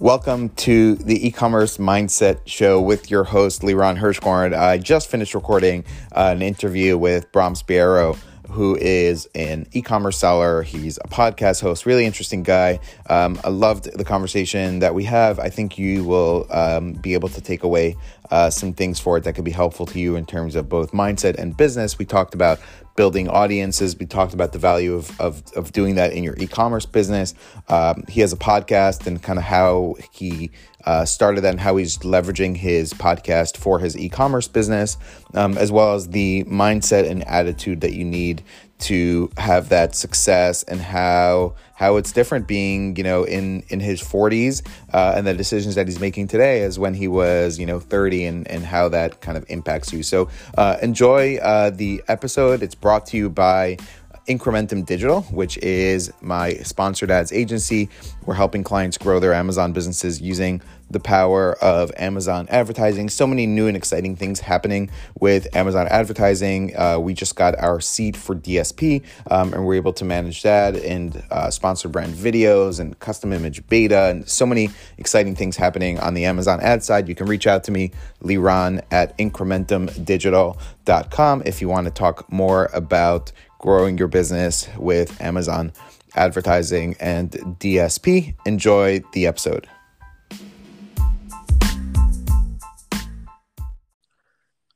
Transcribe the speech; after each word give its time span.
Welcome 0.00 0.50
to 0.50 0.94
the 0.94 1.26
e-commerce 1.26 1.78
mindset 1.78 2.42
show 2.44 2.80
with 2.80 3.10
your 3.10 3.24
host 3.24 3.62
Liran 3.62 3.98
Hirschkorn. 3.98 4.56
I 4.56 4.78
just 4.78 5.10
finished 5.10 5.34
recording 5.34 5.84
uh, 6.12 6.32
an 6.36 6.40
interview 6.40 6.96
with 6.96 7.32
Bram 7.32 7.56
Spiero, 7.56 8.16
who 8.48 8.76
is 8.76 9.28
an 9.34 9.66
e-commerce 9.72 10.16
seller. 10.16 10.62
He's 10.62 10.98
a 10.98 11.08
podcast 11.08 11.62
host, 11.62 11.84
really 11.84 12.06
interesting 12.06 12.44
guy. 12.44 12.78
Um, 13.10 13.40
I 13.42 13.48
loved 13.48 13.92
the 13.92 14.04
conversation 14.04 14.78
that 14.78 14.94
we 14.94 15.02
have. 15.02 15.40
I 15.40 15.48
think 15.48 15.78
you 15.78 16.04
will 16.04 16.46
um, 16.50 16.92
be 16.92 17.14
able 17.14 17.30
to 17.30 17.40
take 17.40 17.64
away 17.64 17.96
uh, 18.30 18.50
some 18.50 18.72
things 18.72 19.00
for 19.00 19.16
it 19.16 19.24
that 19.24 19.34
could 19.34 19.44
be 19.44 19.50
helpful 19.50 19.86
to 19.86 19.98
you 19.98 20.16
in 20.16 20.26
terms 20.26 20.54
of 20.54 20.68
both 20.68 20.92
mindset 20.92 21.36
and 21.36 21.56
business. 21.56 21.98
We 21.98 22.04
talked 22.04 22.34
about 22.34 22.60
building 22.98 23.28
audiences. 23.28 23.96
We 23.96 24.06
talked 24.06 24.34
about 24.34 24.52
the 24.52 24.58
value 24.58 24.94
of, 24.94 25.20
of, 25.20 25.42
of 25.54 25.72
doing 25.72 25.94
that 25.94 26.12
in 26.12 26.24
your 26.24 26.34
e 26.36 26.48
commerce 26.48 26.84
business. 26.84 27.32
Um, 27.68 28.04
he 28.08 28.20
has 28.22 28.32
a 28.32 28.36
podcast 28.36 29.06
and 29.06 29.22
kind 29.22 29.38
of 29.38 29.44
how 29.44 29.94
he 30.10 30.50
uh, 30.84 31.04
started 31.04 31.42
that 31.42 31.50
and 31.50 31.60
how 31.60 31.76
he's 31.76 31.98
leveraging 31.98 32.56
his 32.56 32.92
podcast 32.92 33.56
for 33.56 33.78
his 33.78 33.96
e 33.96 34.08
commerce 34.08 34.48
business, 34.48 34.96
um, 35.34 35.56
as 35.56 35.70
well 35.70 35.94
as 35.94 36.08
the 36.08 36.44
mindset 36.44 37.08
and 37.08 37.22
attitude 37.28 37.82
that 37.82 37.92
you 37.92 38.04
need 38.04 38.42
to 38.78 39.30
have 39.36 39.68
that 39.70 39.94
success 39.94 40.62
and 40.62 40.80
how 40.80 41.54
how 41.74 41.96
it's 41.96 42.12
different 42.12 42.46
being 42.46 42.96
you 42.96 43.04
know 43.04 43.24
in 43.24 43.62
in 43.68 43.80
his 43.80 44.00
40s 44.00 44.66
uh, 44.92 45.14
and 45.16 45.26
the 45.26 45.34
decisions 45.34 45.74
that 45.74 45.86
he's 45.86 46.00
making 46.00 46.26
today 46.28 46.62
as 46.62 46.78
when 46.78 46.94
he 46.94 47.08
was 47.08 47.58
you 47.58 47.66
know 47.66 47.80
30 47.80 48.24
and 48.24 48.48
and 48.48 48.64
how 48.64 48.88
that 48.88 49.20
kind 49.20 49.36
of 49.36 49.44
impacts 49.48 49.92
you. 49.92 50.02
So 50.02 50.28
uh, 50.56 50.76
enjoy 50.82 51.36
uh, 51.36 51.70
the 51.70 52.02
episode. 52.08 52.62
It's 52.62 52.74
brought 52.74 53.06
to 53.06 53.16
you 53.16 53.30
by 53.30 53.78
Incrementum 54.28 54.84
Digital, 54.84 55.22
which 55.22 55.56
is 55.58 56.12
my 56.20 56.54
sponsored 56.54 57.10
ads 57.10 57.32
agency. 57.32 57.88
We're 58.24 58.34
helping 58.34 58.62
clients 58.62 58.98
grow 58.98 59.20
their 59.20 59.34
Amazon 59.34 59.72
businesses 59.72 60.20
using 60.20 60.62
the 60.90 61.00
power 61.00 61.52
of 61.62 61.92
Amazon 61.96 62.46
advertising. 62.50 63.08
So 63.10 63.26
many 63.26 63.46
new 63.46 63.66
and 63.66 63.76
exciting 63.76 64.16
things 64.16 64.40
happening 64.40 64.90
with 65.20 65.54
Amazon 65.54 65.86
advertising. 65.88 66.74
Uh, 66.76 66.98
we 66.98 67.14
just 67.14 67.36
got 67.36 67.58
our 67.58 67.80
seat 67.80 68.16
for 68.16 68.34
DSP 68.34 69.04
um, 69.30 69.52
and 69.52 69.66
we're 69.66 69.74
able 69.74 69.92
to 69.94 70.04
manage 70.04 70.42
that 70.42 70.76
and 70.76 71.22
uh, 71.30 71.50
sponsor 71.50 71.88
brand 71.88 72.14
videos 72.14 72.78
and 72.80 72.98
custom 73.00 73.32
image 73.32 73.66
beta 73.68 74.06
and 74.06 74.28
so 74.28 74.46
many 74.46 74.70
exciting 74.96 75.34
things 75.34 75.56
happening 75.56 75.98
on 75.98 76.14
the 76.14 76.24
Amazon 76.24 76.60
ad 76.60 76.82
side. 76.82 77.08
You 77.08 77.14
can 77.14 77.26
reach 77.26 77.46
out 77.46 77.64
to 77.64 77.70
me, 77.70 77.90
Liran 78.22 78.82
at 78.90 79.16
incrementumdigital.com 79.18 81.42
if 81.44 81.60
you 81.60 81.68
want 81.68 81.86
to 81.86 81.90
talk 81.90 82.32
more 82.32 82.70
about 82.72 83.30
growing 83.58 83.98
your 83.98 84.08
business 84.08 84.68
with 84.76 85.20
Amazon 85.20 85.72
advertising 86.14 86.96
and 87.00 87.32
DSP. 87.60 88.34
Enjoy 88.46 89.02
the 89.12 89.26
episode. 89.26 89.68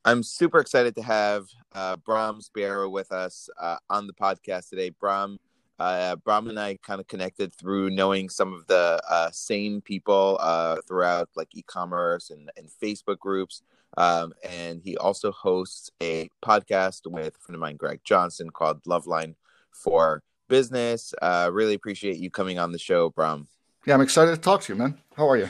I'm 0.05 0.21
super 0.21 0.59
excited 0.59 0.95
to 0.95 1.01
have 1.01 1.45
uh, 1.73 1.95
Bram 1.95 2.41
Spiero 2.41 2.89
with 2.89 3.11
us 3.13 3.49
uh, 3.59 3.77
on 3.89 4.05
the 4.05 4.13
podcast 4.13 4.69
today. 4.69 4.89
Bram, 4.89 5.39
uh, 5.79 6.15
and 6.25 6.59
I 6.59 6.77
kind 6.83 7.01
of 7.01 7.07
connected 7.07 7.53
through 7.53 7.89
knowing 7.89 8.29
some 8.29 8.53
of 8.53 8.67
the 8.67 9.01
uh, 9.09 9.31
same 9.31 9.81
people 9.81 10.37
uh, 10.39 10.77
throughout 10.87 11.29
like 11.35 11.49
e-commerce 11.53 12.29
and, 12.29 12.51
and 12.57 12.69
Facebook 12.81 13.19
groups. 13.19 13.61
Um, 13.97 14.33
and 14.43 14.81
he 14.83 14.97
also 14.97 15.31
hosts 15.31 15.91
a 16.01 16.29
podcast 16.43 17.01
with 17.05 17.35
a 17.35 17.39
friend 17.39 17.55
of 17.55 17.59
mine, 17.59 17.75
Greg 17.75 18.01
Johnson, 18.03 18.49
called 18.49 18.83
Loveline 18.83 19.35
for 19.71 20.23
Business. 20.47 21.13
Uh, 21.21 21.49
really 21.51 21.73
appreciate 21.73 22.17
you 22.17 22.29
coming 22.29 22.59
on 22.59 22.71
the 22.71 22.79
show, 22.79 23.09
Bram. 23.09 23.47
Yeah, 23.85 23.95
I'm 23.95 24.01
excited 24.01 24.31
to 24.31 24.41
talk 24.41 24.61
to 24.61 24.73
you, 24.73 24.79
man. 24.79 24.97
How 25.15 25.29
are 25.29 25.37
you? 25.37 25.49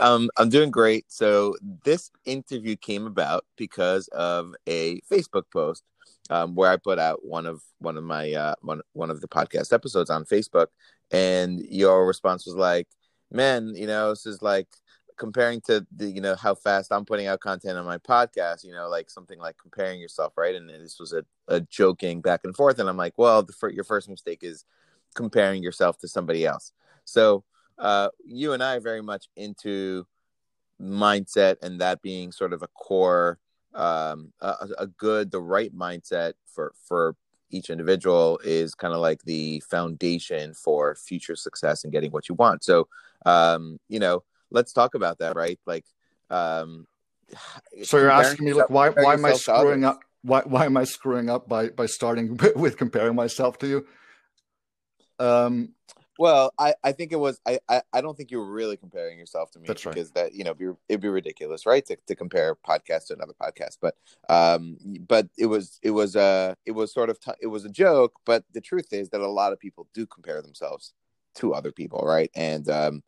Um, 0.00 0.28
I'm 0.36 0.50
doing 0.50 0.70
great. 0.70 1.06
So 1.08 1.56
this 1.84 2.10
interview 2.26 2.76
came 2.76 3.06
about 3.06 3.46
because 3.56 4.08
of 4.08 4.54
a 4.66 5.00
Facebook 5.10 5.44
post 5.52 5.84
um, 6.28 6.54
where 6.54 6.70
I 6.70 6.76
put 6.76 6.98
out 6.98 7.24
one 7.24 7.46
of 7.46 7.62
one 7.78 7.96
of 7.96 8.04
my 8.04 8.32
uh, 8.32 8.54
one 8.60 8.80
one 8.92 9.10
of 9.10 9.20
the 9.20 9.28
podcast 9.28 9.72
episodes 9.72 10.10
on 10.10 10.24
Facebook, 10.24 10.66
and 11.10 11.60
your 11.60 12.06
response 12.06 12.46
was 12.46 12.54
like, 12.54 12.88
"Man, 13.30 13.74
you 13.74 13.86
know, 13.86 14.10
this 14.10 14.26
is 14.26 14.42
like." 14.42 14.68
comparing 15.16 15.60
to 15.60 15.86
the 15.94 16.10
you 16.10 16.22
know 16.22 16.34
how 16.34 16.54
fast 16.54 16.90
i'm 16.90 17.04
putting 17.04 17.26
out 17.26 17.40
content 17.40 17.76
on 17.76 17.84
my 17.84 17.98
podcast 17.98 18.64
you 18.64 18.72
know 18.72 18.88
like 18.88 19.10
something 19.10 19.38
like 19.38 19.54
comparing 19.58 20.00
yourself 20.00 20.32
right 20.38 20.54
and 20.54 20.70
this 20.70 20.98
was 20.98 21.12
a, 21.12 21.22
a 21.48 21.60
joking 21.60 22.22
back 22.22 22.40
and 22.44 22.56
forth 22.56 22.78
and 22.78 22.88
i'm 22.88 22.96
like 22.96 23.12
well 23.18 23.42
the, 23.42 23.52
your 23.70 23.84
first 23.84 24.08
mistake 24.08 24.38
is 24.40 24.64
comparing 25.14 25.62
yourself 25.62 25.98
to 25.98 26.08
somebody 26.08 26.46
else 26.46 26.72
so 27.04 27.44
uh, 27.80 28.10
you 28.24 28.52
and 28.52 28.62
I 28.62 28.76
are 28.76 28.80
very 28.80 29.02
much 29.02 29.26
into 29.36 30.06
mindset 30.80 31.56
and 31.62 31.80
that 31.80 32.02
being 32.02 32.30
sort 32.30 32.52
of 32.52 32.62
a 32.62 32.68
core, 32.68 33.38
um, 33.74 34.32
a, 34.40 34.68
a 34.78 34.86
good, 34.86 35.30
the 35.30 35.40
right 35.40 35.74
mindset 35.74 36.34
for 36.46 36.72
for 36.86 37.16
each 37.50 37.70
individual 37.70 38.40
is 38.44 38.74
kind 38.74 38.94
of 38.94 39.00
like 39.00 39.22
the 39.22 39.60
foundation 39.60 40.54
for 40.54 40.94
future 40.94 41.36
success 41.36 41.84
and 41.84 41.92
getting 41.92 42.10
what 42.12 42.28
you 42.28 42.34
want. 42.36 42.64
So, 42.64 42.88
um, 43.26 43.78
you 43.88 43.98
know, 43.98 44.22
let's 44.50 44.72
talk 44.72 44.94
about 44.94 45.18
that, 45.18 45.36
right? 45.36 45.58
Like, 45.66 45.84
um, 46.30 46.86
so 47.82 47.98
you're 47.98 48.10
asking 48.10 48.46
me, 48.46 48.52
like, 48.52 48.70
why 48.70 48.90
why 48.90 49.14
am 49.14 49.24
I 49.24 49.32
screwing 49.34 49.84
up? 49.84 50.00
Why 50.22 50.42
why 50.44 50.66
am 50.66 50.76
I 50.76 50.84
screwing 50.84 51.30
up 51.30 51.48
by 51.48 51.68
by 51.68 51.86
starting 51.86 52.38
with 52.56 52.76
comparing 52.76 53.14
myself 53.14 53.58
to 53.58 53.66
you? 53.66 53.86
Um, 55.18 55.74
well, 56.20 56.52
I, 56.58 56.74
I 56.84 56.92
think 56.92 57.12
it 57.12 57.18
was 57.18 57.40
I, 57.46 57.60
I, 57.66 57.80
I 57.94 58.02
don't 58.02 58.14
think 58.14 58.30
you 58.30 58.40
were 58.40 58.52
really 58.52 58.76
comparing 58.76 59.18
yourself 59.18 59.50
to 59.52 59.58
me 59.58 59.68
That's 59.68 59.86
because 59.86 60.08
right. 60.08 60.14
that 60.16 60.34
you 60.34 60.44
know 60.44 60.52
be, 60.52 60.66
it'd 60.90 61.00
be 61.00 61.08
ridiculous, 61.08 61.64
right? 61.64 61.84
To, 61.86 61.96
to 62.08 62.14
compare 62.14 62.54
podcast 62.54 63.06
to 63.06 63.14
another 63.14 63.32
podcast, 63.40 63.78
but 63.80 63.94
um, 64.28 64.76
but 65.08 65.28
it 65.38 65.46
was 65.46 65.80
it 65.82 65.92
was 65.92 66.16
uh 66.16 66.54
it 66.66 66.72
was 66.72 66.92
sort 66.92 67.08
of 67.08 67.18
t- 67.20 67.32
it 67.40 67.46
was 67.46 67.64
a 67.64 67.70
joke, 67.70 68.12
but 68.26 68.44
the 68.52 68.60
truth 68.60 68.92
is 68.92 69.08
that 69.08 69.22
a 69.22 69.30
lot 69.30 69.54
of 69.54 69.58
people 69.58 69.88
do 69.94 70.06
compare 70.06 70.42
themselves 70.42 70.92
to 71.36 71.54
other 71.54 71.72
people, 71.72 72.02
right? 72.04 72.30
And 72.34 72.68
um, 72.68 73.02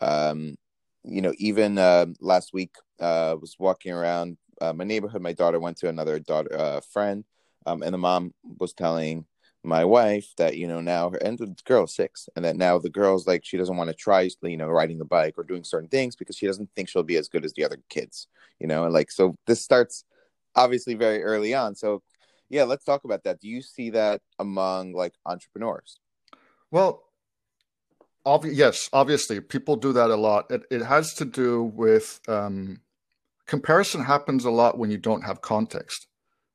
um, 0.00 0.56
you 1.04 1.20
know, 1.20 1.34
even 1.36 1.76
uh, 1.76 2.06
last 2.18 2.54
week, 2.54 2.76
uh, 2.98 3.36
was 3.38 3.56
walking 3.58 3.92
around 3.92 4.38
uh, 4.62 4.72
my 4.72 4.84
neighborhood. 4.84 5.20
My 5.20 5.34
daughter 5.34 5.60
went 5.60 5.76
to 5.80 5.90
another 5.90 6.18
daughter 6.18 6.58
uh, 6.58 6.80
friend, 6.80 7.26
um, 7.66 7.82
and 7.82 7.92
the 7.92 7.98
mom 7.98 8.32
was 8.58 8.72
telling 8.72 9.26
my 9.64 9.84
wife 9.84 10.32
that 10.36 10.56
you 10.56 10.66
know 10.66 10.80
now 10.80 11.10
her 11.10 11.16
and 11.18 11.38
the 11.38 11.54
girl 11.64 11.86
six 11.86 12.28
and 12.36 12.44
that 12.44 12.56
now 12.56 12.78
the 12.78 12.90
girl's 12.90 13.26
like 13.26 13.44
she 13.44 13.56
doesn't 13.56 13.76
want 13.76 13.88
to 13.88 13.94
try 13.94 14.28
you 14.42 14.56
know 14.56 14.68
riding 14.68 14.98
the 14.98 15.04
bike 15.04 15.34
or 15.38 15.44
doing 15.44 15.64
certain 15.64 15.88
things 15.88 16.14
because 16.14 16.36
she 16.36 16.46
doesn't 16.46 16.68
think 16.76 16.88
she'll 16.88 17.02
be 17.02 17.16
as 17.16 17.28
good 17.28 17.44
as 17.44 17.52
the 17.54 17.64
other 17.64 17.78
kids 17.88 18.28
you 18.60 18.66
know 18.66 18.84
and 18.84 18.92
like 18.92 19.10
so 19.10 19.34
this 19.46 19.62
starts 19.62 20.04
obviously 20.56 20.94
very 20.94 21.22
early 21.22 21.54
on. 21.54 21.74
So 21.74 22.02
yeah 22.48 22.64
let's 22.64 22.84
talk 22.84 23.04
about 23.04 23.24
that. 23.24 23.40
Do 23.40 23.48
you 23.48 23.62
see 23.62 23.90
that 23.90 24.20
among 24.38 24.92
like 24.92 25.14
entrepreneurs? 25.26 25.98
Well 26.70 27.04
obvi- 28.26 28.54
yes 28.54 28.88
obviously 28.92 29.40
people 29.40 29.76
do 29.76 29.92
that 29.94 30.10
a 30.10 30.16
lot. 30.16 30.50
It, 30.50 30.62
it 30.70 30.82
has 30.82 31.14
to 31.14 31.24
do 31.24 31.64
with 31.64 32.20
um, 32.28 32.80
comparison 33.46 34.04
happens 34.04 34.44
a 34.44 34.50
lot 34.50 34.78
when 34.78 34.90
you 34.90 34.98
don't 34.98 35.22
have 35.22 35.40
context 35.40 36.06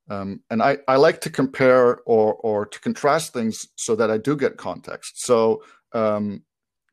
um, 0.10 0.42
and 0.50 0.62
I, 0.62 0.78
I 0.88 0.96
like 0.96 1.22
to 1.22 1.30
compare 1.30 2.00
or, 2.06 2.34
or 2.34 2.66
to 2.66 2.80
contrast 2.80 3.34
things 3.34 3.68
so 3.76 3.96
that 3.96 4.10
I 4.10 4.18
do 4.18 4.36
get 4.36 4.58
context. 4.58 5.24
So 5.24 5.64
um, 5.94 6.44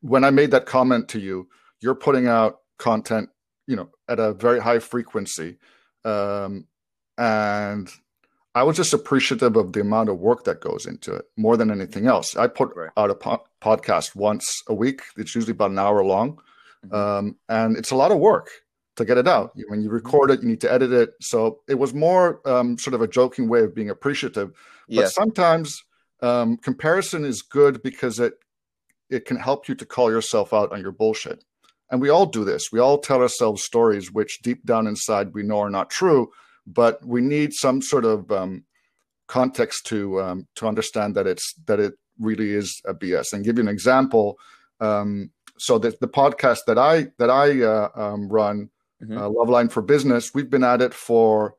when 0.01 0.23
I 0.23 0.29
made 0.29 0.51
that 0.51 0.65
comment 0.65 1.09
to 1.09 1.19
you, 1.19 1.47
you're 1.81 1.95
putting 1.95 2.27
out 2.27 2.59
content, 2.77 3.29
you 3.65 3.75
know, 3.75 3.89
at 4.07 4.19
a 4.19 4.33
very 4.33 4.59
high 4.59 4.79
frequency. 4.79 5.57
Um, 6.05 6.65
and 7.17 7.91
I 8.53 8.63
was 8.63 8.77
just 8.77 8.93
appreciative 8.93 9.55
of 9.55 9.73
the 9.73 9.81
amount 9.81 10.09
of 10.09 10.19
work 10.19 10.43
that 10.45 10.61
goes 10.61 10.85
into 10.85 11.13
it 11.13 11.25
more 11.37 11.57
than 11.57 11.71
anything 11.71 12.07
else. 12.07 12.35
I 12.35 12.47
put 12.47 12.75
right. 12.75 12.91
out 12.97 13.09
a 13.09 13.15
po- 13.15 13.45
podcast 13.61 14.15
once 14.15 14.61
a 14.67 14.73
week. 14.73 15.01
It's 15.17 15.33
usually 15.33 15.51
about 15.51 15.71
an 15.71 15.79
hour 15.79 16.03
long. 16.03 16.39
Mm-hmm. 16.85 16.95
Um, 16.95 17.35
and 17.49 17.77
it's 17.77 17.91
a 17.91 17.95
lot 17.95 18.11
of 18.11 18.19
work 18.19 18.51
to 18.97 19.05
get 19.05 19.17
it 19.17 19.27
out. 19.27 19.55
When 19.67 19.81
you 19.81 19.89
record 19.89 20.31
it, 20.31 20.41
you 20.41 20.47
need 20.47 20.61
to 20.61 20.71
edit 20.71 20.91
it. 20.91 21.11
So 21.21 21.59
it 21.67 21.75
was 21.75 21.93
more 21.93 22.41
um, 22.47 22.77
sort 22.77 22.93
of 22.93 23.01
a 23.01 23.07
joking 23.07 23.47
way 23.47 23.61
of 23.61 23.73
being 23.73 23.89
appreciative. 23.89 24.49
But 24.87 24.95
yes. 24.95 25.15
sometimes 25.15 25.81
um, 26.21 26.57
comparison 26.57 27.23
is 27.23 27.41
good 27.41 27.81
because 27.81 28.19
it 28.19 28.33
it 29.09 29.23
can 29.23 29.37
help 29.37 29.69
you 29.69 29.75
to 29.75 29.85
call 29.85 30.11
yourself 30.11 30.53
out 30.53 30.73
on 30.73 30.81
your 30.81 30.91
bullshit. 30.91 31.45
And 31.89 32.01
we 32.01 32.09
all 32.09 32.25
do 32.25 32.43
this. 32.43 32.73
We 32.73 32.79
all 32.79 32.97
tell 32.97 33.21
ourselves 33.21 33.63
stories 33.63 34.11
which 34.11 34.41
deep 34.41 34.65
down 34.65 34.85
inside 34.85 35.33
we 35.33 35.43
know 35.43 35.59
are 35.59 35.69
not 35.69 35.89
true, 35.89 36.29
but 36.65 37.05
we 37.05 37.21
need 37.21 37.53
some 37.53 37.81
sort 37.81 38.03
of 38.03 38.29
um, 38.29 38.65
context 39.27 39.85
to 39.85 40.21
um, 40.21 40.47
to 40.55 40.67
understand 40.67 41.15
that 41.15 41.27
it's 41.27 41.53
that 41.67 41.79
it 41.79 41.93
really 42.19 42.53
is 42.53 42.81
a 42.85 42.93
BS. 42.93 43.31
And 43.31 43.45
give 43.45 43.57
you 43.57 43.63
an 43.63 43.69
example. 43.69 44.37
Um, 44.81 45.31
so 45.59 45.77
the, 45.77 45.95
the 46.01 46.07
podcast 46.07 46.59
that 46.67 46.77
I 46.77 47.07
that 47.19 47.29
I 47.29 47.61
uh, 47.61 47.89
um, 47.95 48.27
run 48.27 48.69
mm-hmm. 49.03 49.17
uh, 49.17 49.29
Loveline 49.29 49.71
for 49.71 49.81
Business. 49.81 50.33
We've 50.33 50.49
been 50.49 50.63
at 50.63 50.81
it 50.81 50.93
for, 50.93 51.55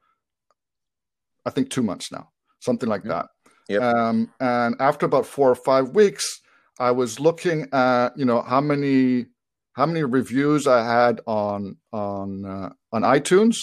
I 1.44 1.50
think, 1.50 1.70
two 1.70 1.82
months 1.82 2.10
now, 2.12 2.30
something 2.60 2.88
like 2.88 3.02
mm-hmm. 3.02 3.10
that. 3.10 3.26
Yep. 3.68 3.82
Um, 3.82 4.32
and 4.40 4.76
after 4.80 5.06
about 5.06 5.26
four 5.26 5.50
or 5.50 5.54
five 5.54 5.90
weeks, 5.90 6.40
I 6.78 6.90
was 6.92 7.20
looking 7.20 7.68
at, 7.72 8.10
you 8.16 8.24
know, 8.24 8.40
how 8.42 8.60
many 8.60 9.26
how 9.72 9.86
many 9.86 10.02
reviews 10.02 10.66
I 10.66 10.84
had 10.84 11.20
on 11.26 11.76
on 11.92 12.44
uh, 12.44 12.70
on 12.92 13.02
iTunes 13.02 13.56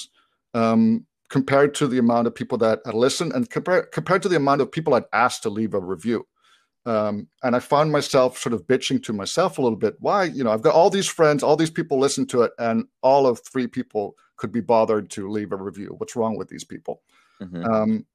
um, 0.53 1.05
compared 1.29 1.73
to 1.75 1.87
the 1.87 1.97
amount 1.97 2.27
of 2.27 2.35
people 2.35 2.57
that 2.59 2.79
had 2.85 2.93
listened, 2.93 3.33
and 3.33 3.49
compared 3.49 3.91
compared 3.91 4.21
to 4.23 4.29
the 4.29 4.37
amount 4.37 4.61
of 4.61 4.71
people 4.71 4.93
I'd 4.93 5.03
asked 5.11 5.43
to 5.43 5.49
leave 5.49 5.73
a 5.73 5.79
review. 5.79 6.25
Um, 6.85 7.27
and 7.41 7.55
I 7.55 7.59
found 7.59 7.91
myself 7.91 8.37
sort 8.37 8.53
of 8.53 8.67
bitching 8.67 9.01
to 9.03 9.13
myself 9.13 9.57
a 9.57 9.61
little 9.61 9.77
bit. 9.77 9.95
Why, 9.99 10.25
you 10.25 10.43
know, 10.43 10.51
I've 10.51 10.61
got 10.61 10.75
all 10.75 10.89
these 10.89 11.07
friends, 11.07 11.41
all 11.41 11.55
these 11.55 11.71
people 11.71 11.97
listen 11.97 12.27
to 12.27 12.43
it, 12.43 12.51
and 12.59 12.85
all 13.01 13.25
of 13.25 13.39
three 13.39 13.67
people 13.67 14.15
could 14.37 14.51
be 14.51 14.61
bothered 14.61 15.09
to 15.11 15.29
leave 15.29 15.51
a 15.51 15.55
review. 15.55 15.95
What's 15.97 16.15
wrong 16.15 16.37
with 16.37 16.49
these 16.49 16.63
people? 16.63 17.01
Mm-hmm. 17.41 17.65
Um, 17.65 18.05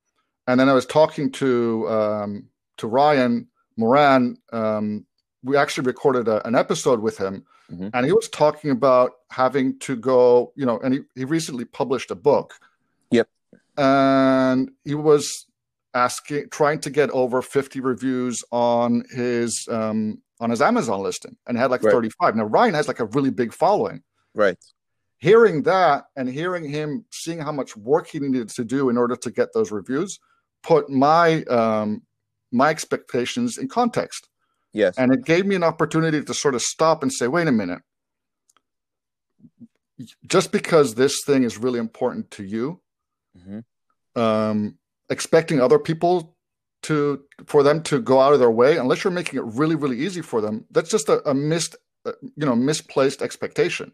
and 0.47 0.61
then 0.61 0.69
I 0.69 0.73
was 0.73 0.87
talking 0.87 1.31
to 1.33 1.89
um, 1.89 2.49
to 2.77 2.87
Ryan 2.87 3.49
Moran. 3.77 4.37
Um, 4.53 5.07
we 5.43 5.57
actually 5.57 5.87
recorded 5.87 6.29
a, 6.29 6.47
an 6.47 6.55
episode 6.55 7.01
with 7.01 7.19
him, 7.19 7.45
mm-hmm. 7.73 7.89
and 7.93 8.07
he 8.07 8.13
was 8.13 8.29
talking 8.29 8.71
about 8.71 9.13
having 9.31 9.79
to 9.81 9.97
go. 9.97 10.53
You 10.55 10.67
know, 10.67 10.79
and 10.79 10.95
he, 10.95 11.01
he 11.15 11.25
recently 11.25 11.65
published 11.65 12.11
a 12.11 12.17
book. 12.17 12.55
Yep. 13.11 13.29
And 13.77 14.71
he 14.85 14.95
was 14.95 15.47
asking, 15.95 16.49
trying 16.51 16.81
to 16.81 16.91
get 16.91 17.11
over 17.11 17.43
50 17.43 17.81
reviews 17.81 18.43
on 18.51 19.05
his 19.11 19.67
um, 19.71 20.23
on 20.41 20.51
his 20.51 20.63
Amazon 20.63 21.03
listing, 21.03 21.37
and 21.47 21.59
had 21.59 21.71
like 21.71 21.83
right. 21.83 21.93
35. 21.93 22.37
Now 22.37 22.45
Ryan 22.45 22.75
has 22.75 22.89
like 22.89 23.01
a 23.01 23.07
really 23.07 23.31
big 23.31 23.53
following. 23.53 24.03
Right. 24.35 24.57
Hearing 25.19 25.63
that 25.65 26.05
and 26.17 26.29
hearing 26.29 26.69
him, 26.69 27.05
seeing 27.11 27.41
how 27.41 27.53
much 27.53 27.77
work 27.77 28.09
he 28.09 28.21
needed 28.21 28.49
to 28.51 28.65
do 28.65 28.89
in 28.89 28.97
order 28.97 29.17
to 29.17 29.31
get 29.31 29.53
those 29.53 29.71
reviews, 29.71 30.19
put 30.63 30.89
my 30.89 31.43
um, 31.45 32.03
my 32.53 32.71
expectations 32.71 33.59
in 33.59 33.69
context. 33.69 34.29
Yes. 34.73 34.97
And 34.99 35.13
it 35.13 35.25
gave 35.25 35.47
me 35.47 35.57
an 35.57 35.65
opportunity 35.65 36.23
to 36.23 36.35
sort 36.35 36.55
of 36.55 36.63
stop 36.63 37.03
and 37.03 37.13
say, 37.13 37.27
wait 37.27 37.49
a 37.49 37.53
minute. 37.53 37.81
Just 40.27 40.53
because 40.53 40.95
this 40.95 41.23
thing 41.27 41.43
is 41.43 41.59
really 41.59 41.79
important 41.79 42.31
to 42.33 42.45
you, 42.45 42.81
mm-hmm. 43.37 44.21
um, 44.21 44.79
expecting 45.11 45.61
other 45.61 45.79
people 45.79 46.37
to 46.83 47.23
for 47.47 47.63
them 47.63 47.83
to 47.83 48.01
go 48.01 48.21
out 48.21 48.33
of 48.33 48.39
their 48.39 48.51
way, 48.51 48.79
unless 48.79 49.05
you're 49.05 49.13
making 49.13 49.39
it 49.39 49.45
really, 49.45 49.75
really 49.75 49.99
easy 49.99 50.23
for 50.23 50.41
them, 50.41 50.65
that's 50.71 50.91
just 50.91 51.09
a, 51.09 51.29
a 51.29 51.35
missed, 51.35 51.77
uh, 52.07 52.13
you 52.23 52.47
know, 52.47 52.57
misplaced 52.57 53.21
expectation. 53.21 53.93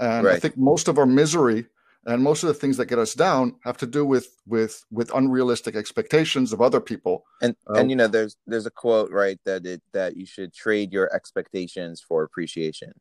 And 0.00 0.26
right. 0.26 0.36
I 0.36 0.38
think 0.38 0.56
most 0.56 0.88
of 0.88 0.98
our 0.98 1.06
misery 1.06 1.66
and 2.06 2.22
most 2.22 2.42
of 2.42 2.48
the 2.48 2.54
things 2.54 2.76
that 2.76 2.86
get 2.86 2.98
us 2.98 3.14
down 3.14 3.56
have 3.64 3.76
to 3.78 3.86
do 3.86 4.04
with 4.04 4.28
with 4.46 4.84
with 4.90 5.14
unrealistic 5.14 5.76
expectations 5.76 6.52
of 6.52 6.60
other 6.60 6.80
people. 6.80 7.24
And 7.42 7.54
um, 7.68 7.76
and 7.76 7.90
you 7.90 7.96
know 7.96 8.08
there's 8.08 8.36
there's 8.46 8.66
a 8.66 8.70
quote 8.70 9.10
right 9.10 9.38
that 9.44 9.66
it 9.66 9.82
that 9.92 10.16
you 10.16 10.26
should 10.26 10.52
trade 10.52 10.92
your 10.92 11.12
expectations 11.14 12.00
for 12.06 12.24
appreciation. 12.24 12.92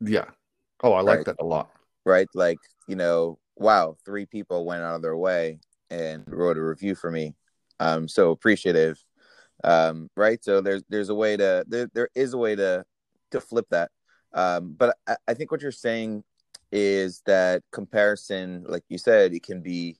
Yeah. 0.00 0.26
Oh 0.82 0.92
i 0.92 1.00
like 1.00 1.24
that 1.24 1.36
a 1.40 1.44
lot. 1.44 1.70
Right? 2.04 2.28
Like 2.34 2.58
you 2.86 2.96
know 2.96 3.38
wow 3.56 3.96
three 4.04 4.24
people 4.24 4.64
went 4.64 4.82
out 4.82 4.94
of 4.94 5.02
their 5.02 5.16
way 5.16 5.58
and 5.90 6.24
wrote 6.28 6.58
a 6.58 6.62
review 6.62 6.94
for 6.94 7.10
me 7.10 7.34
i'm 7.80 8.08
so 8.08 8.30
appreciative 8.30 9.02
um 9.64 10.08
right 10.16 10.44
so 10.44 10.60
there's 10.60 10.82
there's 10.88 11.08
a 11.08 11.14
way 11.14 11.36
to 11.36 11.64
there, 11.68 11.88
there 11.94 12.08
is 12.14 12.32
a 12.32 12.38
way 12.38 12.54
to 12.54 12.84
to 13.30 13.40
flip 13.40 13.66
that 13.70 13.90
um 14.32 14.74
but 14.78 14.96
I, 15.06 15.16
I 15.28 15.34
think 15.34 15.50
what 15.50 15.62
you're 15.62 15.72
saying 15.72 16.22
is 16.72 17.22
that 17.26 17.62
comparison, 17.72 18.64
like 18.68 18.84
you 18.88 18.98
said, 18.98 19.32
it 19.32 19.42
can 19.42 19.60
be 19.60 19.98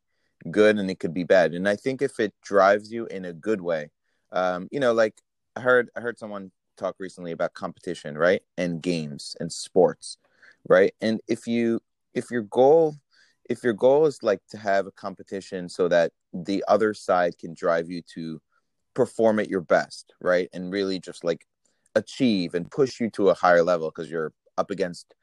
good 0.51 0.79
and 0.79 0.91
it 0.91 0.99
could 0.99 1.15
be 1.15 1.25
bad. 1.25 1.55
And 1.55 1.69
I 1.69 1.77
think 1.77 2.03
if 2.03 2.21
it 2.21 2.35
drives 2.43 2.93
you 2.93 3.07
in 3.07 3.25
a 3.25 3.33
good 3.33 3.61
way, 3.61 3.91
um, 4.33 4.69
you 4.71 4.81
know, 4.81 4.93
like 4.93 5.21
I 5.57 5.61
heard 5.61 5.91
I 5.97 6.01
heard 6.01 6.19
someone 6.19 6.51
talk 6.77 6.97
recently 6.99 7.33
about 7.33 7.55
competition, 7.55 8.17
right? 8.17 8.43
And 8.57 8.83
games 8.83 9.35
and 9.41 9.53
sports, 9.53 10.19
right? 10.69 10.95
And 11.01 11.21
if 11.27 11.47
you 11.47 11.81
if 12.15 12.31
your 12.31 12.43
goal 12.43 12.97
if 13.49 13.65
your 13.65 13.73
goal 13.73 14.07
is 14.07 14.23
like 14.23 14.41
to 14.51 14.59
have 14.59 14.87
a 14.87 14.93
competition 14.93 15.69
so 15.69 15.89
that 15.89 16.13
the 16.33 16.65
other 16.69 16.95
side 16.95 17.39
can 17.39 17.55
drive 17.55 17.89
you 17.91 18.03
to 18.15 18.41
perform 18.95 19.39
at 19.41 19.49
your 19.49 19.61
best, 19.61 20.13
right? 20.21 20.49
And 20.53 20.73
really 20.73 20.99
just 21.01 21.25
like 21.25 21.47
achieve 21.95 22.55
and 22.55 22.71
push 22.71 23.01
you 23.01 23.11
to 23.11 23.31
a 23.31 23.35
higher 23.35 23.63
level 23.63 23.91
because 23.91 24.11
you're 24.11 24.33
up 24.57 24.71
against 24.71 25.15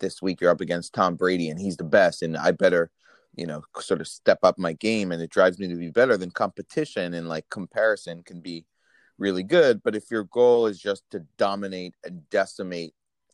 this 0.00 0.20
week 0.20 0.40
you're 0.40 0.50
up 0.50 0.60
against 0.60 0.92
Tom 0.92 1.16
Brady 1.16 1.48
and 1.48 1.60
he's 1.60 1.76
the 1.76 1.84
best 1.84 2.22
and 2.22 2.36
I 2.36 2.50
better 2.50 2.90
you 3.36 3.46
know 3.46 3.62
sort 3.78 4.00
of 4.00 4.08
step 4.08 4.38
up 4.42 4.58
my 4.58 4.72
game 4.74 5.12
and 5.12 5.22
it 5.22 5.30
drives 5.30 5.58
me 5.58 5.68
to 5.68 5.76
be 5.76 5.90
better 5.90 6.16
than 6.16 6.30
competition 6.30 7.14
and 7.14 7.28
like 7.28 7.48
comparison 7.50 8.22
can 8.22 8.40
be 8.40 8.64
really 9.18 9.42
good 9.42 9.80
but 9.82 9.94
if 9.94 10.10
your 10.10 10.24
goal 10.24 10.66
is 10.66 10.78
just 10.78 11.04
to 11.10 11.24
dominate 11.38 11.94
and 12.04 12.28
decimate 12.30 12.92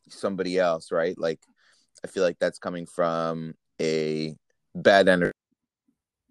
somebody 0.08 0.58
else 0.58 0.92
right 0.92 1.18
like 1.18 1.40
I 2.04 2.06
feel 2.06 2.22
like 2.22 2.38
that's 2.38 2.58
coming 2.58 2.86
from 2.86 3.54
a 3.80 4.34
bad 4.74 5.08
energy 5.08 5.32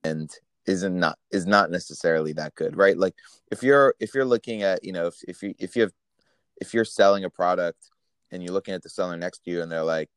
and 0.03 0.29
isn't 0.65 0.97
not 0.97 1.17
is 1.31 1.45
not 1.45 1.71
necessarily 1.71 2.33
that 2.33 2.55
good 2.55 2.77
right? 2.77 2.97
Like 2.97 3.15
if 3.51 3.63
you're 3.63 3.95
if 3.99 4.13
you're 4.13 4.25
looking 4.25 4.63
at 4.63 4.83
you 4.83 4.93
know 4.93 5.07
if, 5.07 5.15
if 5.27 5.41
you 5.41 5.53
if 5.59 5.75
you 5.75 5.83
have 5.83 5.91
if 6.61 6.73
you're 6.73 6.85
selling 6.85 7.23
a 7.23 7.29
product 7.29 7.89
and 8.31 8.43
you're 8.43 8.53
looking 8.53 8.73
at 8.73 8.83
the 8.83 8.89
seller 8.89 9.17
next 9.17 9.43
to 9.43 9.51
you 9.51 9.61
and 9.61 9.71
they're 9.71 9.83
like 9.83 10.09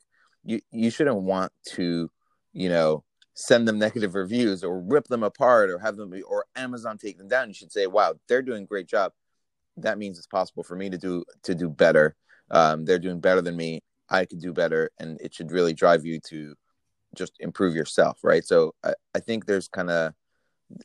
you 0.45 0.61
you 0.71 0.91
shouldn't 0.91 1.23
want 1.23 1.53
to 1.69 2.11
you 2.53 2.69
know 2.69 3.03
send 3.35 3.67
them 3.67 3.79
negative 3.79 4.15
reviews 4.15 4.63
or 4.63 4.81
rip 4.81 5.09
them 5.09 5.23
apart 5.23 5.71
or 5.71 5.79
have 5.79 5.97
them 5.97 6.11
be, 6.11 6.23
or 6.23 6.45
amazon 6.55 6.99
take 6.99 7.17
them 7.17 7.29
down 7.29 7.49
you 7.49 7.55
should 7.55 7.73
say 7.73 7.87
wow 7.87 8.13
they're 8.29 8.43
doing 8.43 8.65
a 8.65 8.67
great 8.67 8.87
job. 8.87 9.13
That 9.79 9.97
means 9.97 10.19
it's 10.19 10.27
possible 10.27 10.63
for 10.63 10.77
me 10.77 10.91
to 10.91 10.99
do 10.99 11.25
to 11.45 11.55
do 11.55 11.71
better. 11.71 12.15
Um, 12.51 12.85
they're 12.85 12.99
doing 12.99 13.21
better 13.21 13.41
than 13.41 13.57
me. 13.57 13.81
I 14.11 14.27
could 14.27 14.41
do 14.41 14.53
better 14.53 14.91
and 14.99 15.19
it 15.23 15.35
should 15.35 15.51
really 15.51 15.73
drive 15.73 16.05
you 16.05 16.21
to 16.29 16.55
just 17.15 17.35
improve 17.41 17.75
yourself 17.75 18.19
right? 18.23 18.45
So 18.45 18.75
i, 18.85 18.95
I 19.15 19.21
think 19.21 19.47
there's 19.47 19.69
kind 19.69 19.91
of 19.91 20.15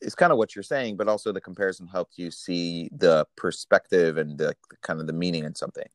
it's 0.02 0.16
kind 0.16 0.32
of 0.34 0.38
what 0.38 0.56
you're 0.56 0.64
saying 0.64 0.98
but 0.98 1.08
also 1.08 1.32
the 1.32 1.42
comparison 1.42 1.88
helps 1.88 2.18
you 2.18 2.30
see 2.32 2.90
the 2.92 3.26
perspective 3.36 4.18
and 4.18 4.38
the 4.38 4.54
kind 4.82 5.00
of 5.00 5.08
the 5.08 5.14
meaning 5.14 5.46
in 5.46 5.56
something. 5.56 5.88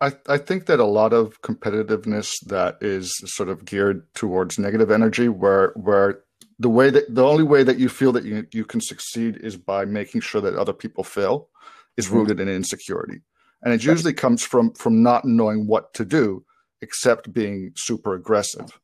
I, 0.00 0.12
I 0.28 0.38
think 0.38 0.66
that 0.66 0.80
a 0.80 0.84
lot 0.84 1.12
of 1.12 1.40
competitiveness 1.42 2.28
that 2.46 2.76
is 2.80 3.14
sort 3.24 3.48
of 3.48 3.64
geared 3.64 4.12
towards 4.14 4.58
negative 4.58 4.90
energy, 4.90 5.28
where 5.28 5.72
where 5.76 6.20
the 6.58 6.68
way 6.68 6.90
that 6.90 7.14
the 7.14 7.24
only 7.24 7.44
way 7.44 7.62
that 7.62 7.78
you 7.78 7.88
feel 7.88 8.12
that 8.12 8.24
you, 8.24 8.46
you 8.52 8.64
can 8.64 8.80
succeed 8.80 9.38
is 9.38 9.56
by 9.56 9.84
making 9.86 10.20
sure 10.20 10.40
that 10.42 10.54
other 10.54 10.74
people 10.74 11.02
fail, 11.02 11.48
is 11.96 12.06
mm-hmm. 12.06 12.16
rooted 12.16 12.40
in 12.40 12.48
insecurity, 12.48 13.20
and 13.62 13.72
it 13.72 13.82
usually 13.82 14.12
comes 14.12 14.44
from 14.44 14.72
from 14.74 15.02
not 15.02 15.24
knowing 15.24 15.66
what 15.66 15.94
to 15.94 16.04
do 16.04 16.44
except 16.82 17.32
being 17.32 17.72
super 17.76 18.14
aggressive, 18.14 18.78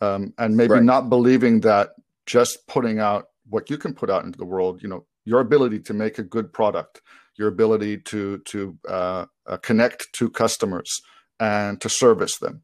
um, 0.00 0.32
and 0.38 0.56
maybe 0.56 0.74
right. 0.74 0.82
not 0.82 1.08
believing 1.08 1.60
that 1.60 1.90
just 2.26 2.66
putting 2.66 2.98
out 2.98 3.26
what 3.48 3.70
you 3.70 3.78
can 3.78 3.94
put 3.94 4.10
out 4.10 4.24
into 4.24 4.38
the 4.38 4.44
world, 4.44 4.82
you 4.82 4.88
know, 4.88 5.06
your 5.24 5.40
ability 5.40 5.80
to 5.80 5.94
make 5.94 6.18
a 6.18 6.22
good 6.22 6.52
product 6.52 7.00
your 7.36 7.48
ability 7.48 7.98
to 7.98 8.38
to 8.38 8.78
uh, 8.88 9.26
uh, 9.46 9.56
connect 9.58 10.12
to 10.14 10.30
customers 10.30 11.02
and 11.38 11.80
to 11.80 11.88
service 11.88 12.38
them, 12.38 12.62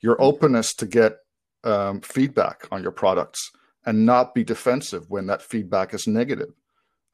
your 0.00 0.14
mm-hmm. 0.14 0.24
openness 0.24 0.74
to 0.74 0.86
get 0.86 1.18
um, 1.62 2.00
feedback 2.00 2.66
on 2.70 2.82
your 2.82 2.92
products 2.92 3.50
and 3.86 4.06
not 4.06 4.34
be 4.34 4.44
defensive 4.44 5.04
when 5.08 5.26
that 5.26 5.42
feedback 5.42 5.92
is 5.92 6.06
negative. 6.06 6.52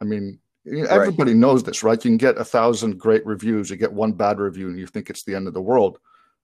I 0.00 0.05
mean, 0.05 0.39
everybody 0.89 1.33
right. 1.33 1.41
knows 1.41 1.65
this, 1.65 1.83
right? 1.83 2.03
You 2.05 2.11
can 2.11 2.17
get 2.17 2.39
a 2.39 2.45
thousand 2.45 2.99
great 2.99 3.27
reviews, 3.27 3.71
you 3.71 3.77
get 3.77 3.93
one 3.93 4.12
bad 4.12 4.39
review, 4.39 4.69
and 4.69 4.79
you 4.79 4.87
think 4.87 5.11
it's 5.11 5.25
the 5.25 5.35
end 5.35 5.49
of 5.49 5.55
the 5.55 5.61
world. 5.61 5.99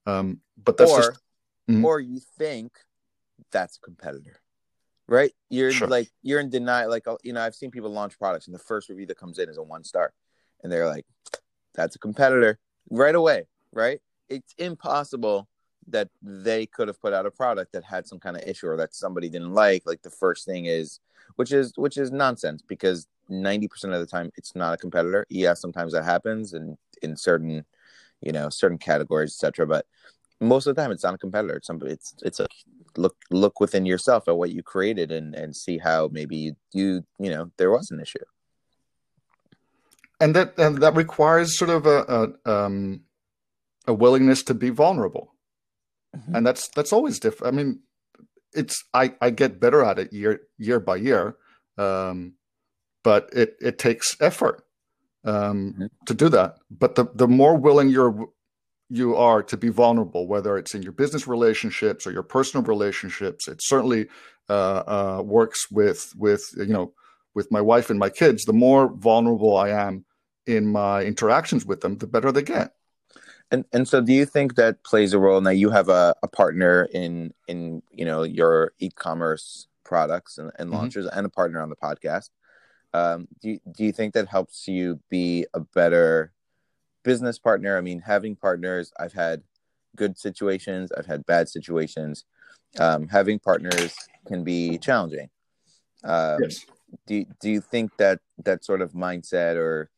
Um, 0.05 0.41
but 0.63 0.77
that's 0.77 0.91
or, 0.91 0.99
just, 0.99 1.21
mm-hmm. 1.71 1.85
or 1.85 2.01
you 2.01 2.21
think 2.39 2.73
that's 3.51 3.77
a 3.77 3.81
competitor 3.81 4.41
right? 5.09 5.33
You're 5.51 5.73
sure. 5.73 5.89
like 5.89 6.11
you're 6.23 6.41
in 6.41 6.51
denial. 6.51 6.91
Like 6.91 7.07
oh, 7.07 7.19
you 7.23 7.33
know, 7.33 7.41
I've 7.41 7.55
seen 7.55 7.71
people 7.71 7.91
launch 7.91 8.19
products, 8.19 8.47
and 8.47 8.55
the 8.55 8.61
first 8.61 8.89
review 8.89 9.07
that 9.07 9.19
comes 9.19 9.39
in 9.39 9.49
is 9.49 9.59
a 9.59 9.63
one 9.63 9.85
star, 9.85 10.13
and 10.63 10.73
they're 10.73 10.89
like, 10.89 11.07
that's 11.75 11.97
a 11.97 11.99
competitor 11.99 12.59
right 12.91 13.15
away, 13.15 13.47
right? 13.73 14.01
It's 14.29 14.55
impossible 14.59 15.49
that 15.89 16.09
they 16.21 16.67
could 16.67 16.89
have 16.89 17.01
put 17.01 17.13
out 17.13 17.27
a 17.27 17.31
product 17.31 17.73
that 17.73 17.85
had 17.85 18.07
some 18.07 18.19
kind 18.19 18.37
of 18.37 18.43
issue 18.43 18.67
or 18.67 18.77
that 18.77 18.95
somebody 18.95 19.29
didn't 19.29 19.55
like. 19.55 19.85
Like 19.87 20.03
the 20.03 20.11
first 20.11 20.45
thing 20.45 20.67
is, 20.67 21.01
which 21.37 21.53
is 21.53 21.73
which 21.77 21.97
is 21.97 22.11
nonsense 22.11 22.63
because 22.63 23.07
ninety 23.29 23.69
percent 23.69 23.93
of 23.93 24.01
the 24.01 24.07
time 24.07 24.31
it's 24.37 24.55
not 24.57 24.75
a 24.75 24.77
competitor. 24.77 25.27
Yeah, 25.29 25.55
sometimes 25.55 25.93
that 25.93 26.05
happens 26.05 26.53
and 26.55 26.77
in, 27.03 27.11
in 27.11 27.17
certain, 27.17 27.65
you 28.21 28.33
know, 28.33 28.49
certain 28.49 28.79
categories, 28.79 29.33
etc. 29.33 29.67
But 29.67 29.87
most 30.41 30.67
of 30.67 30.75
the 30.75 30.83
time 30.83 30.91
it's 30.91 31.05
not 31.05 31.15
a 31.15 31.19
competitor. 31.19 31.57
It's 31.57 31.67
somebody. 31.69 31.93
It's 31.93 32.15
it's 32.23 32.41
a 32.41 32.49
look 32.99 33.17
look 33.31 33.61
within 33.61 33.87
yourself 33.87 34.29
at 34.29 34.37
what 34.37 34.51
you 34.51 34.63
created 34.63 35.11
and 35.13 35.35
and 35.35 35.55
see 35.55 35.79
how 35.79 36.09
maybe 36.13 36.37
you 36.37 36.57
you 36.73 37.05
you 37.19 37.31
know 37.31 37.51
there 37.57 37.71
was 37.71 37.91
an 37.91 38.01
issue 38.01 38.25
and 40.21 40.35
that 40.35 40.59
and 40.59 40.79
that 40.83 40.95
requires 40.95 41.59
sort 41.59 41.71
of 41.71 41.87
a 41.87 42.33
a, 42.47 42.51
um, 42.51 43.03
a 43.87 43.95
willingness 43.95 44.43
to 44.45 44.55
be 44.55 44.71
vulnerable, 44.71 45.35
mm-hmm. 46.17 46.35
and 46.35 46.47
that's 46.47 46.69
that's 46.69 46.93
always 46.93 47.19
different. 47.19 47.55
I 47.55 47.57
mean, 47.57 47.81
it's 48.53 48.83
I 48.95 49.15
I 49.21 49.31
get 49.31 49.61
better 49.61 49.85
at 49.85 49.99
it 49.99 50.13
year 50.13 50.41
year 50.59 50.81
by 50.81 50.97
year, 50.97 51.37
um, 51.79 52.35
but 53.03 53.29
it 53.33 53.57
it 53.61 53.79
takes 53.79 54.17
effort 54.21 54.65
um, 55.25 55.73
mm-hmm. 55.73 55.87
to 56.07 56.15
do 56.15 56.29
that. 56.31 56.57
But 56.71 56.95
the 56.95 57.07
the 57.15 57.29
more 57.29 57.57
willing 57.57 57.91
you're 57.91 58.29
you 58.89 59.17
are 59.17 59.43
to 59.43 59.57
be 59.57 59.69
vulnerable, 59.69 60.27
whether 60.27 60.57
it's 60.57 60.75
in 60.75 60.83
your 60.83 60.93
business 60.93 61.27
relationships 61.27 62.07
or 62.07 62.13
your 62.13 62.23
personal 62.23 62.65
relationships. 62.65 63.49
It 63.49 63.61
certainly 63.63 64.07
uh, 64.49 64.83
uh, 64.87 65.23
works 65.25 65.71
with 65.71 66.13
with 66.17 66.49
you 66.57 66.67
know 66.67 66.93
with 67.35 67.51
my 67.51 67.61
wife 67.61 67.91
and 67.91 67.99
my 67.99 68.11
kids. 68.11 68.45
The 68.45 68.53
more 68.53 68.93
vulnerable 68.95 69.57
I 69.57 69.71
am 69.71 70.05
in 70.47 70.67
my 70.67 71.03
interactions 71.03 71.67
with 71.67 71.81
them, 71.81 71.99
the 71.99 72.07
better 72.07 72.31
they 72.31 72.43
get. 72.43 72.73
And 73.51 73.65
and 73.73 73.87
so, 73.87 74.01
do 74.01 74.13
you 74.13 74.25
think 74.25 74.57
that 74.57 74.83
plays 74.85 75.13
a 75.13 75.19
role? 75.19 75.41
Now, 75.41 75.51
you 75.51 75.71
have 75.71 75.89
a, 75.89 76.15
a 76.23 76.29
partner 76.29 76.89
in 76.93 77.33
in 77.47 77.83
you 77.91 78.05
know 78.05 78.23
your 78.23 78.73
e-commerce 78.79 79.69
products 79.85 80.39
and, 80.39 80.51
and 80.59 80.69
mm-hmm. 80.69 80.79
launchers, 80.79 81.07
mm-hmm. 81.07 81.19
and 81.19 81.27
a 81.27 81.31
partner 81.31 81.61
on 81.61 81.71
the 81.71 81.77
podcast. 81.77 82.31
Um, 82.93 83.29
do 83.41 83.51
you, 83.51 83.61
do 83.71 83.85
you 83.85 83.93
think 83.93 84.15
that 84.15 84.27
helps 84.27 84.67
you 84.67 85.01
be 85.11 85.47
a 85.55 85.61
better 85.61 86.33
business 87.07 87.39
partner? 87.39 87.79
I 87.79 87.81
mean, 87.81 88.01
having 88.01 88.35
partners, 88.37 88.93
I've 88.99 89.15
had 89.15 89.43
good 89.95 90.19
situations, 90.19 90.91
I've 90.93 91.07
had 91.07 91.25
bad 91.25 91.49
situations. 91.49 92.25
Um, 92.79 93.09
having 93.09 93.39
partners 93.39 93.95
can 94.27 94.45
be 94.45 94.77
challenging. 94.77 95.31
Um, 96.05 96.43
yes. 96.43 96.67
Do 97.07 97.25
do 97.41 97.49
you 97.49 97.61
think 97.61 97.97
that 97.99 98.19
that 98.45 98.65
sort 98.65 98.83
of 98.83 98.93
mindset 98.93 99.57
or 99.57 99.89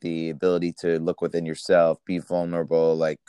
the 0.00 0.30
ability 0.30 0.74
to 0.80 0.98
look 0.98 1.20
within 1.20 1.44
yourself, 1.44 1.98
be 2.06 2.18
vulnerable, 2.18 2.96
like 2.96 3.20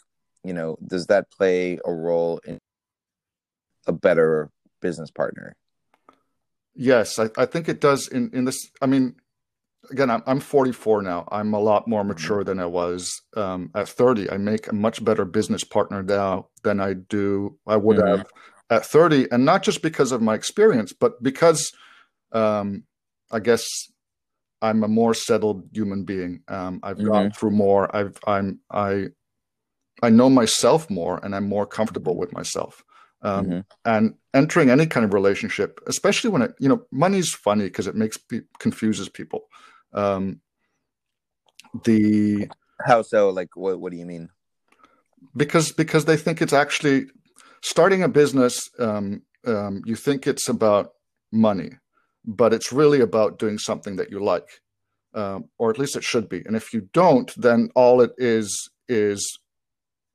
you 0.44 0.54
know, 0.54 0.78
does 0.86 1.08
that 1.08 1.32
play 1.32 1.80
a 1.86 1.92
role 1.92 2.40
in 2.46 2.60
a 3.88 3.94
better 3.94 4.50
business 4.82 5.12
partner? 5.12 5.56
Yes, 6.76 7.20
I, 7.20 7.30
I 7.38 7.46
think 7.46 7.68
it 7.68 7.82
does. 7.82 8.08
In 8.08 8.30
in 8.34 8.46
this, 8.46 8.60
I 8.82 8.86
mean, 8.86 9.16
again, 9.92 10.10
I'm 10.10 10.24
I'm 10.26 10.40
44 10.40 11.02
now. 11.02 11.28
I'm 11.32 11.54
a 11.54 11.60
lot 11.60 11.88
more 11.88 12.04
mature 12.04 12.40
mm-hmm. 12.40 12.48
than 12.48 12.60
I 12.60 12.66
was 12.66 13.22
um, 13.36 13.72
at 13.76 13.90
30. 13.90 14.32
I 14.32 14.38
make 14.38 14.68
a 14.68 14.76
much 14.76 15.04
better 15.04 15.26
business 15.26 15.64
partner 15.64 16.04
now 16.04 16.48
than 16.64 16.80
I 16.80 16.94
do 16.94 17.58
I 17.68 17.78
would 17.78 17.98
mm-hmm. 17.98 18.18
have 18.18 18.28
at 18.70 18.86
30, 18.86 19.32
and 19.32 19.46
not 19.46 19.64
just 19.64 19.82
because 19.82 20.12
of 20.12 20.22
my 20.22 20.34
experience, 20.34 20.94
but 20.94 21.22
because 21.22 21.72
um, 22.32 22.84
I 23.32 23.40
guess 23.40 23.66
I'm 24.62 24.84
a 24.84 24.88
more 24.88 25.14
settled 25.14 25.70
human 25.74 26.06
being. 26.06 26.42
Um, 26.48 26.80
I've 26.84 26.98
mm-hmm. 26.98 27.08
gone 27.08 27.32
through 27.32 27.52
more. 27.52 27.94
I've 27.96 28.18
I'm 28.26 28.60
I 28.72 29.08
I 30.02 30.10
know 30.10 30.30
myself 30.30 30.90
more, 30.90 31.20
and 31.24 31.36
I'm 31.36 31.48
more 31.48 31.68
comfortable 31.68 32.18
with 32.18 32.34
myself. 32.34 32.84
Um, 33.22 33.46
mm-hmm. 33.46 33.60
And 33.86 34.16
entering 34.34 34.70
any 34.70 34.86
kind 34.86 35.06
of 35.06 35.14
relationship, 35.14 35.80
especially 35.88 36.30
when 36.30 36.42
it, 36.42 36.56
you 36.60 36.68
know, 36.68 36.84
money's 36.92 37.34
funny 37.34 37.66
because 37.66 37.88
it 37.88 37.96
makes 37.96 38.18
pe- 38.18 38.42
confuses 38.60 39.08
people. 39.08 39.44
Um, 39.94 40.42
the 41.84 42.48
how 42.86 43.02
so? 43.02 43.30
Like, 43.30 43.56
what? 43.56 43.80
What 43.80 43.92
do 43.92 43.98
you 43.98 44.06
mean? 44.06 44.30
Because 45.36 45.72
because 45.72 46.06
they 46.06 46.18
think 46.18 46.42
it's 46.42 46.54
actually 46.54 47.08
starting 47.62 48.04
a 48.04 48.10
business. 48.10 48.70
Um, 48.80 49.24
um, 49.46 49.82
you 49.86 49.96
think 49.96 50.26
it's 50.26 50.48
about 50.48 50.92
money, 51.32 51.72
but 52.26 52.54
it's 52.54 52.72
really 52.72 53.02
about 53.02 53.40
doing 53.40 53.58
something 53.58 53.98
that 53.98 54.10
you 54.10 54.24
like, 54.24 54.48
um, 55.14 55.46
or 55.58 55.70
at 55.70 55.80
least 55.80 55.98
it 55.98 56.04
should 56.04 56.30
be. 56.30 56.44
And 56.46 56.56
if 56.56 56.74
you 56.74 56.88
don't, 56.94 57.34
then 57.36 57.70
all 57.76 58.02
it 58.02 58.12
is 58.18 58.70
is 58.88 59.40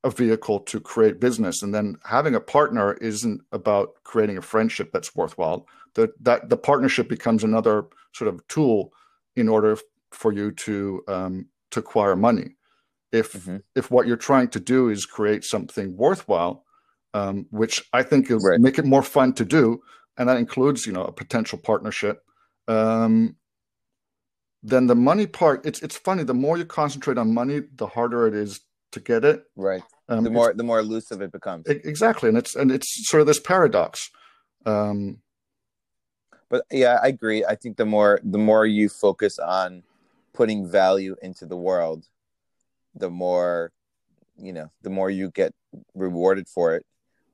a 0.03 0.09
vehicle 0.09 0.59
to 0.61 0.79
create 0.79 1.19
business 1.19 1.61
and 1.61 1.73
then 1.73 1.97
having 2.05 2.33
a 2.33 2.39
partner 2.39 2.93
isn't 2.93 3.41
about 3.51 3.89
creating 4.03 4.37
a 4.37 4.41
friendship 4.41 4.91
that's 4.93 5.13
worthwhile 5.13 5.67
that 5.95 6.11
that 6.23 6.47
the 6.47 6.55
partnership 6.55 7.09
becomes 7.09 7.43
another 7.43 7.85
sort 8.13 8.33
of 8.33 8.45
tool 8.47 8.93
in 9.39 9.49
order 9.49 9.77
for 10.11 10.31
you 10.31 10.51
to 10.51 11.01
um, 11.07 11.47
to 11.71 11.79
acquire 11.79 12.15
money 12.15 12.55
if 13.11 13.33
mm-hmm. 13.33 13.57
if 13.75 13.91
what 13.91 14.07
you're 14.07 14.17
trying 14.17 14.47
to 14.47 14.59
do 14.59 14.89
is 14.89 15.05
create 15.05 15.43
something 15.43 15.95
worthwhile 15.97 16.63
um, 17.13 17.45
which 17.51 17.83
i 17.93 18.03
think 18.03 18.29
is 18.29 18.43
right. 18.43 18.59
make 18.59 18.79
it 18.79 18.85
more 18.85 19.03
fun 19.03 19.33
to 19.33 19.45
do 19.45 19.81
and 20.17 20.27
that 20.29 20.37
includes 20.37 20.85
you 20.85 20.93
know 20.93 21.03
a 21.03 21.11
potential 21.11 21.57
partnership 21.57 22.21
um, 22.67 23.35
then 24.61 24.87
the 24.87 24.95
money 24.95 25.25
part 25.25 25.65
it's 25.65 25.81
it's 25.81 25.97
funny 25.97 26.23
the 26.23 26.33
more 26.33 26.57
you 26.57 26.65
concentrate 26.65 27.17
on 27.17 27.33
money 27.33 27.61
the 27.75 27.87
harder 27.87 28.27
it 28.27 28.33
is 28.33 28.61
to 28.91 28.99
get 28.99 29.25
it. 29.25 29.43
Right. 29.55 29.83
Um, 30.07 30.23
the 30.23 30.31
more 30.31 30.53
the 30.53 30.63
more 30.63 30.79
elusive 30.79 31.21
it 31.21 31.31
becomes. 31.31 31.67
Exactly, 31.67 32.29
and 32.29 32.37
it's 32.37 32.55
and 32.55 32.71
it's 32.71 32.87
sort 33.07 33.21
of 33.21 33.27
this 33.27 33.39
paradox. 33.39 34.09
Um, 34.65 35.19
but 36.49 36.65
yeah, 36.71 36.99
I 37.01 37.07
agree. 37.07 37.45
I 37.45 37.55
think 37.55 37.77
the 37.77 37.85
more 37.85 38.19
the 38.23 38.37
more 38.37 38.65
you 38.65 38.89
focus 38.89 39.39
on 39.39 39.83
putting 40.33 40.69
value 40.69 41.15
into 41.21 41.45
the 41.45 41.57
world, 41.57 42.05
the 42.95 43.09
more 43.09 43.71
you 44.37 44.53
know, 44.53 44.71
the 44.81 44.89
more 44.89 45.09
you 45.09 45.29
get 45.31 45.53
rewarded 45.93 46.47
for 46.47 46.75
it. 46.75 46.85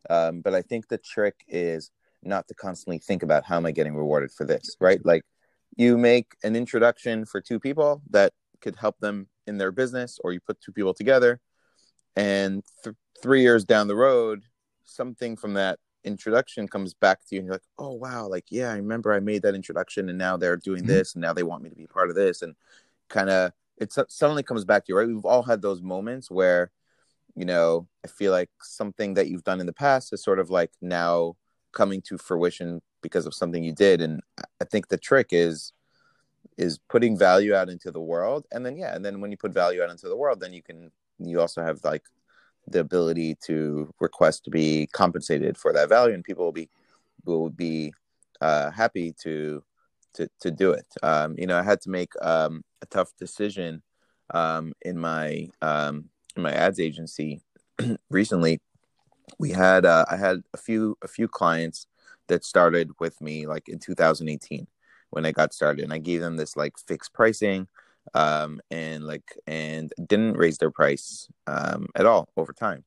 Um, 0.10 0.42
but 0.42 0.54
I 0.54 0.62
think 0.62 0.88
the 0.88 0.98
trick 0.98 1.36
is 1.48 1.92
not 2.24 2.48
to 2.48 2.54
constantly 2.56 2.98
think 2.98 3.24
about 3.24 3.46
how 3.46 3.58
am 3.58 3.66
I 3.66 3.72
getting 3.72 3.96
rewarded 3.96 4.32
for 4.32 4.46
this, 4.46 4.76
right? 4.80 5.04
Like 5.06 5.24
you 5.78 5.98
make 5.98 6.36
an 6.44 6.56
introduction 6.56 7.26
for 7.26 7.42
two 7.42 7.60
people 7.60 8.02
that 8.10 8.34
could 8.62 8.76
help 8.76 8.98
them 9.00 9.28
in 9.48 9.58
their 9.58 9.72
business, 9.72 10.20
or 10.24 10.32
you 10.34 10.40
put 10.40 10.60
two 10.60 10.72
people 10.72 10.94
together, 10.94 11.40
and 12.16 12.64
th- 12.84 12.96
three 13.22 13.42
years 13.42 13.64
down 13.64 13.88
the 13.88 13.96
road, 13.96 14.44
something 14.86 15.36
from 15.38 15.54
that 15.54 15.80
introduction 16.06 16.68
comes 16.68 16.94
back 16.94 17.26
to 17.26 17.36
you, 17.36 17.40
and 17.40 17.48
you're 17.48 17.56
like, 17.56 17.64
"Oh 17.78 17.94
wow, 17.94 18.28
like 18.28 18.46
yeah, 18.50 18.72
I 18.72 18.76
remember 18.78 19.14
I 19.14 19.20
made 19.20 19.42
that 19.44 19.56
introduction, 19.56 20.10
and 20.10 20.18
now 20.18 20.38
they're 20.38 20.58
doing 20.58 20.84
mm-hmm. 20.84 20.88
this, 20.88 21.16
and 21.16 21.22
now 21.22 21.34
they 21.34 21.44
want 21.44 21.64
me 21.64 21.70
to 21.70 21.76
be 21.76 21.88
part 21.88 22.10
of 22.10 22.16
this," 22.16 22.42
and 22.42 22.56
kind 23.10 23.30
of 23.30 23.52
it 23.78 23.94
suddenly 24.10 24.44
comes 24.44 24.66
back 24.66 24.86
to 24.86 24.92
you, 24.94 24.98
right? 24.98 25.08
We've 25.08 25.26
all 25.26 25.44
had 25.44 25.62
those 25.62 25.82
moments 25.82 26.32
where, 26.32 26.72
you 27.36 27.44
know, 27.46 27.88
I 28.06 28.08
feel 28.08 28.32
like 28.32 28.50
something 28.62 29.16
that 29.16 29.28
you've 29.28 29.44
done 29.44 29.60
in 29.60 29.66
the 29.66 29.74
past 29.74 30.14
is 30.14 30.24
sort 30.24 30.40
of 30.40 30.50
like 30.50 30.72
now 30.82 31.36
coming 31.74 32.02
to 32.04 32.18
fruition 32.18 32.82
because 33.02 33.26
of 33.26 33.34
something 33.34 33.64
you 33.64 33.74
did, 33.74 34.02
and 34.02 34.22
I 34.62 34.66
think 34.66 34.88
the 34.88 34.98
trick 34.98 35.30
is 35.32 35.74
is 36.58 36.80
putting 36.90 37.18
value 37.18 37.54
out 37.54 37.70
into 37.70 37.92
the 37.92 38.00
world 38.00 38.46
and 38.52 38.66
then 38.66 38.78
yeah 38.78 38.96
and 38.96 39.04
then 39.04 39.20
when 39.20 39.32
you 39.32 39.36
put 39.36 39.54
value 39.54 39.84
out 39.84 39.90
into 39.90 40.08
the 40.08 40.16
world 40.16 40.40
then 40.40 40.54
you 40.54 40.62
can 40.62 40.92
you 41.20 41.42
also 41.42 41.62
have 41.62 41.84
like 41.84 42.04
the 42.68 42.80
ability 42.80 43.36
to 43.46 43.94
request 44.00 44.44
to 44.46 44.52
be 44.52 44.88
compensated 44.92 45.58
for 45.58 45.72
that 45.74 45.90
value 45.90 46.14
and 46.14 46.24
people 46.24 46.46
will 46.46 46.52
be 46.52 46.70
will 47.26 47.50
be 47.50 47.94
uh, 48.42 48.72
happy 48.72 49.14
to 49.22 49.64
to 50.14 50.28
to 50.40 50.52
do 50.52 50.72
it. 50.72 50.88
Um, 51.04 51.36
you 51.38 51.48
know 51.48 51.58
i 51.58 51.64
had 51.64 51.82
to 51.82 51.90
make 51.90 52.12
um, 52.22 52.64
a 52.82 52.86
tough 52.88 53.12
decision 53.18 53.82
um, 54.34 54.74
in 54.82 54.98
my 54.98 55.50
um, 55.62 56.10
in 56.36 56.44
my 56.44 56.52
ads 56.52 56.80
agency 56.80 57.42
recently. 58.10 58.62
We 59.40 59.52
had 59.52 59.86
uh, 59.86 60.06
i 60.10 60.18
had 60.18 60.44
a 60.54 60.58
few 60.58 60.98
a 61.02 61.08
few 61.08 61.28
clients 61.28 61.88
that 62.28 62.44
started 62.44 62.92
with 63.00 63.22
me 63.22 63.46
like 63.46 63.70
in 63.70 63.80
2018 63.80 64.68
when 65.12 65.26
I 65.26 65.32
got 65.32 65.54
started, 65.54 65.84
and 65.84 65.94
I 65.94 65.98
gave 65.98 66.22
them 66.22 66.38
this 66.38 66.58
like 66.58 66.78
fixed 66.78 67.14
pricing, 67.14 67.68
um, 68.14 68.62
and 68.72 69.04
like 69.06 69.38
and 69.48 69.92
didn't 70.08 70.38
raise 70.38 70.58
their 70.58 70.72
price 70.72 71.28
um, 71.48 71.88
at 71.96 72.06
all 72.06 72.30
over 72.38 72.54
time. 72.54 72.84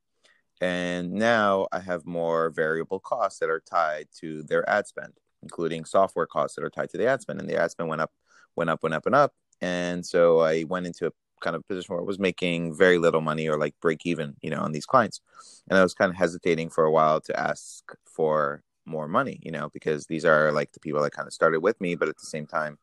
And 0.61 1.13
now 1.13 1.67
I 1.71 1.79
have 1.79 2.05
more 2.05 2.49
variable 2.49 2.99
costs 2.99 3.39
that 3.39 3.49
are 3.49 3.61
tied 3.61 4.07
to 4.19 4.43
their 4.43 4.69
ad 4.69 4.87
spend, 4.87 5.13
including 5.41 5.85
software 5.85 6.25
costs 6.25 6.55
that 6.55 6.65
are 6.65 6.69
tied 6.69 6.89
to 6.89 6.97
the 6.97 7.07
ad 7.07 7.21
spend, 7.21 7.39
and 7.39 7.49
the 7.49 7.57
ad 7.57 7.71
spend 7.71 7.89
went 7.89 8.01
up, 8.01 8.11
went 8.55 8.69
up, 8.69 8.83
went 8.83 8.95
up, 8.95 9.05
and 9.05 9.15
up. 9.15 9.33
And 9.61 10.05
so 10.05 10.39
I 10.39 10.63
went 10.65 10.85
into 10.85 11.07
a 11.07 11.11
kind 11.41 11.55
of 11.55 11.65
position 11.67 11.93
where 11.93 12.01
I 12.01 12.05
was 12.05 12.19
making 12.19 12.75
very 12.75 12.97
little 12.97 13.21
money 13.21 13.47
or 13.47 13.57
like 13.57 13.75
break 13.81 14.05
even, 14.05 14.35
you 14.41 14.49
know, 14.49 14.59
on 14.59 14.71
these 14.71 14.85
clients. 14.85 15.21
And 15.69 15.77
I 15.77 15.83
was 15.83 15.93
kind 15.93 16.09
of 16.09 16.17
hesitating 16.17 16.69
for 16.69 16.83
a 16.83 16.91
while 16.91 17.21
to 17.21 17.39
ask 17.39 17.83
for 18.05 18.61
more 18.85 19.07
money, 19.07 19.39
you 19.41 19.51
know, 19.51 19.69
because 19.73 20.07
these 20.07 20.25
are 20.25 20.51
like 20.51 20.71
the 20.71 20.79
people 20.79 21.01
that 21.03 21.13
kind 21.13 21.27
of 21.27 21.33
started 21.33 21.61
with 21.61 21.79
me, 21.79 21.95
but 21.95 22.09
at 22.09 22.17
the 22.17 22.25
same 22.25 22.45
time, 22.45 22.77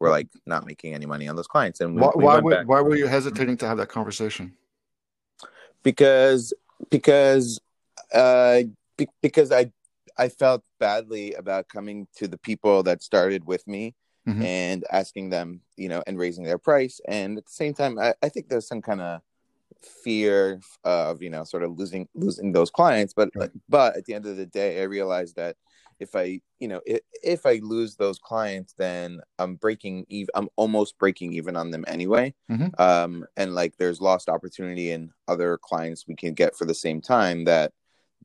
we're 0.00 0.10
like 0.10 0.28
not 0.46 0.66
making 0.66 0.94
any 0.94 1.06
money 1.06 1.28
on 1.28 1.36
those 1.36 1.46
clients. 1.46 1.80
And 1.80 1.94
we, 1.94 2.00
why, 2.00 2.10
we 2.16 2.24
why, 2.24 2.40
were, 2.40 2.64
why 2.64 2.80
were 2.80 2.96
you 2.96 3.06
hesitating 3.06 3.58
to 3.58 3.68
have 3.68 3.76
that 3.78 3.88
conversation? 3.88 4.54
Because 5.82 6.52
because 6.90 7.60
uh, 8.12 8.62
be, 8.96 9.08
because 9.22 9.52
I 9.52 9.70
I 10.18 10.28
felt 10.28 10.64
badly 10.80 11.34
about 11.34 11.68
coming 11.68 12.08
to 12.16 12.26
the 12.26 12.38
people 12.38 12.82
that 12.84 13.02
started 13.02 13.44
with 13.44 13.66
me 13.68 13.94
mm-hmm. 14.26 14.42
and 14.42 14.84
asking 14.90 15.30
them, 15.30 15.60
you 15.76 15.88
know, 15.88 16.02
and 16.06 16.18
raising 16.18 16.44
their 16.44 16.58
price. 16.58 17.00
And 17.06 17.38
at 17.38 17.46
the 17.46 17.52
same 17.52 17.74
time, 17.74 17.98
I, 17.98 18.14
I 18.22 18.28
think 18.28 18.48
there's 18.48 18.66
some 18.66 18.82
kind 18.82 19.00
of 19.00 19.20
fear 19.82 20.60
of 20.84 21.22
you 21.22 21.30
know 21.30 21.44
sort 21.44 21.62
of 21.62 21.78
losing 21.78 22.06
losing 22.14 22.52
those 22.52 22.70
clients 22.70 23.14
but 23.14 23.30
right. 23.34 23.50
but 23.68 23.96
at 23.96 24.04
the 24.04 24.12
end 24.12 24.26
of 24.26 24.36
the 24.36 24.44
day 24.44 24.82
i 24.82 24.84
realized 24.84 25.36
that 25.36 25.56
if 26.00 26.16
i 26.16 26.40
you 26.58 26.68
know 26.68 26.80
if, 26.86 27.00
if 27.22 27.46
i 27.46 27.60
lose 27.62 27.96
those 27.96 28.18
clients 28.18 28.74
then 28.76 29.20
i'm 29.38 29.54
breaking 29.56 30.04
even 30.08 30.28
i'm 30.34 30.48
almost 30.56 30.98
breaking 30.98 31.32
even 31.32 31.56
on 31.56 31.70
them 31.70 31.84
anyway. 31.86 32.34
Mm-hmm. 32.50 32.80
um 32.80 33.24
and 33.36 33.54
like 33.54 33.76
there's 33.76 34.00
lost 34.00 34.28
opportunity 34.28 34.90
in 34.90 35.12
other 35.28 35.58
clients 35.62 36.06
we 36.08 36.16
can 36.16 36.34
get 36.34 36.56
for 36.56 36.64
the 36.64 36.74
same 36.74 37.00
time 37.00 37.44
that 37.44 37.72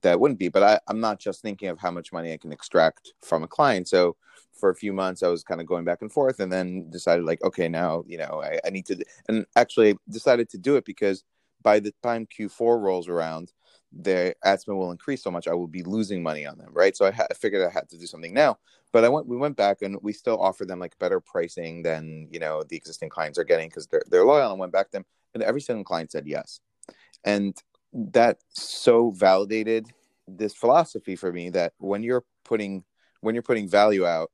that 0.01 0.19
wouldn't 0.19 0.39
be. 0.39 0.49
But 0.49 0.63
I, 0.63 0.79
i'm 0.87 0.99
not 0.99 1.19
just 1.19 1.41
thinking 1.41 1.69
of 1.69 1.79
how 1.79 1.91
much 1.91 2.13
money 2.13 2.33
i 2.33 2.37
can 2.37 2.51
extract 2.51 3.13
from 3.21 3.43
a 3.43 3.47
client. 3.47 3.87
So 3.87 4.15
for 4.59 4.69
a 4.69 4.75
few 4.75 4.93
months 4.93 5.21
i 5.21 5.27
was 5.27 5.43
kind 5.43 5.59
of 5.59 5.67
going 5.67 5.83
back 5.83 6.01
and 6.01 6.11
forth 6.11 6.39
and 6.39 6.51
then 6.51 6.89
decided 6.89 7.25
like 7.25 7.43
okay 7.43 7.67
now 7.67 8.05
you 8.07 8.17
know 8.17 8.41
i, 8.41 8.57
I 8.65 8.69
need 8.69 8.85
to 8.85 9.03
and 9.27 9.45
actually 9.57 9.97
decided 10.09 10.49
to 10.51 10.57
do 10.57 10.77
it 10.77 10.85
because 10.85 11.25
by 11.65 11.79
the 11.79 11.93
time 12.03 12.27
Q4 12.27 12.79
rolls 12.79 13.09
around, 13.09 13.51
their 13.95 14.35
ad 14.43 14.59
spend 14.59 14.77
will 14.77 14.91
increase 14.91 15.23
so 15.23 15.31
much 15.31 15.47
I 15.47 15.53
will 15.53 15.67
be 15.67 15.83
losing 15.83 16.21
money 16.21 16.45
on 16.45 16.57
them, 16.57 16.69
right? 16.73 16.95
So 16.95 17.05
I, 17.05 17.11
ha- 17.11 17.27
I 17.31 17.33
figured 17.33 17.65
I 17.65 17.71
had 17.71 17.87
to 17.89 17.97
do 17.97 18.05
something 18.05 18.33
now. 18.33 18.57
But 18.91 19.05
I 19.05 19.09
went, 19.09 19.25
we 19.27 19.37
went 19.37 19.55
back 19.55 19.81
and 19.81 19.97
we 20.01 20.13
still 20.13 20.39
offer 20.39 20.65
them 20.65 20.79
like 20.79 20.97
better 20.99 21.19
pricing 21.19 21.81
than 21.81 22.27
you 22.29 22.39
know 22.39 22.63
the 22.63 22.75
existing 22.75 23.09
clients 23.09 23.39
are 23.39 23.43
getting 23.43 23.69
because 23.69 23.87
they're 23.87 24.03
they're 24.09 24.25
loyal. 24.25 24.51
And 24.51 24.59
went 24.59 24.73
back 24.73 24.87
to 24.87 24.91
them, 24.93 25.05
and 25.33 25.43
every 25.43 25.61
single 25.61 25.83
client 25.83 26.11
said 26.11 26.27
yes, 26.27 26.59
and 27.23 27.57
that 27.93 28.39
so 28.49 29.11
validated 29.11 29.87
this 30.27 30.53
philosophy 30.53 31.15
for 31.15 31.31
me 31.31 31.49
that 31.51 31.73
when 31.77 32.03
you're 32.03 32.25
putting 32.43 32.83
when 33.21 33.33
you're 33.35 33.41
putting 33.41 33.67
value 33.67 34.05
out, 34.05 34.31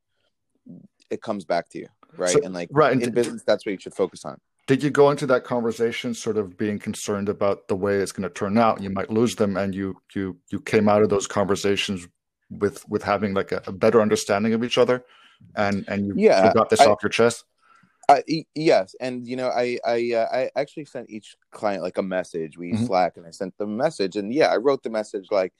it 1.10 1.22
comes 1.22 1.46
back 1.46 1.70
to 1.70 1.80
you, 1.80 1.88
right? 2.18 2.34
So- 2.34 2.42
and 2.44 2.54
like 2.54 2.70
right, 2.72 3.00
in 3.00 3.12
business, 3.12 3.44
that's 3.46 3.66
what 3.66 3.72
you 3.72 3.80
should 3.80 3.96
focus 3.96 4.26
on. 4.26 4.38
Did 4.72 4.84
you 4.84 4.90
go 4.90 5.12
into 5.12 5.26
that 5.26 5.44
conversation 5.44 6.14
sort 6.14 6.38
of 6.38 6.58
being 6.58 6.80
concerned 6.80 7.28
about 7.28 7.68
the 7.68 7.76
way 7.76 7.98
it's 7.98 8.14
going 8.14 8.24
to 8.24 8.34
turn 8.34 8.58
out? 8.58 8.82
You 8.82 8.90
might 8.90 9.10
lose 9.10 9.36
them, 9.36 9.58
and 9.58 9.76
you 9.76 9.98
you 10.16 10.38
you 10.50 10.62
came 10.62 10.88
out 10.88 11.02
of 11.02 11.10
those 11.10 11.28
conversations 11.28 12.08
with 12.50 12.88
with 12.88 13.04
having 13.04 13.34
like 13.34 13.52
a, 13.52 13.62
a 13.68 13.74
better 13.74 14.02
understanding 14.02 14.54
of 14.54 14.64
each 14.64 14.78
other, 14.78 15.04
and 15.58 15.84
and 15.90 16.08
you, 16.08 16.14
Yeah, 16.16 16.48
you 16.48 16.54
got 16.54 16.70
this 16.70 16.80
I- 16.80 16.86
off 16.86 17.04
your 17.04 17.10
chest. 17.10 17.44
E- 18.30 18.46
yes, 18.56 18.96
and 19.02 19.28
you 19.28 19.36
know, 19.36 19.50
I 19.50 19.78
I 19.86 20.14
uh, 20.16 20.28
I 20.32 20.52
actually 20.56 20.86
sent 20.86 21.10
each 21.10 21.36
client 21.52 21.84
like 21.84 21.98
a 21.98 22.02
message. 22.02 22.58
We 22.58 22.70
use 22.70 22.80
Mhm. 22.84 22.88
Slack, 22.88 23.18
and 23.18 23.28
I 23.28 23.32
sent 23.32 23.58
them 23.58 23.72
a 23.74 23.76
message, 23.76 24.16
and 24.16 24.34
yeah, 24.34 24.54
I 24.54 24.56
wrote 24.56 24.84
the 24.84 24.90
message 24.90 25.26
like, 25.32 25.52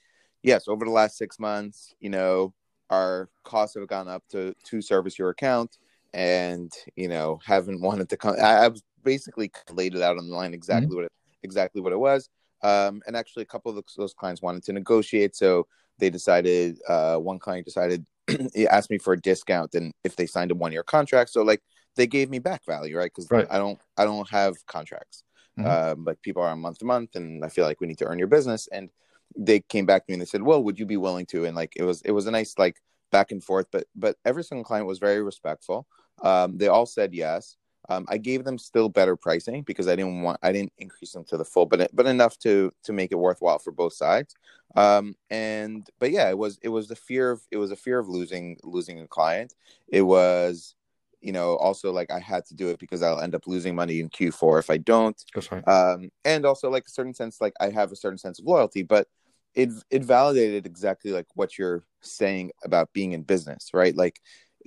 yes, 0.42 0.68
over 0.68 0.86
the 0.86 0.90
last 0.90 1.18
six 1.18 1.38
months, 1.38 1.94
you 2.00 2.08
know, 2.08 2.54
our 2.88 3.28
costs 3.44 3.76
have 3.76 3.86
gone 3.88 4.08
up 4.08 4.22
to 4.30 4.54
to 4.70 4.80
service 4.80 5.18
your 5.18 5.28
account, 5.28 5.76
and 6.14 6.72
you 6.96 7.08
know, 7.08 7.40
haven't 7.44 7.82
wanted 7.82 8.08
to 8.08 8.16
come. 8.16 8.36
I, 8.40 8.64
I 8.64 8.68
was 8.68 8.82
basically 9.04 9.50
laid 9.72 9.94
it 9.94 10.02
out 10.02 10.18
on 10.18 10.28
the 10.28 10.34
line 10.34 10.54
exactly 10.54 10.94
what 10.94 11.04
it, 11.04 11.12
exactly 11.42 11.80
what 11.80 11.92
it 11.92 11.98
was. 11.98 12.28
Um, 12.62 13.02
and 13.06 13.16
actually, 13.16 13.42
a 13.42 13.46
couple 13.46 13.70
of 13.70 13.76
those, 13.76 13.94
those 13.96 14.14
clients 14.14 14.42
wanted 14.42 14.62
to 14.64 14.72
negotiate, 14.72 15.34
so 15.34 15.66
they 15.98 16.10
decided. 16.10 16.78
Uh, 16.88 17.16
one 17.16 17.38
client 17.38 17.64
decided 17.64 18.06
he 18.54 18.66
asked 18.68 18.90
me 18.90 18.98
for 18.98 19.14
a 19.14 19.20
discount, 19.20 19.74
and 19.74 19.92
if 20.04 20.16
they 20.16 20.26
signed 20.26 20.50
a 20.50 20.54
one 20.54 20.72
year 20.72 20.82
contract, 20.82 21.30
so 21.30 21.42
like 21.42 21.60
they 21.96 22.06
gave 22.06 22.30
me 22.30 22.38
back 22.38 22.64
value, 22.64 22.96
right? 22.96 23.10
Because 23.14 23.30
Right. 23.30 23.46
I 23.50 23.58
don't 23.58 23.78
I 23.96 24.04
don't 24.04 24.28
have 24.30 24.54
contracts. 24.66 25.24
Mhm. 25.58 25.66
Um, 25.66 26.04
but 26.04 26.22
people 26.22 26.42
are 26.42 26.48
on 26.48 26.60
month 26.60 26.78
to 26.78 26.84
month, 26.84 27.14
and 27.16 27.44
I 27.44 27.48
feel 27.48 27.64
like 27.66 27.80
we 27.80 27.86
need 27.86 27.98
to 27.98 28.06
earn 28.06 28.18
your 28.18 28.28
business. 28.28 28.68
And 28.72 28.90
they 29.36 29.60
came 29.60 29.86
back 29.86 30.06
to 30.06 30.10
me 30.10 30.14
and 30.14 30.22
they 30.22 30.26
said, 30.26 30.42
"Well, 30.42 30.62
would 30.64 30.78
you 30.78 30.86
be 30.86 30.96
willing 30.96 31.26
to?" 31.26 31.44
And 31.44 31.56
like 31.56 31.72
it 31.76 31.82
was 31.82 32.00
it 32.02 32.12
was 32.12 32.26
a 32.26 32.30
nice 32.30 32.54
like 32.58 32.80
back 33.10 33.32
and 33.32 33.42
forth. 33.42 33.66
But 33.70 33.86
but 33.94 34.16
every 34.24 34.44
single 34.44 34.64
client 34.64 34.86
was 34.86 34.98
very 34.98 35.22
respectful. 35.22 35.86
Um, 36.22 36.56
they 36.58 36.68
all 36.68 36.86
said 36.86 37.12
yes. 37.14 37.56
Um, 37.88 38.06
I 38.08 38.18
gave 38.18 38.44
them 38.44 38.58
still 38.58 38.88
better 38.88 39.16
pricing 39.16 39.62
because 39.62 39.88
I 39.88 39.96
didn't 39.96 40.22
want 40.22 40.38
I 40.42 40.52
didn't 40.52 40.72
increase 40.78 41.12
them 41.12 41.24
to 41.24 41.36
the 41.36 41.44
full, 41.44 41.66
but 41.66 41.90
but 41.92 42.06
enough 42.06 42.38
to 42.40 42.72
to 42.84 42.92
make 42.92 43.12
it 43.12 43.16
worthwhile 43.16 43.58
for 43.58 43.72
both 43.72 43.94
sides. 43.94 44.34
Um, 44.76 45.14
and 45.30 45.88
but 45.98 46.12
yeah, 46.12 46.28
it 46.30 46.38
was 46.38 46.58
it 46.62 46.68
was 46.68 46.88
the 46.88 46.96
fear 46.96 47.30
of 47.30 47.42
it 47.50 47.56
was 47.56 47.70
a 47.70 47.76
fear 47.76 47.98
of 47.98 48.08
losing 48.08 48.56
losing 48.62 49.00
a 49.00 49.08
client. 49.08 49.54
It 49.88 50.02
was 50.02 50.74
you 51.22 51.32
know 51.32 51.56
also 51.56 51.92
like 51.92 52.10
I 52.10 52.18
had 52.18 52.44
to 52.46 52.54
do 52.54 52.68
it 52.68 52.78
because 52.78 53.02
I'll 53.02 53.20
end 53.20 53.34
up 53.34 53.46
losing 53.46 53.74
money 53.74 54.00
in 54.00 54.10
Q4 54.10 54.58
if 54.58 54.70
I 54.70 54.76
don't 54.76 55.16
That's 55.34 55.50
right. 55.50 55.66
um, 55.66 56.10
and 56.24 56.44
also 56.44 56.68
like 56.68 56.86
a 56.86 56.90
certain 56.90 57.14
sense 57.14 57.40
like 57.40 57.54
i 57.60 57.70
have 57.70 57.92
a 57.92 57.96
certain 57.96 58.18
sense 58.18 58.38
of 58.38 58.44
loyalty 58.44 58.82
but 58.82 59.06
it 59.54 59.70
it 59.90 60.04
validated 60.04 60.66
exactly 60.66 61.12
like 61.12 61.26
what 61.34 61.56
you're 61.56 61.84
saying 62.00 62.50
about 62.64 62.92
being 62.92 63.12
in 63.12 63.22
business 63.22 63.70
right 63.72 63.96
like 63.96 64.20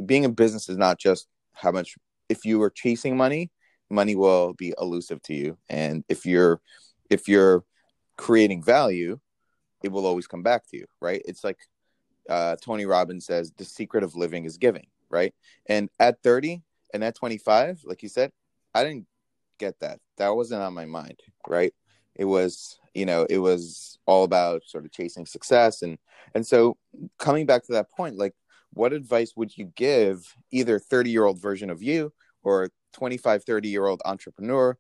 being 0.06 0.24
in 0.24 0.34
business 0.34 0.70
is 0.70 0.78
not 0.78 0.98
just 0.98 1.28
how 1.54 1.72
much 1.72 1.96
if 2.30 2.46
you 2.46 2.62
are 2.62 2.70
chasing 2.70 3.16
money 3.18 3.52
money 3.90 4.16
will 4.16 4.54
be 4.54 4.74
elusive 4.80 5.22
to 5.24 5.34
you. 5.34 5.58
And 5.70 6.04
if 6.10 6.26
you're 6.26 6.60
if 7.10 7.28
you're 7.28 7.64
creating 8.18 8.64
value 8.64 9.20
it 9.84 9.92
will 9.92 10.06
always 10.06 10.26
come 10.26 10.42
back 10.42 10.68
to 10.68 10.78
you 10.78 10.86
right? 11.02 11.22
It's 11.26 11.44
like 11.44 11.58
uh, 12.30 12.56
tony 12.60 12.86
robbins 12.86 13.26
says 13.26 13.52
the 13.58 13.66
secret 13.66 14.04
of 14.04 14.16
living 14.16 14.46
is 14.46 14.58
giving 14.58 14.88
right? 15.10 15.34
And 15.68 15.90
at 16.00 16.22
30 16.24 16.64
and 16.94 17.04
at 17.04 17.16
25 17.16 17.82
like 17.86 18.02
you 18.02 18.10
said 18.10 18.32
i 18.74 18.84
didn't 18.84 19.06
get 19.58 19.80
that. 19.80 20.00
That 20.18 20.36
wasn't 20.36 20.62
on 20.62 20.74
my 20.74 20.86
mind 20.86 21.20
right? 21.48 21.74
It 22.16 22.26
was 22.26 22.80
you 22.94 23.06
know 23.06 23.26
it 23.30 23.40
was 23.40 24.00
all 24.06 24.24
about 24.24 24.64
sort 24.66 24.86
of 24.86 24.92
chasing 24.92 25.26
success. 25.26 25.82
And 25.82 25.98
and 26.34 26.46
so 26.46 26.78
coming 27.20 27.46
back 27.46 27.64
to 27.66 27.74
that 27.74 27.92
point 27.92 28.18
like 28.18 28.34
what 28.76 28.94
advice 28.94 29.34
would 29.36 29.58
you 29.58 29.72
give 29.76 30.36
either 30.52 30.78
30 30.78 31.10
year 31.10 31.26
old 31.26 31.42
version 31.42 31.70
of 31.70 31.82
you 31.82 32.14
or 32.44 32.70
25 32.94 33.44
30 33.44 33.70
year 33.70 33.88
old 33.88 34.02
entrepreneur 34.06 34.78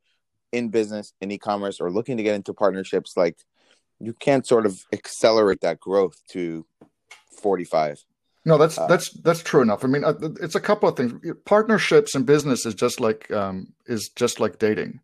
in 0.52 0.70
business 0.70 1.14
in 1.20 1.32
e-commerce 1.32 1.82
or 1.82 1.92
looking 1.92 2.18
to 2.18 2.24
get 2.24 2.36
into 2.36 2.54
partnerships 2.54 3.18
like 3.18 3.38
you 4.00 4.14
can't 4.14 4.46
sort 4.46 4.66
of 4.66 4.80
accelerate 4.94 5.62
that 5.62 5.80
growth 5.80 6.22
to 6.30 6.66
45 7.42 8.04
No, 8.46 8.58
that's 8.58 8.78
Uh, 8.78 8.88
that's 8.88 9.10
that's 9.22 9.44
true 9.44 9.62
enough. 9.62 9.84
I 9.84 9.88
mean, 9.88 10.04
uh, 10.04 10.14
it's 10.42 10.56
a 10.56 10.62
couple 10.62 10.88
of 10.88 10.96
things. 10.96 11.14
Partnerships 11.46 12.16
in 12.16 12.24
business 12.24 12.66
is 12.66 12.76
just 12.76 13.00
like 13.00 13.32
um, 13.32 13.74
is 13.88 14.10
just 14.16 14.40
like 14.40 14.60
dating, 14.60 15.00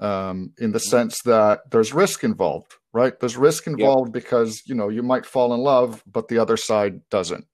um, 0.00 0.52
in 0.58 0.72
the 0.72 0.78
sense 0.78 1.20
that 1.24 1.70
there's 1.70 1.92
risk 1.92 2.24
involved, 2.24 2.76
right? 2.92 3.18
There's 3.18 3.36
risk 3.36 3.66
involved 3.66 4.12
because 4.12 4.62
you 4.66 4.74
know 4.74 4.88
you 4.90 5.02
might 5.02 5.26
fall 5.26 5.54
in 5.54 5.60
love, 5.60 6.02
but 6.06 6.28
the 6.28 6.38
other 6.38 6.56
side 6.56 7.00
doesn't. 7.10 7.46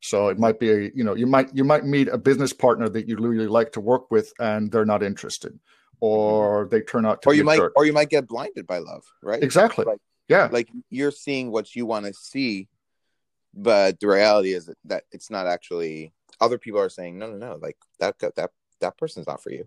So 0.00 0.28
it 0.28 0.38
might 0.38 0.60
be 0.60 0.70
a 0.70 0.90
you 0.94 1.04
know 1.04 1.14
you 1.14 1.26
might 1.26 1.54
you 1.54 1.64
might 1.64 1.84
meet 1.84 2.08
a 2.08 2.18
business 2.18 2.52
partner 2.52 2.88
that 2.88 3.08
you 3.08 3.16
really 3.16 3.48
like 3.48 3.72
to 3.72 3.80
work 3.80 4.10
with, 4.10 4.32
and 4.38 4.70
they're 4.70 4.84
not 4.84 5.02
interested, 5.02 5.52
mm-hmm. 5.52 5.96
or 6.00 6.68
they 6.70 6.80
turn 6.80 7.04
out 7.04 7.22
to 7.22 7.28
or 7.28 7.32
be 7.32 7.38
you 7.38 7.44
might 7.44 7.56
jerk. 7.56 7.72
or 7.76 7.84
you 7.84 7.92
might 7.92 8.08
get 8.10 8.28
blinded 8.28 8.66
by 8.66 8.78
love 8.78 9.02
right 9.22 9.42
exactly. 9.42 9.84
like- 9.84 9.98
yeah. 10.28 10.48
like 10.52 10.68
you're 10.90 11.10
seeing 11.10 11.50
what 11.50 11.74
you 11.74 11.86
want 11.86 12.04
to 12.04 12.12
see 12.12 12.68
but 13.54 13.98
the 13.98 14.06
reality 14.06 14.52
is 14.52 14.66
that, 14.66 14.76
that 14.84 15.04
it's 15.10 15.30
not 15.30 15.46
actually 15.46 16.12
other 16.40 16.58
people 16.58 16.80
are 16.80 16.90
saying 16.90 17.18
no 17.18 17.26
no 17.30 17.36
no 17.36 17.58
like 17.60 17.76
that 17.98 18.18
that 18.18 18.50
that 18.80 18.98
person's 18.98 19.26
not 19.26 19.42
for 19.42 19.50
you 19.50 19.66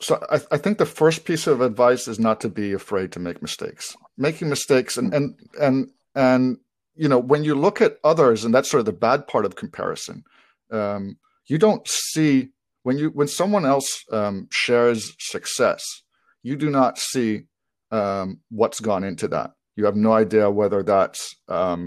So 0.00 0.18
I, 0.30 0.40
I 0.50 0.56
think 0.56 0.78
the 0.78 0.86
first 0.86 1.24
piece 1.24 1.46
of 1.46 1.60
advice 1.60 2.08
is 2.08 2.18
not 2.18 2.40
to 2.40 2.48
be 2.48 2.72
afraid 2.72 3.12
to 3.12 3.20
make 3.20 3.42
mistakes. 3.42 3.94
Making 4.16 4.48
mistakes 4.48 4.96
and 4.96 5.14
and 5.14 5.38
and 5.60 5.90
and 6.14 6.58
you 7.00 7.08
know 7.08 7.18
when 7.18 7.42
you 7.44 7.54
look 7.54 7.80
at 7.80 7.96
others, 8.04 8.44
and 8.44 8.54
that's 8.54 8.70
sort 8.70 8.80
of 8.80 8.86
the 8.86 8.92
bad 9.08 9.26
part 9.26 9.46
of 9.46 9.56
comparison. 9.56 10.22
Um, 10.70 11.16
you 11.46 11.58
don't 11.58 11.86
see 11.88 12.50
when 12.82 12.98
you 12.98 13.08
when 13.18 13.26
someone 13.26 13.64
else 13.64 14.04
um, 14.12 14.48
shares 14.50 15.00
success, 15.18 15.82
you 16.42 16.56
do 16.56 16.68
not 16.68 16.98
see 16.98 17.46
um, 17.90 18.40
what's 18.50 18.80
gone 18.80 19.02
into 19.02 19.28
that. 19.28 19.52
You 19.76 19.86
have 19.86 19.96
no 19.96 20.12
idea 20.12 20.50
whether 20.50 20.82
that's 20.82 21.34
um, 21.48 21.80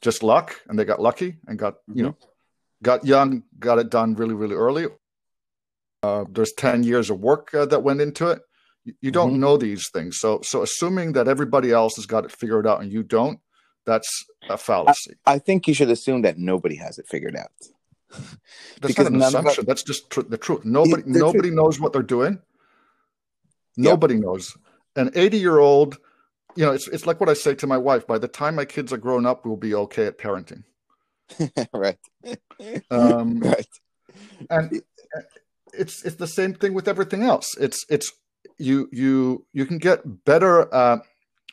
just 0.00 0.22
luck 0.22 0.58
and 0.68 0.78
they 0.78 0.86
got 0.86 1.02
lucky 1.02 1.36
and 1.46 1.58
got 1.58 1.74
you 1.92 2.02
know 2.04 2.16
got 2.82 3.04
young, 3.04 3.42
got 3.58 3.78
it 3.78 3.90
done 3.90 4.14
really 4.14 4.34
really 4.34 4.56
early, 4.56 4.86
uh, 6.02 6.24
there's 6.30 6.52
10 6.56 6.82
years 6.82 7.10
of 7.10 7.20
work 7.20 7.52
uh, 7.54 7.66
that 7.66 7.82
went 7.82 8.00
into 8.00 8.28
it 8.28 8.40
you, 8.84 8.94
you 9.00 9.10
don't 9.10 9.34
Mhm. 9.34 9.38
know 9.38 9.56
these 9.56 9.88
things 9.92 10.18
so 10.18 10.40
so 10.42 10.62
assuming 10.62 11.12
that 11.12 11.28
everybody 11.28 11.72
else 11.72 11.96
has 11.96 12.06
got 12.06 12.24
it 12.24 12.32
figured 12.32 12.66
out 12.66 12.80
and 12.82 12.92
you 12.92 13.02
don't 13.02 13.40
that's 13.86 14.24
a 14.48 14.58
fallacy. 14.58 15.14
I 15.24 15.38
think 15.38 15.68
you 15.68 15.74
should 15.74 15.90
assume 15.90 16.22
that 16.22 16.38
nobody 16.38 16.76
has 16.76 16.98
it 16.98 17.06
figured 17.08 17.36
out. 17.36 17.50
That's 18.80 18.94
because 18.94 19.10
not 19.10 19.12
an 19.12 19.14
of 19.16 19.22
assumption. 19.22 19.64
that's 19.66 19.82
just 19.82 20.10
tr- 20.10 20.22
the 20.22 20.38
truth. 20.38 20.64
Nobody 20.64 21.02
the 21.02 21.02
truth. 21.02 21.16
nobody 21.16 21.50
knows 21.50 21.80
what 21.80 21.92
they're 21.92 22.02
doing. 22.02 22.40
Nobody 23.76 24.14
knows. 24.14 24.56
An 24.94 25.10
80 25.14 25.38
year 25.38 25.58
old 25.58 25.98
you 26.54 26.64
know 26.64 26.72
it's, 26.72 26.88
it's 26.88 27.06
like 27.06 27.20
what 27.20 27.28
i 27.28 27.34
say 27.34 27.54
to 27.54 27.66
my 27.66 27.76
wife 27.76 28.06
by 28.06 28.18
the 28.18 28.26
time 28.28 28.54
my 28.54 28.64
kids 28.64 28.90
are 28.90 28.96
grown 28.96 29.26
up 29.26 29.44
we'll 29.44 29.56
be 29.56 29.74
okay 29.74 30.06
at 30.06 30.18
parenting. 30.18 30.64
Right. 31.72 31.98
Um, 32.90 33.40
right. 33.40 33.66
and 34.48 34.80
it's 35.72 36.04
it's 36.04 36.16
the 36.16 36.26
same 36.26 36.54
thing 36.54 36.74
with 36.74 36.88
everything 36.88 37.22
else. 37.22 37.56
It's 37.58 37.84
it's 37.88 38.12
you 38.58 38.88
you 38.92 39.44
you 39.52 39.66
can 39.66 39.78
get 39.78 40.24
better 40.24 40.72
uh, 40.74 40.98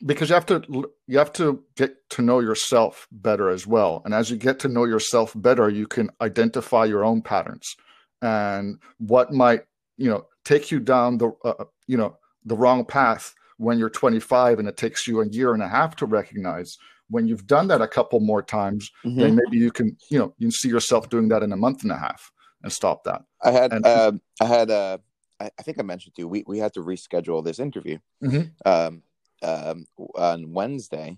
because 0.06 0.30
you 0.30 0.36
have 0.36 0.46
to 0.46 0.62
you 1.08 1.18
have 1.18 1.32
to 1.34 1.64
get 1.76 1.96
to 2.10 2.22
know 2.22 2.40
yourself 2.40 3.08
better 3.12 3.50
as 3.50 3.66
well 3.68 4.02
and 4.06 4.14
as 4.14 4.30
you 4.30 4.38
get 4.38 4.60
to 4.60 4.68
know 4.68 4.86
yourself 4.86 5.34
better 5.36 5.70
you 5.70 5.88
can 5.88 6.10
identify 6.22 6.84
your 6.86 7.04
own 7.04 7.22
patterns 7.22 7.76
and 8.22 8.80
what 8.98 9.32
might 9.32 9.62
you 9.98 10.10
know 10.10 10.26
take 10.46 10.72
you 10.72 10.80
down 10.80 11.18
the 11.18 11.32
uh, 11.46 11.64
you 11.88 11.98
know 11.98 12.18
the 12.46 12.56
wrong 12.56 12.84
path 12.86 13.34
when 13.58 13.78
you're 13.80 13.90
25 13.90 14.60
and 14.60 14.68
it 14.68 14.78
takes 14.78 15.08
you 15.08 15.22
a 15.22 15.28
year 15.28 15.54
and 15.54 15.64
a 15.64 15.68
half 15.68 15.96
to 15.96 16.06
recognize 16.06 16.78
when 17.10 17.28
you've 17.28 17.46
done 17.48 17.68
that 17.68 17.82
a 17.82 17.88
couple 17.88 18.20
more 18.20 18.42
times 18.42 18.90
Mhm. 19.06 19.20
then 19.20 19.36
maybe 19.36 19.58
you 19.58 19.72
can 19.72 19.96
you 20.10 20.20
know 20.20 20.34
you 20.38 20.48
can 20.48 20.52
see 20.52 20.70
yourself 20.70 21.10
doing 21.10 21.30
that 21.30 21.44
in 21.44 21.52
a 21.54 21.58
month 21.58 21.84
and 21.84 21.92
a 21.92 21.98
half 21.98 22.32
and 22.64 22.72
stop 22.72 23.04
that 23.04 23.22
i 23.44 23.52
had 23.52 23.72
And- 23.74 23.86
um 23.86 24.22
i 24.42 24.46
had 24.46 24.70
uh 24.72 24.98
I, 25.40 25.50
I 25.60 25.62
think 25.64 25.80
i 25.80 25.84
mentioned 25.84 26.16
to 26.16 26.22
you 26.24 26.28
we, 26.28 26.44
we 26.48 26.60
had 26.60 26.74
to 26.74 26.82
reschedule 26.82 27.44
this 27.44 27.60
interview 27.60 27.98
Mhm. 28.22 28.52
um 28.66 29.04
um 29.44 29.86
on 30.16 30.52
wednesday 30.52 31.18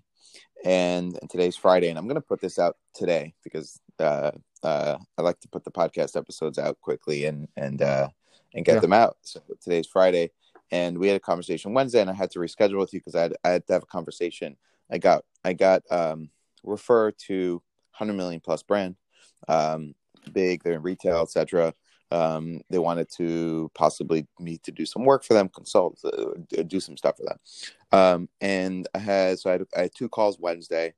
and, 0.66 1.18
and 1.22 1.30
today's 1.30 1.56
friday 1.56 1.90
and 1.90 1.98
i'm 1.98 2.06
going 2.08 2.16
to 2.16 2.22
put 2.22 2.42
this 2.42 2.60
out 2.60 2.78
today 2.94 3.34
because 3.44 3.80
uh 4.00 4.32
uh 4.64 4.98
i 5.18 5.22
like 5.22 5.40
to 5.40 5.48
put 5.48 5.64
the 5.64 5.72
podcast 5.72 6.16
episodes 6.16 6.58
out 6.58 6.80
quickly 6.82 7.26
and 7.26 7.48
and 7.56 7.82
uh 7.82 8.08
and 8.54 8.66
get 8.66 8.76
Yeah. 8.76 8.80
them 8.82 8.94
out 8.94 9.18
so 9.22 9.42
today's 9.62 9.88
friday 9.88 10.32
and 10.72 10.98
we 10.98 11.08
had 11.08 11.18
a 11.18 11.20
conversation 11.20 11.74
Wednesday, 11.74 12.02
and 12.02 12.10
I 12.10 12.14
had 12.14 12.32
to 12.32 12.40
reschedule 12.40 12.80
with 12.80 12.94
you 12.94 13.00
because 13.00 13.16
I 13.16 13.22
had 13.22 13.36
I 13.44 13.50
had 13.50 13.68
to 13.68 13.74
have 13.74 13.84
a 13.84 13.88
conversation. 13.88 14.58
I 14.92 14.98
got 14.98 15.24
I 15.44 15.54
got 15.54 15.84
um, 15.92 16.30
referred 16.64 17.18
to 17.28 17.62
hundred 17.92 18.14
million 18.14 18.42
plus 18.42 18.64
brand, 18.64 18.96
um, 19.48 19.94
big. 20.34 20.64
They're 20.64 20.74
in 20.74 20.82
retail, 20.82 21.22
etc. 21.22 21.74
Um, 22.12 22.62
they 22.70 22.78
wanted 22.78 23.10
to 23.18 23.72
possibly 23.74 24.28
me 24.40 24.60
to 24.60 24.72
do 24.72 24.86
some 24.86 25.06
work 25.06 25.24
for 25.24 25.34
them, 25.34 25.50
consult, 25.50 26.00
uh, 26.06 26.64
do 26.68 26.80
some 26.80 26.98
stuff 26.98 27.18
for 27.18 27.26
them. 27.26 27.40
Um, 27.92 28.30
and 28.42 28.88
I 28.94 29.00
had 29.00 29.40
so 29.40 29.50
I 29.50 29.54
had, 29.54 29.64
I 29.76 29.82
had 29.82 29.96
two 29.96 30.10
calls 30.10 30.40
Wednesday, 30.40 30.94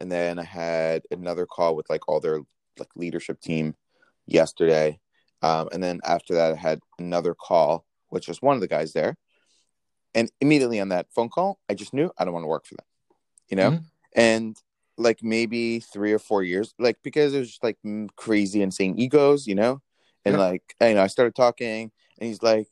and 0.00 0.10
then 0.10 0.38
I 0.38 0.44
had 0.44 1.02
another 1.10 1.46
call 1.46 1.76
with 1.76 1.90
like 1.90 2.08
all 2.08 2.20
their 2.20 2.40
like 2.78 2.88
leadership 2.96 3.40
team 3.40 3.74
yesterday. 4.26 4.98
Um, 5.42 5.68
and 5.72 5.82
then 5.82 6.00
after 6.04 6.34
that, 6.34 6.52
I 6.52 6.56
had 6.56 6.80
another 6.98 7.34
call 7.34 7.84
with 8.10 8.22
just 8.22 8.42
one 8.42 8.54
of 8.54 8.60
the 8.60 8.68
guys 8.68 8.92
there. 8.92 9.16
And 10.14 10.30
immediately 10.40 10.78
on 10.78 10.90
that 10.90 11.06
phone 11.14 11.28
call, 11.28 11.58
I 11.68 11.74
just 11.74 11.94
knew 11.94 12.10
I 12.18 12.24
don't 12.24 12.34
want 12.34 12.44
to 12.44 12.48
work 12.48 12.66
for 12.66 12.74
them, 12.74 12.86
you 13.48 13.56
know? 13.56 13.70
Mm-hmm. 13.72 13.84
And 14.14 14.56
like 14.98 15.22
maybe 15.22 15.80
three 15.80 16.12
or 16.12 16.18
four 16.18 16.42
years, 16.42 16.74
like 16.78 16.98
because 17.02 17.34
it 17.34 17.38
was 17.38 17.48
just 17.48 17.64
like 17.64 17.78
crazy 18.16 18.62
insane 18.62 18.98
egos, 18.98 19.46
you 19.46 19.54
know? 19.54 19.80
And 20.24 20.36
yeah. 20.36 20.40
like, 20.40 20.62
you 20.80 20.94
know, 20.94 21.02
I 21.02 21.08
started 21.08 21.34
talking 21.34 21.90
and 22.18 22.28
he's 22.28 22.42
like, 22.42 22.68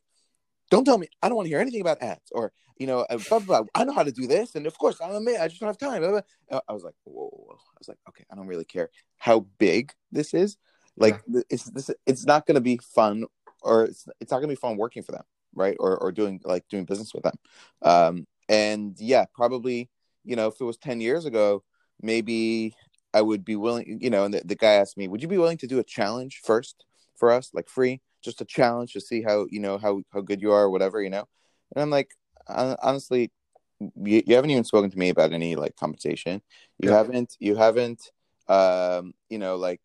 don't 0.71 0.85
tell 0.85 0.99
me, 0.99 1.09
I 1.23 1.29
don't 1.29 1.37
want 1.37 1.47
to 1.47 1.51
hear 1.51 1.61
anything 1.61 1.81
about 1.81 2.03
ads 2.03 2.31
or, 2.33 2.53
you 2.79 2.87
know, 2.87 3.01
uh, 3.11 3.19
blah, 3.29 3.41
blah, 3.41 3.63
blah. 3.63 3.67
I 3.75 3.85
know 3.85 3.93
how 3.93 4.05
to 4.05 4.13
do 4.13 4.27
this. 4.27 4.55
And 4.55 4.67
of 4.67 4.79
course, 4.79 5.01
I'm 5.03 5.15
a 5.15 5.21
man, 5.21 5.41
I 5.41 5.49
just 5.49 5.61
don't 5.61 5.69
have 5.69 5.79
time. 5.79 6.05
I 6.05 6.73
was 6.73 6.85
like, 6.85 6.95
whoa, 7.05 7.29
whoa, 7.29 7.45
whoa. 7.47 7.55
I 7.55 7.79
was 7.79 7.89
like, 7.89 7.99
okay, 8.09 8.25
I 8.31 8.37
don't 8.37 8.47
really 8.47 8.65
care 8.65 8.91
how 9.19 9.41
big 9.59 9.93
this 10.13 10.33
is. 10.33 10.57
Like, 10.97 11.21
yeah. 11.29 11.41
it's 11.51 11.65
this, 11.65 11.91
it's 12.07 12.27
not 12.27 12.47
going 12.47 12.57
to 12.57 12.61
be 12.61 12.79
fun 12.79 13.25
or 13.63 13.85
it's, 13.85 14.07
it's 14.21 14.31
not 14.31 14.39
going 14.39 14.49
to 14.49 14.57
be 14.57 14.61
fun 14.61 14.77
working 14.77 15.03
for 15.03 15.13
them 15.13 15.25
right 15.55 15.77
or, 15.81 15.97
or 15.99 16.13
doing 16.13 16.41
like 16.45 16.67
doing 16.69 16.85
business 16.85 17.13
with 17.13 17.23
them 17.23 17.35
um 17.83 18.27
and 18.49 18.97
yeah 18.99 19.25
probably 19.35 19.89
you 20.25 20.37
know 20.37 20.49
if 20.49 20.61
it 20.61 20.65
was 20.65 20.77
10 20.79 21.01
years 21.01 21.25
ago 21.25 21.63
maybe 22.01 22.75
i 23.15 23.21
would 23.21 23.45
be 23.45 23.57
willing 23.57 23.99
you 24.01 24.11
know 24.11 24.25
and 24.25 24.35
the, 24.35 24.43
the 24.45 24.55
guy 24.55 24.75
asked 24.75 24.97
me 24.97 25.09
would 25.09 25.23
you 25.23 25.29
be 25.29 25.39
willing 25.39 25.59
to 25.59 25.67
do 25.67 25.79
a 25.79 25.85
challenge 25.85 26.41
first 26.45 26.85
for 27.21 27.31
us 27.31 27.51
like 27.55 27.69
free 27.69 28.01
just 28.23 28.41
a 28.41 28.45
challenge 28.45 28.93
to 28.93 29.01
see 29.01 29.23
how 29.23 29.47
you 29.51 29.61
know 29.61 29.79
how 29.79 30.03
how 30.13 30.21
good 30.21 30.43
you 30.43 30.51
are 30.51 30.65
or 30.65 30.71
whatever 30.71 31.01
you 31.01 31.11
know 31.11 31.27
and 31.75 31.83
i'm 31.83 31.91
like 31.91 32.11
honestly 32.49 33.31
you, 33.79 34.23
you 34.27 34.35
haven't 34.35 34.51
even 34.51 34.65
spoken 34.65 34.91
to 34.91 34.99
me 34.99 35.11
about 35.11 35.33
any 35.33 35.55
like 35.55 35.77
compensation 35.77 36.43
you 36.79 36.91
yeah. 36.91 36.97
haven't 36.97 37.37
you 37.39 37.55
haven't 37.55 38.11
um 38.49 39.15
you 39.29 39.39
know 39.39 39.57
like 39.57 39.81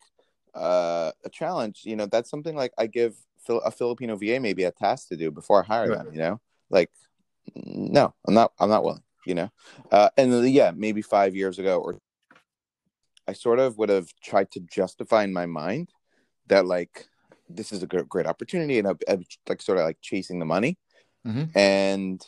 uh 0.54 1.12
a 1.24 1.30
challenge 1.30 1.82
you 1.84 1.94
know 1.94 2.06
that's 2.06 2.30
something 2.30 2.56
like 2.56 2.72
i 2.76 2.86
give 2.86 3.14
a 3.48 3.70
Filipino 3.70 4.16
VA 4.16 4.40
maybe 4.40 4.64
a 4.64 4.70
task 4.70 5.08
to 5.08 5.16
do 5.16 5.30
before 5.30 5.62
I 5.62 5.66
hire 5.66 5.90
right. 5.90 5.98
them. 5.98 6.12
You 6.12 6.20
know, 6.20 6.40
like 6.70 6.90
no, 7.54 8.14
I'm 8.26 8.34
not. 8.34 8.52
I'm 8.58 8.70
not 8.70 8.84
willing. 8.84 9.02
You 9.24 9.34
know, 9.34 9.50
uh, 9.90 10.10
and 10.16 10.48
yeah, 10.50 10.72
maybe 10.74 11.02
five 11.02 11.34
years 11.34 11.58
ago, 11.58 11.80
or 11.80 11.98
I 13.26 13.32
sort 13.32 13.58
of 13.58 13.76
would 13.78 13.88
have 13.88 14.08
tried 14.22 14.50
to 14.52 14.60
justify 14.60 15.24
in 15.24 15.32
my 15.32 15.46
mind 15.46 15.90
that 16.46 16.66
like 16.66 17.08
this 17.48 17.72
is 17.72 17.82
a 17.82 17.86
great, 17.86 18.08
great 18.08 18.26
opportunity, 18.26 18.78
and 18.78 18.88
I, 18.88 18.92
I 19.08 19.18
like 19.48 19.62
sort 19.62 19.78
of 19.78 19.84
like 19.84 19.98
chasing 20.00 20.38
the 20.38 20.44
money, 20.44 20.78
mm-hmm. 21.26 21.56
and 21.58 22.24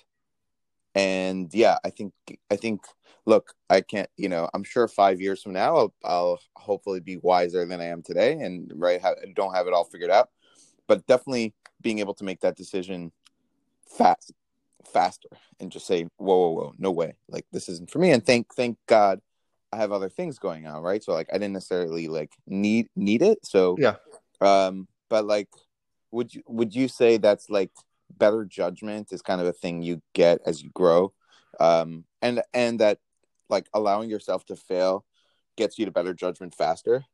and 0.94 1.52
yeah, 1.54 1.78
I 1.84 1.90
think 1.90 2.12
I 2.50 2.56
think 2.56 2.82
look, 3.28 3.52
I 3.68 3.82
can't, 3.82 4.08
you 4.16 4.30
know, 4.30 4.48
I'm 4.54 4.64
sure 4.64 4.88
five 4.88 5.20
years 5.20 5.42
from 5.42 5.52
now, 5.52 5.76
I'll, 5.76 5.94
I'll 6.02 6.40
hopefully 6.56 7.00
be 7.00 7.18
wiser 7.18 7.66
than 7.66 7.78
I 7.78 7.84
am 7.84 8.02
today, 8.02 8.32
and 8.32 8.72
right, 8.74 9.00
have, 9.02 9.16
don't 9.34 9.54
have 9.54 9.66
it 9.66 9.74
all 9.74 9.84
figured 9.84 10.10
out. 10.10 10.30
But 10.86 11.06
definitely 11.06 11.52
being 11.82 11.98
able 11.98 12.14
to 12.14 12.24
make 12.24 12.40
that 12.40 12.56
decision 12.56 13.12
fast 13.86 14.32
faster 14.92 15.28
and 15.60 15.70
just 15.70 15.86
say 15.86 16.06
whoa 16.16 16.36
whoa 16.36 16.50
whoa 16.50 16.74
no 16.78 16.90
way. 16.90 17.14
Like 17.28 17.46
this 17.52 17.68
isn't 17.68 17.90
for 17.90 17.98
me. 17.98 18.12
And 18.12 18.24
thank 18.24 18.54
thank 18.54 18.78
god 18.86 19.20
i 19.70 19.76
have 19.76 19.92
other 19.92 20.08
things 20.08 20.38
going 20.38 20.66
on 20.66 20.82
right? 20.82 21.02
So 21.02 21.12
like 21.12 21.28
i 21.30 21.34
didn't 21.34 21.52
necessarily 21.52 22.08
like 22.08 22.32
need 22.46 22.88
need 22.96 23.22
it. 23.22 23.44
So 23.44 23.76
yeah. 23.78 23.96
um 24.40 24.88
but 25.08 25.24
like 25.24 25.48
would 26.10 26.34
you 26.34 26.42
would 26.46 26.74
you 26.74 26.88
say 26.88 27.16
that's 27.16 27.50
like 27.50 27.70
better 28.16 28.44
judgment 28.44 29.12
is 29.12 29.22
kind 29.22 29.40
of 29.40 29.46
a 29.46 29.52
thing 29.52 29.82
you 29.82 30.00
get 30.14 30.40
as 30.46 30.62
you 30.62 30.70
grow 30.70 31.12
um 31.60 32.04
and 32.22 32.42
and 32.54 32.80
that 32.80 32.98
like 33.48 33.66
allowing 33.74 34.08
yourself 34.08 34.44
to 34.46 34.56
fail 34.56 35.04
gets 35.56 35.78
you 35.78 35.84
to 35.84 35.90
better 35.90 36.14
judgment 36.14 36.54
faster 36.54 37.04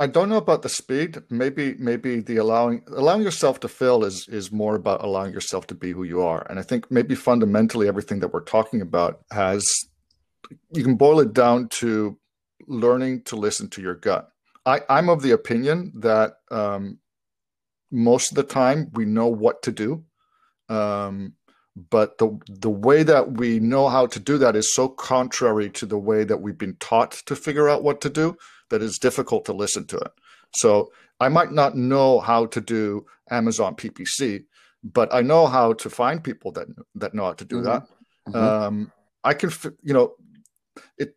I 0.00 0.08
don't 0.08 0.28
know 0.28 0.38
about 0.38 0.62
the 0.62 0.68
speed. 0.68 1.22
Maybe 1.30 1.76
maybe 1.78 2.18
the 2.20 2.38
allowing 2.38 2.82
allowing 2.88 3.22
yourself 3.22 3.60
to 3.60 3.68
fail 3.68 4.04
is 4.04 4.26
is 4.28 4.50
more 4.50 4.74
about 4.74 5.04
allowing 5.04 5.32
yourself 5.32 5.68
to 5.68 5.74
be 5.74 5.92
who 5.92 6.02
you 6.02 6.20
are. 6.22 6.44
And 6.50 6.58
I 6.58 6.62
think 6.62 6.90
maybe 6.90 7.14
fundamentally 7.14 7.86
everything 7.86 8.18
that 8.20 8.32
we're 8.32 8.40
talking 8.40 8.80
about 8.80 9.20
has 9.30 9.64
you 10.72 10.82
can 10.82 10.96
boil 10.96 11.20
it 11.20 11.32
down 11.32 11.68
to 11.80 12.18
learning 12.66 13.22
to 13.22 13.36
listen 13.36 13.68
to 13.70 13.82
your 13.82 13.94
gut. 13.94 14.30
I, 14.66 14.80
I'm 14.88 15.08
of 15.08 15.22
the 15.22 15.32
opinion 15.32 15.92
that 15.96 16.34
um, 16.50 16.98
most 17.90 18.32
of 18.32 18.36
the 18.36 18.42
time 18.42 18.90
we 18.94 19.04
know 19.04 19.28
what 19.28 19.62
to 19.62 19.72
do. 19.72 20.04
Um, 20.68 21.34
but 21.90 22.18
the 22.18 22.38
the 22.48 22.70
way 22.70 23.02
that 23.02 23.32
we 23.32 23.58
know 23.58 23.88
how 23.88 24.06
to 24.06 24.20
do 24.20 24.38
that 24.38 24.54
is 24.54 24.74
so 24.74 24.88
contrary 24.88 25.68
to 25.70 25.86
the 25.86 25.98
way 25.98 26.22
that 26.22 26.40
we've 26.40 26.58
been 26.58 26.76
taught 26.76 27.10
to 27.26 27.34
figure 27.34 27.68
out 27.68 27.82
what 27.82 28.00
to 28.02 28.10
do 28.10 28.36
that 28.70 28.82
it's 28.82 28.98
difficult 28.98 29.44
to 29.46 29.52
listen 29.52 29.86
to 29.86 29.96
it. 29.96 30.12
So 30.56 30.92
I 31.20 31.28
might 31.28 31.52
not 31.52 31.76
know 31.76 32.20
how 32.20 32.46
to 32.46 32.60
do 32.60 33.06
Amazon 33.30 33.74
PPC, 33.74 34.44
but 34.82 35.12
I 35.12 35.22
know 35.22 35.46
how 35.46 35.72
to 35.74 35.90
find 35.90 36.22
people 36.22 36.52
that 36.52 36.68
that 36.94 37.14
know 37.14 37.24
how 37.24 37.32
to 37.32 37.44
do 37.44 37.56
mm-hmm. 37.56 37.66
that. 37.66 37.82
Mm-hmm. 38.28 38.36
Um, 38.36 38.92
I 39.22 39.34
can, 39.34 39.50
you 39.82 39.94
know, 39.94 40.14
it. 40.98 41.14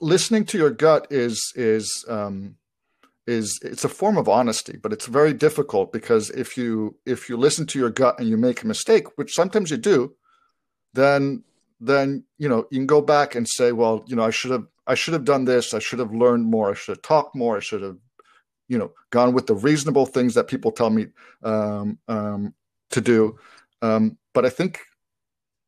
Listening 0.00 0.44
to 0.46 0.58
your 0.58 0.70
gut 0.70 1.06
is 1.10 1.52
is 1.54 2.04
um, 2.08 2.56
is 3.26 3.58
it's 3.62 3.84
a 3.84 3.88
form 3.88 4.16
of 4.16 4.28
honesty, 4.28 4.78
but 4.82 4.92
it's 4.92 5.06
very 5.06 5.32
difficult 5.32 5.92
because 5.92 6.30
if 6.30 6.56
you 6.56 6.96
if 7.06 7.28
you 7.28 7.36
listen 7.36 7.66
to 7.66 7.78
your 7.78 7.90
gut 7.90 8.18
and 8.18 8.28
you 8.28 8.36
make 8.36 8.62
a 8.62 8.66
mistake, 8.66 9.18
which 9.18 9.34
sometimes 9.34 9.70
you 9.70 9.76
do, 9.76 10.14
then 10.94 11.44
then 11.80 12.24
you 12.38 12.48
know 12.48 12.66
you 12.70 12.78
can 12.78 12.86
go 12.86 13.00
back 13.00 13.34
and 13.34 13.48
say, 13.48 13.72
well, 13.72 14.04
you 14.06 14.16
know, 14.16 14.24
I 14.24 14.30
should 14.30 14.50
have 14.50 14.66
I 14.86 14.94
should 14.94 15.14
have 15.14 15.24
done 15.24 15.44
this. 15.44 15.72
I 15.72 15.78
should 15.78 16.00
have 16.00 16.12
learned 16.12 16.46
more. 16.46 16.70
I 16.70 16.74
should 16.74 16.96
have 16.96 17.02
talked 17.02 17.36
more. 17.36 17.56
I 17.56 17.60
should 17.60 17.82
have, 17.82 17.96
you 18.68 18.76
know, 18.76 18.92
gone 19.10 19.32
with 19.32 19.46
the 19.46 19.54
reasonable 19.54 20.06
things 20.06 20.34
that 20.34 20.48
people 20.48 20.72
tell 20.72 20.90
me 20.90 21.06
um, 21.44 21.98
um, 22.08 22.54
to 22.90 23.00
do. 23.00 23.38
Um, 23.82 24.18
but 24.34 24.44
I 24.44 24.50
think, 24.50 24.80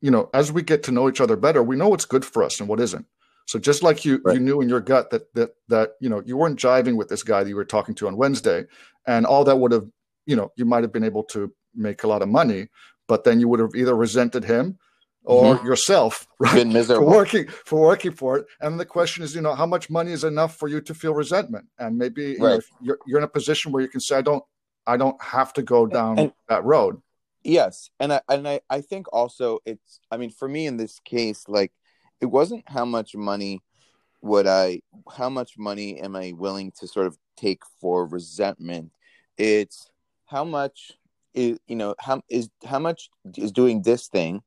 you 0.00 0.10
know, 0.10 0.28
as 0.34 0.50
we 0.50 0.62
get 0.62 0.82
to 0.84 0.90
know 0.90 1.08
each 1.08 1.20
other 1.20 1.36
better, 1.36 1.62
we 1.62 1.76
know 1.76 1.88
what's 1.88 2.04
good 2.04 2.24
for 2.24 2.42
us 2.42 2.58
and 2.58 2.68
what 2.68 2.80
isn't. 2.80 3.06
So 3.46 3.58
just 3.58 3.82
like 3.82 4.04
you, 4.04 4.20
right. 4.24 4.34
you 4.34 4.40
knew 4.40 4.60
in 4.60 4.68
your 4.68 4.80
gut 4.80 5.10
that 5.10 5.32
that 5.34 5.54
that 5.68 5.92
you 6.00 6.08
know 6.08 6.22
you 6.24 6.36
weren't 6.36 6.58
jiving 6.58 6.96
with 6.96 7.08
this 7.08 7.22
guy 7.22 7.42
that 7.42 7.48
you 7.48 7.56
were 7.56 7.64
talking 7.64 7.94
to 7.96 8.06
on 8.06 8.16
Wednesday, 8.16 8.64
and 9.06 9.26
all 9.26 9.44
that 9.44 9.56
would 9.56 9.72
have, 9.72 9.86
you 10.26 10.36
know, 10.36 10.52
you 10.56 10.64
might 10.64 10.82
have 10.82 10.92
been 10.92 11.04
able 11.04 11.24
to 11.24 11.52
make 11.74 12.04
a 12.04 12.06
lot 12.06 12.22
of 12.22 12.28
money, 12.28 12.68
but 13.08 13.24
then 13.24 13.40
you 13.40 13.48
would 13.48 13.60
have 13.60 13.74
either 13.74 13.94
resented 13.94 14.44
him 14.44 14.78
or 15.24 15.56
mm-hmm. 15.56 15.66
yourself 15.66 16.26
right 16.38 16.54
Been 16.54 16.72
miserable. 16.72 17.10
for 17.10 17.16
working 17.16 17.46
for 17.64 17.80
working 17.80 18.12
for 18.12 18.38
it 18.38 18.46
and 18.60 18.78
the 18.78 18.84
question 18.84 19.22
is 19.22 19.34
you 19.34 19.40
know 19.40 19.54
how 19.54 19.66
much 19.66 19.88
money 19.90 20.12
is 20.12 20.24
enough 20.24 20.56
for 20.56 20.68
you 20.68 20.80
to 20.80 20.94
feel 20.94 21.14
resentment 21.14 21.66
and 21.78 21.96
maybe 21.96 22.32
you 22.32 22.38
right. 22.38 22.54
know, 22.54 22.60
you're, 22.80 22.98
you're 23.06 23.18
in 23.18 23.24
a 23.24 23.28
position 23.28 23.72
where 23.72 23.82
you 23.82 23.88
can 23.88 24.00
say 24.00 24.16
i 24.16 24.22
don't 24.22 24.42
i 24.86 24.96
don't 24.96 25.20
have 25.22 25.52
to 25.52 25.62
go 25.62 25.86
down 25.86 26.18
and, 26.18 26.32
that 26.48 26.64
road 26.64 27.00
yes 27.44 27.90
and 28.00 28.12
i 28.12 28.20
and 28.28 28.48
I, 28.48 28.60
I 28.68 28.80
think 28.80 29.06
also 29.12 29.60
it's 29.64 30.00
i 30.10 30.16
mean 30.16 30.30
for 30.30 30.48
me 30.48 30.66
in 30.66 30.76
this 30.76 30.98
case 31.04 31.44
like 31.48 31.72
it 32.22 32.26
wasn't 32.26 32.62
how 32.66 32.86
much 32.86 33.14
money 33.14 33.60
would 34.22 34.46
i 34.46 34.80
how 35.16 35.28
much 35.28 35.58
money 35.58 36.00
am 36.00 36.16
i 36.16 36.32
willing 36.36 36.72
to 36.72 36.86
sort 36.86 37.06
of 37.06 37.18
take 37.36 37.62
for 37.80 38.06
resentment 38.06 38.90
it's 39.36 39.90
how 40.26 40.44
much 40.44 40.92
is 41.34 41.58
you 41.66 41.76
know 41.76 41.94
how 41.98 42.22
is 42.28 42.48
how 42.64 42.78
much 42.78 43.10
is 43.36 43.52
doing 43.52 43.82
this 43.82 44.08
thing 44.08 44.42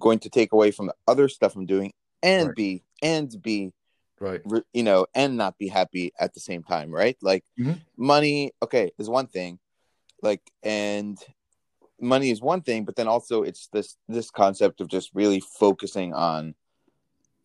going 0.00 0.18
to 0.18 0.28
take 0.28 0.52
away 0.52 0.70
from 0.70 0.86
the 0.86 0.94
other 1.06 1.28
stuff 1.28 1.54
I'm 1.54 1.66
doing 1.66 1.92
and 2.22 2.48
right. 2.48 2.56
be 2.56 2.82
and 3.02 3.42
be 3.42 3.72
right 4.20 4.40
you 4.72 4.82
know 4.82 5.06
and 5.14 5.36
not 5.36 5.58
be 5.58 5.68
happy 5.68 6.12
at 6.18 6.34
the 6.34 6.40
same 6.40 6.62
time 6.62 6.90
right 6.90 7.16
like 7.22 7.44
mm-hmm. 7.58 7.74
money 7.96 8.52
okay 8.62 8.90
is 8.98 9.08
one 9.08 9.26
thing 9.26 9.58
like 10.22 10.40
and 10.62 11.18
money 12.00 12.30
is 12.30 12.40
one 12.40 12.62
thing 12.62 12.84
but 12.84 12.96
then 12.96 13.06
also 13.06 13.42
it's 13.42 13.68
this 13.72 13.96
this 14.08 14.30
concept 14.30 14.80
of 14.80 14.88
just 14.88 15.10
really 15.14 15.40
focusing 15.40 16.12
on 16.12 16.54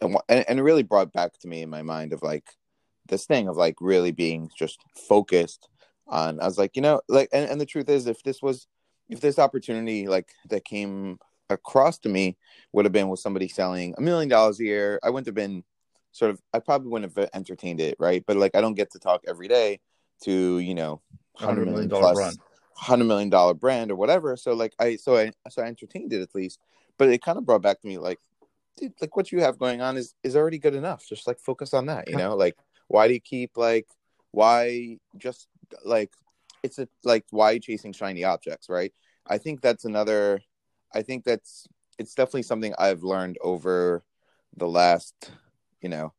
and, 0.01 0.17
and 0.29 0.59
it 0.59 0.63
really 0.63 0.83
brought 0.83 1.11
back 1.11 1.37
to 1.39 1.47
me 1.47 1.61
in 1.61 1.69
my 1.69 1.81
mind 1.81 2.13
of 2.13 2.21
like 2.21 2.45
this 3.07 3.25
thing 3.25 3.47
of 3.47 3.57
like 3.57 3.75
really 3.81 4.11
being 4.11 4.49
just 4.57 4.79
focused 5.07 5.67
on 6.07 6.39
i 6.39 6.45
was 6.45 6.57
like 6.57 6.75
you 6.75 6.81
know 6.81 7.01
like 7.09 7.29
and, 7.33 7.49
and 7.49 7.59
the 7.59 7.65
truth 7.65 7.89
is 7.89 8.07
if 8.07 8.21
this 8.23 8.41
was 8.41 8.67
if 9.09 9.19
this 9.19 9.39
opportunity 9.39 10.07
like 10.07 10.29
that 10.49 10.63
came 10.63 11.17
across 11.49 11.97
to 11.99 12.09
me 12.09 12.37
would 12.71 12.85
have 12.85 12.91
been 12.91 13.09
with 13.09 13.19
somebody 13.19 13.47
selling 13.47 13.93
a 13.97 14.01
million 14.01 14.29
dollars 14.29 14.59
a 14.59 14.63
year. 14.63 14.99
I 15.03 15.09
wouldn't 15.09 15.27
have 15.27 15.35
been 15.35 15.63
sort 16.11 16.31
of, 16.31 16.39
I 16.53 16.59
probably 16.59 16.89
wouldn't 16.89 17.17
have 17.17 17.29
entertained 17.33 17.81
it, 17.81 17.95
right? 17.99 18.23
But 18.25 18.37
like, 18.37 18.55
I 18.55 18.61
don't 18.61 18.75
get 18.75 18.91
to 18.91 18.99
talk 18.99 19.21
every 19.27 19.47
day 19.47 19.79
to, 20.23 20.59
you 20.59 20.75
know, 20.75 21.01
hundred 21.35 21.67
million 21.67 21.89
plus, 21.89 22.37
hundred 22.75 23.05
million 23.05 23.29
dollar 23.29 23.53
brand 23.53 23.91
or 23.91 23.95
whatever. 23.95 24.35
So 24.37 24.53
like 24.53 24.73
I 24.79 24.95
so 24.95 25.17
I 25.17 25.31
so 25.49 25.61
I 25.61 25.65
entertained 25.65 26.13
it 26.13 26.21
at 26.21 26.35
least, 26.35 26.59
but 26.97 27.09
it 27.09 27.21
kind 27.21 27.37
of 27.37 27.45
brought 27.45 27.61
back 27.61 27.81
to 27.81 27.87
me 27.87 27.97
like, 27.97 28.19
dude, 28.79 28.93
like 29.01 29.15
what 29.15 29.31
you 29.31 29.41
have 29.41 29.59
going 29.59 29.81
on 29.81 29.97
is 29.97 30.13
is 30.23 30.35
already 30.35 30.59
good 30.59 30.75
enough. 30.75 31.05
Just 31.07 31.27
like 31.27 31.39
focus 31.39 31.73
on 31.73 31.87
that, 31.87 32.09
you 32.09 32.17
know. 32.17 32.35
Like 32.35 32.55
why 32.87 33.07
do 33.07 33.13
you 33.13 33.19
keep 33.19 33.57
like 33.57 33.87
why 34.31 34.97
just 35.17 35.47
like 35.85 36.11
it's 36.63 36.79
a 36.79 36.87
like 37.03 37.25
why 37.31 37.59
chasing 37.59 37.93
shiny 37.93 38.23
objects, 38.23 38.69
right? 38.69 38.93
I 39.27 39.37
think 39.37 39.61
that's 39.61 39.85
another. 39.85 40.41
I 40.93 41.03
think 41.03 41.23
that's 41.23 41.67
it's 41.97 42.15
definitely 42.15 42.43
something 42.43 42.73
I've 42.79 43.03
learned 43.03 43.37
over 43.41 44.03
the 44.55 44.67
last, 44.67 45.31
you 45.81 45.89
know, 45.89 46.13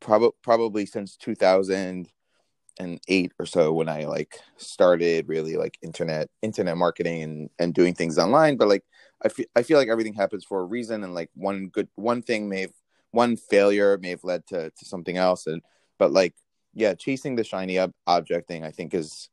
probably 0.00 0.30
probably 0.42 0.86
since 0.86 1.16
2008 1.16 3.32
or 3.38 3.46
so 3.46 3.72
when 3.72 3.88
I 3.88 4.04
like 4.04 4.38
started 4.56 5.28
really 5.28 5.56
like 5.56 5.78
internet 5.82 6.28
internet 6.42 6.76
marketing 6.76 7.22
and 7.22 7.50
and 7.58 7.74
doing 7.74 7.94
things 7.94 8.18
online. 8.18 8.56
But 8.56 8.68
like 8.68 8.84
I 9.22 9.28
feel 9.28 9.46
I 9.54 9.62
feel 9.62 9.78
like 9.78 9.88
everything 9.88 10.14
happens 10.14 10.44
for 10.44 10.60
a 10.60 10.64
reason, 10.64 11.04
and 11.04 11.14
like 11.14 11.30
one 11.34 11.68
good 11.68 11.88
one 11.96 12.22
thing 12.22 12.48
may 12.48 12.62
have 12.62 12.72
one 13.10 13.36
failure 13.36 13.98
may 13.98 14.10
have 14.10 14.24
led 14.24 14.46
to 14.48 14.70
to 14.70 14.84
something 14.84 15.16
else, 15.16 15.46
and 15.46 15.62
but 15.98 16.12
like 16.12 16.34
yeah, 16.74 16.94
chasing 16.94 17.36
the 17.36 17.44
shiny 17.44 17.78
ob- 17.78 17.94
object 18.06 18.48
thing 18.48 18.64
I 18.64 18.70
think 18.70 18.94
is 18.94 19.28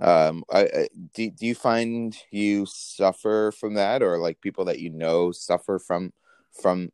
um 0.00 0.44
I, 0.50 0.60
I, 0.62 0.88
do, 1.14 1.30
do 1.30 1.46
you 1.46 1.54
find 1.54 2.16
you 2.30 2.66
suffer 2.66 3.52
from 3.58 3.74
that 3.74 4.02
or 4.02 4.18
like 4.18 4.40
people 4.40 4.64
that 4.66 4.78
you 4.78 4.90
know 4.90 5.32
suffer 5.32 5.78
from 5.78 6.12
from 6.60 6.90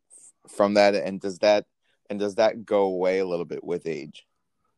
from 0.47 0.75
that? 0.75 0.95
And 0.95 1.19
does 1.19 1.39
that 1.39 1.65
and 2.09 2.19
does 2.19 2.35
that 2.35 2.65
go 2.65 2.83
away 2.83 3.19
a 3.19 3.25
little 3.25 3.45
bit 3.45 3.63
with 3.63 3.85
age? 3.87 4.25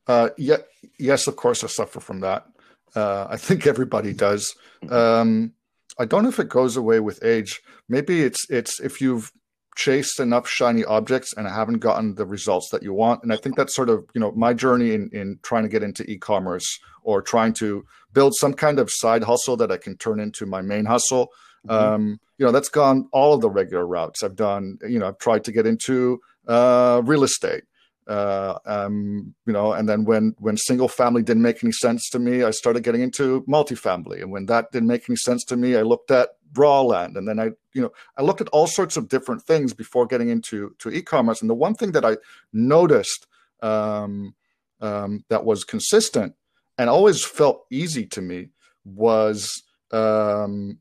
Uh 0.08 0.30
yeah 0.38 0.58
yes 0.98 1.28
of 1.28 1.36
course 1.36 1.64
i 1.64 1.68
suffer 1.68 2.00
from 2.00 2.22
that. 2.22 2.48
Uh 2.96 3.28
i 3.30 3.38
think 3.38 3.68
everybody 3.68 4.14
does. 4.14 4.56
Mm-hmm. 4.84 4.94
um 4.94 5.54
i 6.00 6.06
don't 6.06 6.24
know 6.24 6.30
if 6.30 6.40
it 6.40 6.50
goes 6.50 6.78
away 6.78 7.00
with 7.00 7.24
age 7.24 7.62
maybe 7.88 8.24
it's 8.24 8.46
it's 8.50 8.80
if 8.80 9.02
you've 9.02 9.32
chased 9.76 10.20
enough 10.20 10.48
shiny 10.48 10.84
objects 10.84 11.34
and 11.36 11.48
haven't 11.48 11.80
gotten 11.80 12.16
the 12.16 12.26
results 12.26 12.70
that 12.72 12.84
you 12.84 12.94
want. 12.94 13.24
And 13.24 13.32
I 13.32 13.38
think 13.38 13.56
that's 13.56 13.76
sort 13.76 13.90
of, 13.90 14.06
you 14.14 14.20
know, 14.20 14.32
my 14.34 14.54
journey 14.54 14.94
in, 14.94 15.10
in 15.14 15.40
trying 15.44 15.64
to 15.64 15.70
get 15.70 15.84
into 15.84 16.04
e-commerce 16.10 16.80
or 17.04 17.22
trying 17.22 17.54
to 17.54 17.86
build 18.14 18.36
some 18.36 18.54
kind 18.54 18.80
of 18.80 18.90
side 18.92 19.24
hustle 19.24 19.58
that 19.58 19.72
I 19.72 19.78
can 19.78 19.98
turn 19.98 20.20
into 20.20 20.46
my 20.46 20.62
main 20.62 20.86
hustle. 20.86 21.30
Mm-hmm. 21.68 21.94
Um, 21.94 22.20
you 22.38 22.46
know, 22.46 22.52
that's 22.52 22.70
gone 22.70 23.08
all 23.14 23.34
of 23.34 23.42
the 23.42 23.50
regular 23.50 23.88
routes. 23.88 24.24
I've 24.24 24.36
done, 24.36 24.78
you 24.88 25.00
know, 25.00 25.08
I've 25.08 25.20
tried 25.20 25.44
to 25.46 25.52
get 25.52 25.66
into 25.66 26.20
uh, 26.48 27.02
real 27.06 27.24
estate. 27.24 27.64
Uh, 28.12 28.60
um, 28.66 29.34
you 29.46 29.54
know, 29.54 29.72
and 29.72 29.88
then 29.88 30.04
when 30.04 30.36
when 30.38 30.58
single 30.58 30.90
family 30.90 31.24
didn't 31.24 31.44
make 31.44 31.64
any 31.64 31.72
sense 31.72 32.10
to 32.10 32.20
me, 32.20 32.44
I 32.44 32.52
started 32.52 32.84
getting 32.84 33.02
into 33.02 33.42
multifamily. 33.44 34.22
And 34.22 34.32
when 34.32 34.48
that 34.48 34.72
didn't 34.74 34.90
make 34.90 35.10
any 35.10 35.16
sense 35.16 35.46
to 35.46 35.56
me, 35.56 35.78
I 35.78 35.84
looked 35.84 36.12
at 36.12 36.30
raw 36.54 36.82
land 36.82 37.16
and 37.16 37.26
then 37.28 37.40
i 37.40 37.46
you 37.74 37.82
know 37.82 37.92
i 38.18 38.22
looked 38.22 38.42
at 38.42 38.50
all 38.50 38.68
sorts 38.68 38.98
of 38.98 39.08
different 39.08 39.42
things 39.42 39.74
before 39.74 40.06
getting 40.06 40.30
into 40.30 40.76
to 40.80 40.90
e-commerce 40.90 41.40
and 41.40 41.50
the 41.50 41.54
one 41.54 41.74
thing 41.74 41.94
that 41.94 42.04
i 42.04 42.18
noticed 42.52 43.26
um, 43.62 44.36
um, 44.82 45.24
that 45.30 45.46
was 45.46 45.64
consistent 45.64 46.34
and 46.78 46.90
always 46.90 47.24
felt 47.24 47.66
easy 47.70 48.06
to 48.06 48.22
me 48.22 48.50
was 48.84 49.64
um, 49.92 50.80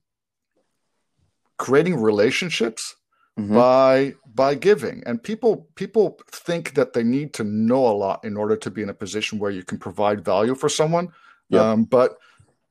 creating 1.57 2.01
relationships 2.01 2.97
mm-hmm. 3.43 3.55
by 3.55 4.15
by 4.35 4.55
giving. 4.55 5.03
And 5.07 5.23
people 5.23 5.69
people 5.75 6.19
think 6.31 6.75
that 6.75 6.93
they 6.93 7.03
need 7.03 7.33
to 7.35 7.45
know 7.45 7.87
a 7.87 7.97
lot 7.97 8.25
in 8.25 8.37
order 8.37 8.57
to 8.57 8.71
be 8.71 8.83
in 8.83 8.89
a 8.89 8.95
position 8.95 9.39
where 9.39 9.51
you 9.51 9.65
can 9.65 9.79
provide 9.79 10.25
value 10.25 10.55
for 10.55 10.69
someone. 10.69 11.09
Yep. 11.49 11.63
um, 11.63 11.85
but 11.85 12.17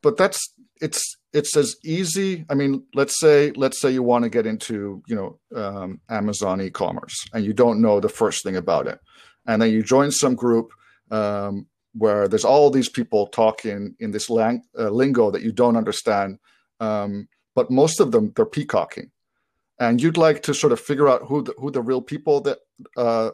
but 0.01 0.17
that's 0.17 0.53
it's 0.81 1.17
it's 1.33 1.57
as 1.57 1.75
easy 1.83 2.45
i 2.49 2.53
mean 2.53 2.81
let's 2.95 3.19
say 3.19 3.51
let's 3.57 3.79
say 3.81 3.91
you 3.91 4.01
want 4.01 4.23
to 4.23 4.29
get 4.29 4.45
into 4.45 5.03
you 5.05 5.15
know 5.15 5.37
um, 5.53 5.99
amazon 6.09 6.61
e-commerce 6.61 7.27
and 7.33 7.43
you 7.43 7.53
don't 7.53 7.81
know 7.81 7.99
the 7.99 8.07
first 8.07 8.41
thing 8.43 8.55
about 8.55 8.87
it. 8.87 8.99
And 9.45 9.61
then 9.61 9.71
you 9.71 9.81
join 9.83 10.11
some 10.11 10.35
group 10.35 10.71
um, 11.11 11.65
where 11.93 12.27
there's 12.27 12.45
all 12.45 12.69
these 12.69 12.89
people 12.89 13.27
talking 13.27 13.95
in 13.99 14.11
this 14.11 14.29
lang- 14.29 14.63
uh, 14.77 14.89
lingo 14.89 15.31
that 15.31 15.41
you 15.41 15.51
don't 15.51 15.75
understand. 15.75 16.37
Um, 16.79 17.27
but 17.55 17.71
most 17.71 17.99
of 17.99 18.11
them 18.11 18.31
they're 18.35 18.45
peacocking 18.45 19.11
and 19.79 20.01
you'd 20.01 20.17
like 20.17 20.43
to 20.43 20.53
sort 20.53 20.73
of 20.73 20.79
figure 20.79 21.07
out 21.07 21.23
who 21.23 21.43
the, 21.43 21.53
who 21.57 21.71
the 21.71 21.81
real 21.81 22.01
people 22.01 22.41
that 22.41 22.59
uh, 22.97 23.31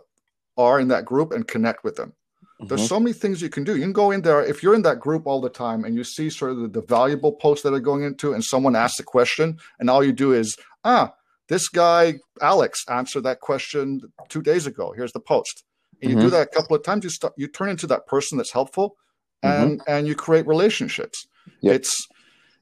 are 0.57 0.79
in 0.79 0.87
that 0.89 1.05
group 1.05 1.31
and 1.31 1.47
connect 1.47 1.83
with 1.83 1.95
them 1.95 2.13
Mm-hmm. 2.59 2.67
There's 2.67 2.87
so 2.87 2.99
many 2.99 3.11
things 3.11 3.41
you 3.41 3.49
can 3.49 3.65
do. 3.65 3.75
You 3.75 3.81
can 3.81 3.91
go 3.91 4.11
in 4.11 4.21
there 4.21 4.43
if 4.43 4.63
you're 4.63 4.75
in 4.75 4.81
that 4.83 4.99
group 4.99 5.27
all 5.27 5.41
the 5.41 5.49
time 5.49 5.83
and 5.83 5.93
you 5.93 6.05
see 6.05 6.29
sort 6.29 6.51
of 6.51 6.57
the, 6.59 6.67
the 6.69 6.81
valuable 6.81 7.33
posts 7.33 7.63
that 7.63 7.73
are 7.73 7.81
going 7.81 8.03
into, 8.03 8.33
and 8.33 8.43
someone 8.43 8.75
asks 8.75 8.99
a 8.99 9.03
question, 9.03 9.57
and 9.79 9.89
all 9.89 10.03
you 10.03 10.13
do 10.13 10.31
is, 10.31 10.55
ah, 10.85 11.13
this 11.49 11.67
guy 11.67 12.15
Alex 12.41 12.85
answered 12.89 13.23
that 13.23 13.41
question 13.41 14.01
two 14.29 14.41
days 14.41 14.65
ago. 14.67 14.93
Here's 14.95 15.11
the 15.11 15.19
post. 15.19 15.63
And 16.01 16.11
you 16.11 16.17
mm-hmm. 16.17 16.27
do 16.27 16.31
that 16.31 16.47
a 16.47 16.55
couple 16.55 16.75
of 16.75 16.83
times. 16.83 17.03
You 17.03 17.09
start, 17.09 17.33
you 17.37 17.47
turn 17.47 17.69
into 17.69 17.87
that 17.87 18.07
person 18.07 18.37
that's 18.37 18.51
helpful, 18.51 18.95
and 19.43 19.79
mm-hmm. 19.79 19.91
and 19.91 20.07
you 20.07 20.15
create 20.15 20.47
relationships. 20.47 21.27
Yep. 21.61 21.75
It's 21.75 22.07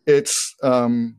it's 0.07 0.55
um 0.63 1.17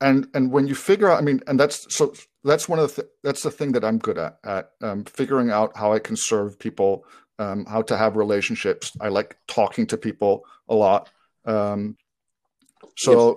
and 0.00 0.28
and 0.34 0.50
when 0.50 0.66
you 0.66 0.74
figure 0.74 1.10
out, 1.10 1.18
I 1.18 1.22
mean, 1.22 1.40
and 1.46 1.58
that's 1.58 1.94
so 1.94 2.14
that's 2.42 2.68
one 2.68 2.78
of 2.78 2.94
the 2.94 3.02
th- 3.02 3.12
that's 3.22 3.42
the 3.42 3.50
thing 3.50 3.72
that 3.72 3.84
I'm 3.84 3.98
good 3.98 4.18
at 4.18 4.38
at 4.44 4.70
um, 4.82 5.04
figuring 5.04 5.50
out 5.50 5.76
how 5.76 5.92
I 5.92 5.98
can 5.98 6.16
serve 6.16 6.58
people, 6.58 7.04
um, 7.38 7.64
how 7.66 7.82
to 7.82 7.96
have 7.96 8.16
relationships. 8.16 8.92
I 9.00 9.08
like 9.08 9.36
talking 9.46 9.86
to 9.88 9.96
people 9.96 10.44
a 10.68 10.74
lot. 10.74 11.10
Um, 11.44 11.96
so, 12.96 13.28
yes. 13.28 13.36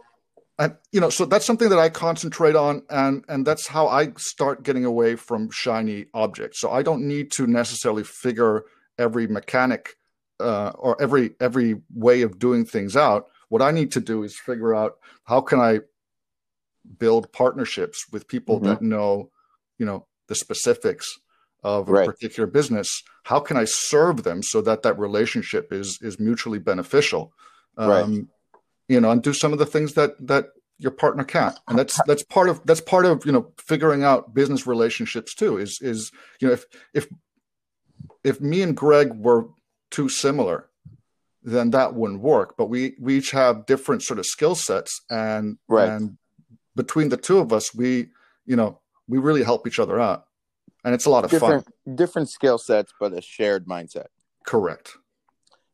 and 0.60 0.76
you 0.92 1.00
know, 1.00 1.10
so 1.10 1.26
that's 1.26 1.46
something 1.46 1.70
that 1.70 1.80
I 1.80 1.90
concentrate 1.90 2.56
on, 2.56 2.84
and 2.90 3.24
and 3.30 3.46
that's 3.46 3.68
how 3.68 3.88
I 3.88 4.12
start 4.18 4.64
getting 4.64 4.86
away 4.86 5.16
from 5.16 5.50
shiny 5.52 6.08
objects. 6.14 6.60
So 6.60 6.72
I 6.72 6.82
don't 6.84 7.08
need 7.08 7.32
to 7.34 7.48
necessarily 7.48 8.04
figure 8.04 8.64
every 8.98 9.28
mechanic 9.28 9.96
uh, 10.40 10.72
or 10.76 11.00
every 11.02 11.32
every 11.40 11.82
way 11.94 12.24
of 12.24 12.40
doing 12.40 12.66
things 12.66 12.96
out. 12.96 13.28
What 13.50 13.62
I 13.62 13.72
need 13.72 13.92
to 13.94 14.02
do 14.02 14.24
is 14.24 14.38
figure 14.38 14.76
out 14.76 14.96
how 15.24 15.42
can 15.42 15.60
I 15.60 15.80
build 17.00 17.32
partnerships 17.34 18.06
with 18.12 18.28
people 18.28 18.58
mm-hmm. 18.58 18.68
that 18.68 18.82
know, 18.82 19.30
you 19.78 19.86
know, 19.86 20.06
the 20.28 20.36
specifics 20.36 21.20
of 21.64 21.90
a 21.90 21.92
right. 21.92 22.06
particular 22.06 22.48
business. 22.48 23.04
How 23.24 23.40
can 23.40 23.58
I 23.58 23.66
serve 23.66 24.24
them 24.24 24.44
so 24.44 24.62
that 24.62 24.84
that 24.84 24.98
relationship 24.98 25.74
is 25.74 26.00
is 26.02 26.20
mutually 26.20 26.60
beneficial? 26.60 27.34
Um, 27.78 27.90
right. 27.90 28.26
You 28.88 29.02
know, 29.02 29.12
and 29.12 29.22
do 29.22 29.34
some 29.34 29.54
of 29.54 29.60
the 29.60 29.66
things 29.66 29.94
that 29.94 30.16
that 30.28 30.50
your 30.80 30.92
partner 30.92 31.24
can't, 31.24 31.58
and 31.68 31.78
that's 31.78 32.00
that's 32.06 32.24
part 32.24 32.50
of 32.50 32.62
that's 32.66 32.82
part 32.82 33.06
of 33.06 33.26
you 33.26 33.32
know 33.32 33.52
figuring 33.58 34.04
out 34.04 34.34
business 34.34 34.68
relationships 34.68 35.34
too. 35.34 35.58
Is 35.58 35.80
is 35.82 36.12
you 36.40 36.48
know 36.48 36.54
if 36.54 36.66
if 36.94 37.08
if 38.24 38.40
me 38.40 38.62
and 38.62 38.78
Greg 38.78 39.14
were 39.14 39.48
too 39.90 40.10
similar, 40.10 40.70
then 41.44 41.72
that 41.72 41.96
wouldn't 41.96 42.22
work. 42.22 42.56
But 42.58 42.66
we 42.66 42.96
we 43.00 43.18
each 43.18 43.32
have 43.32 43.66
different 43.66 44.04
sort 44.04 44.20
of 44.20 44.26
skill 44.26 44.56
sets, 44.56 45.02
and 45.10 45.58
right. 45.68 45.90
and 45.90 46.18
between 46.78 47.10
the 47.10 47.18
two 47.18 47.40
of 47.40 47.52
us, 47.52 47.76
we, 47.76 48.08
you 48.46 48.56
know, 48.56 48.80
we 49.10 49.18
really 49.18 49.44
help 49.44 49.68
each 49.68 49.80
other 49.80 50.00
out. 50.00 50.28
And 50.86 50.94
it's 50.94 51.06
a 51.06 51.10
lot 51.10 51.26
of 51.26 51.32
different, 51.32 51.66
fun. 51.66 51.96
Different 51.96 52.30
skill 52.30 52.58
sets, 52.58 52.94
but 52.98 53.12
a 53.12 53.22
shared 53.22 53.66
mindset. 53.66 54.06
Correct. 54.46 54.96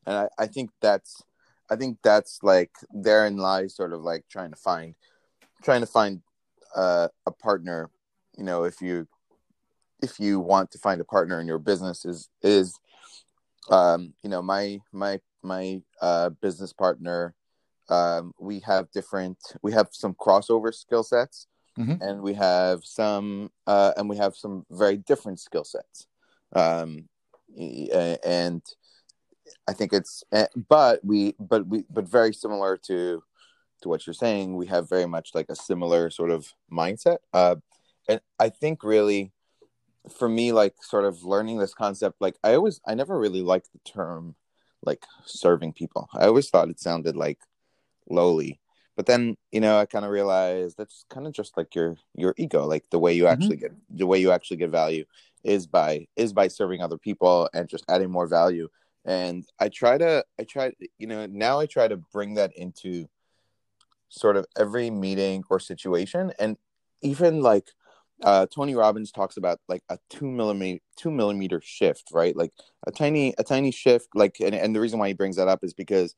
And 0.07 0.17
I, 0.17 0.27
I 0.39 0.47
think 0.47 0.71
that's 0.81 1.21
I 1.69 1.75
think 1.75 1.99
that's 2.03 2.39
like 2.41 2.71
therein 2.91 3.37
lies 3.37 3.75
sort 3.75 3.93
of 3.93 4.01
like 4.01 4.23
trying 4.29 4.49
to 4.49 4.55
find 4.55 4.95
trying 5.61 5.81
to 5.81 5.87
find 5.87 6.21
uh, 6.75 7.09
a 7.25 7.31
partner, 7.31 7.89
you 8.37 8.43
know, 8.43 8.63
if 8.63 8.81
you 8.81 9.07
if 10.01 10.19
you 10.19 10.39
want 10.39 10.71
to 10.71 10.77
find 10.79 10.99
a 10.99 11.05
partner 11.05 11.39
in 11.39 11.47
your 11.47 11.59
business 11.59 12.05
is 12.05 12.29
is 12.41 12.79
um, 13.69 14.13
you 14.23 14.29
know, 14.29 14.41
my 14.41 14.79
my 14.91 15.19
my 15.43 15.81
uh, 16.01 16.29
business 16.29 16.73
partner 16.73 17.35
um, 17.93 18.33
we 18.39 18.59
have 18.61 18.91
different 18.91 19.37
we 19.61 19.71
have 19.71 19.87
some 19.91 20.13
crossover 20.15 20.73
skill 20.73 21.03
sets 21.03 21.47
mm-hmm. 21.77 22.01
and 22.01 22.21
we 22.21 22.33
have 22.33 22.79
some 22.83 23.51
uh, 23.67 23.93
and 23.97 24.09
we 24.09 24.17
have 24.17 24.35
some 24.35 24.65
very 24.71 24.97
different 24.97 25.39
skill 25.39 25.63
sets. 25.63 26.07
Um, 26.55 27.09
and 27.55 28.63
i 29.67 29.73
think 29.73 29.93
it's 29.93 30.23
eh, 30.31 30.47
but 30.69 30.99
we 31.03 31.35
but 31.39 31.67
we 31.67 31.83
but 31.89 32.07
very 32.07 32.33
similar 32.33 32.77
to 32.77 33.21
to 33.81 33.89
what 33.89 34.07
you're 34.07 34.13
saying. 34.25 34.55
We 34.55 34.67
have 34.67 34.87
very 34.89 35.05
much 35.05 35.31
like 35.35 35.47
a 35.49 35.55
similar 35.55 36.09
sort 36.09 36.31
of 36.31 36.53
mindset. 36.71 37.17
Uh, 37.33 37.57
and 38.09 38.19
i 38.39 38.49
think 38.49 38.83
really 38.83 39.31
for 40.17 40.27
me 40.27 40.51
like 40.51 40.75
sort 40.81 41.05
of 41.05 41.23
learning 41.23 41.57
this 41.59 41.73
concept 41.73 42.15
like 42.19 42.35
i 42.43 42.55
always 42.55 42.81
i 42.85 42.93
never 42.93 43.17
really 43.17 43.41
liked 43.41 43.69
the 43.71 43.79
term 43.89 44.35
like 44.85 45.05
serving 45.25 45.73
people. 45.73 46.09
I 46.13 46.25
always 46.25 46.49
thought 46.49 46.69
it 46.69 46.79
sounded 46.79 47.15
like 47.15 47.39
lowly 48.09 48.59
but 48.95 49.05
then 49.05 49.35
you 49.51 49.59
know 49.59 49.77
i 49.77 49.85
kind 49.85 50.05
of 50.05 50.11
realized 50.11 50.77
that's 50.77 51.05
kind 51.09 51.27
of 51.27 51.33
just 51.33 51.57
like 51.57 51.75
your 51.75 51.95
your 52.15 52.33
ego 52.37 52.65
like 52.65 52.83
the 52.89 52.99
way 52.99 53.13
you 53.13 53.23
mm-hmm. 53.23 53.33
actually 53.33 53.57
get 53.57 53.71
the 53.89 54.07
way 54.07 54.19
you 54.19 54.31
actually 54.31 54.57
get 54.57 54.69
value 54.69 55.05
is 55.43 55.67
by 55.67 56.07
is 56.15 56.33
by 56.33 56.47
serving 56.47 56.81
other 56.81 56.97
people 56.97 57.49
and 57.53 57.69
just 57.69 57.85
adding 57.89 58.09
more 58.09 58.27
value 58.27 58.67
and 59.05 59.45
I 59.59 59.69
try 59.69 59.97
to 59.97 60.23
I 60.39 60.43
try 60.43 60.71
you 60.97 61.07
know 61.07 61.25
now 61.25 61.59
I 61.59 61.65
try 61.65 61.87
to 61.87 61.97
bring 61.97 62.35
that 62.35 62.55
into 62.55 63.07
sort 64.09 64.37
of 64.37 64.45
every 64.57 64.89
meeting 64.89 65.43
or 65.49 65.59
situation 65.59 66.31
and 66.39 66.57
even 67.01 67.41
like 67.41 67.67
uh, 68.21 68.45
Tony 68.45 68.75
Robbins 68.75 69.11
talks 69.11 69.35
about 69.35 69.59
like 69.67 69.83
a 69.89 69.97
two 70.09 70.25
millimeter 70.25 70.79
two 70.95 71.11
millimeter 71.11 71.59
shift, 71.61 72.09
right? 72.13 72.35
Like 72.35 72.51
a 72.87 72.91
tiny 72.91 73.33
a 73.37 73.43
tiny 73.43 73.71
shift. 73.71 74.07
Like 74.15 74.37
and, 74.39 74.55
and 74.55 74.73
the 74.73 74.79
reason 74.79 74.99
why 74.99 75.09
he 75.09 75.13
brings 75.13 75.35
that 75.35 75.49
up 75.49 75.63
is 75.63 75.73
because 75.73 76.15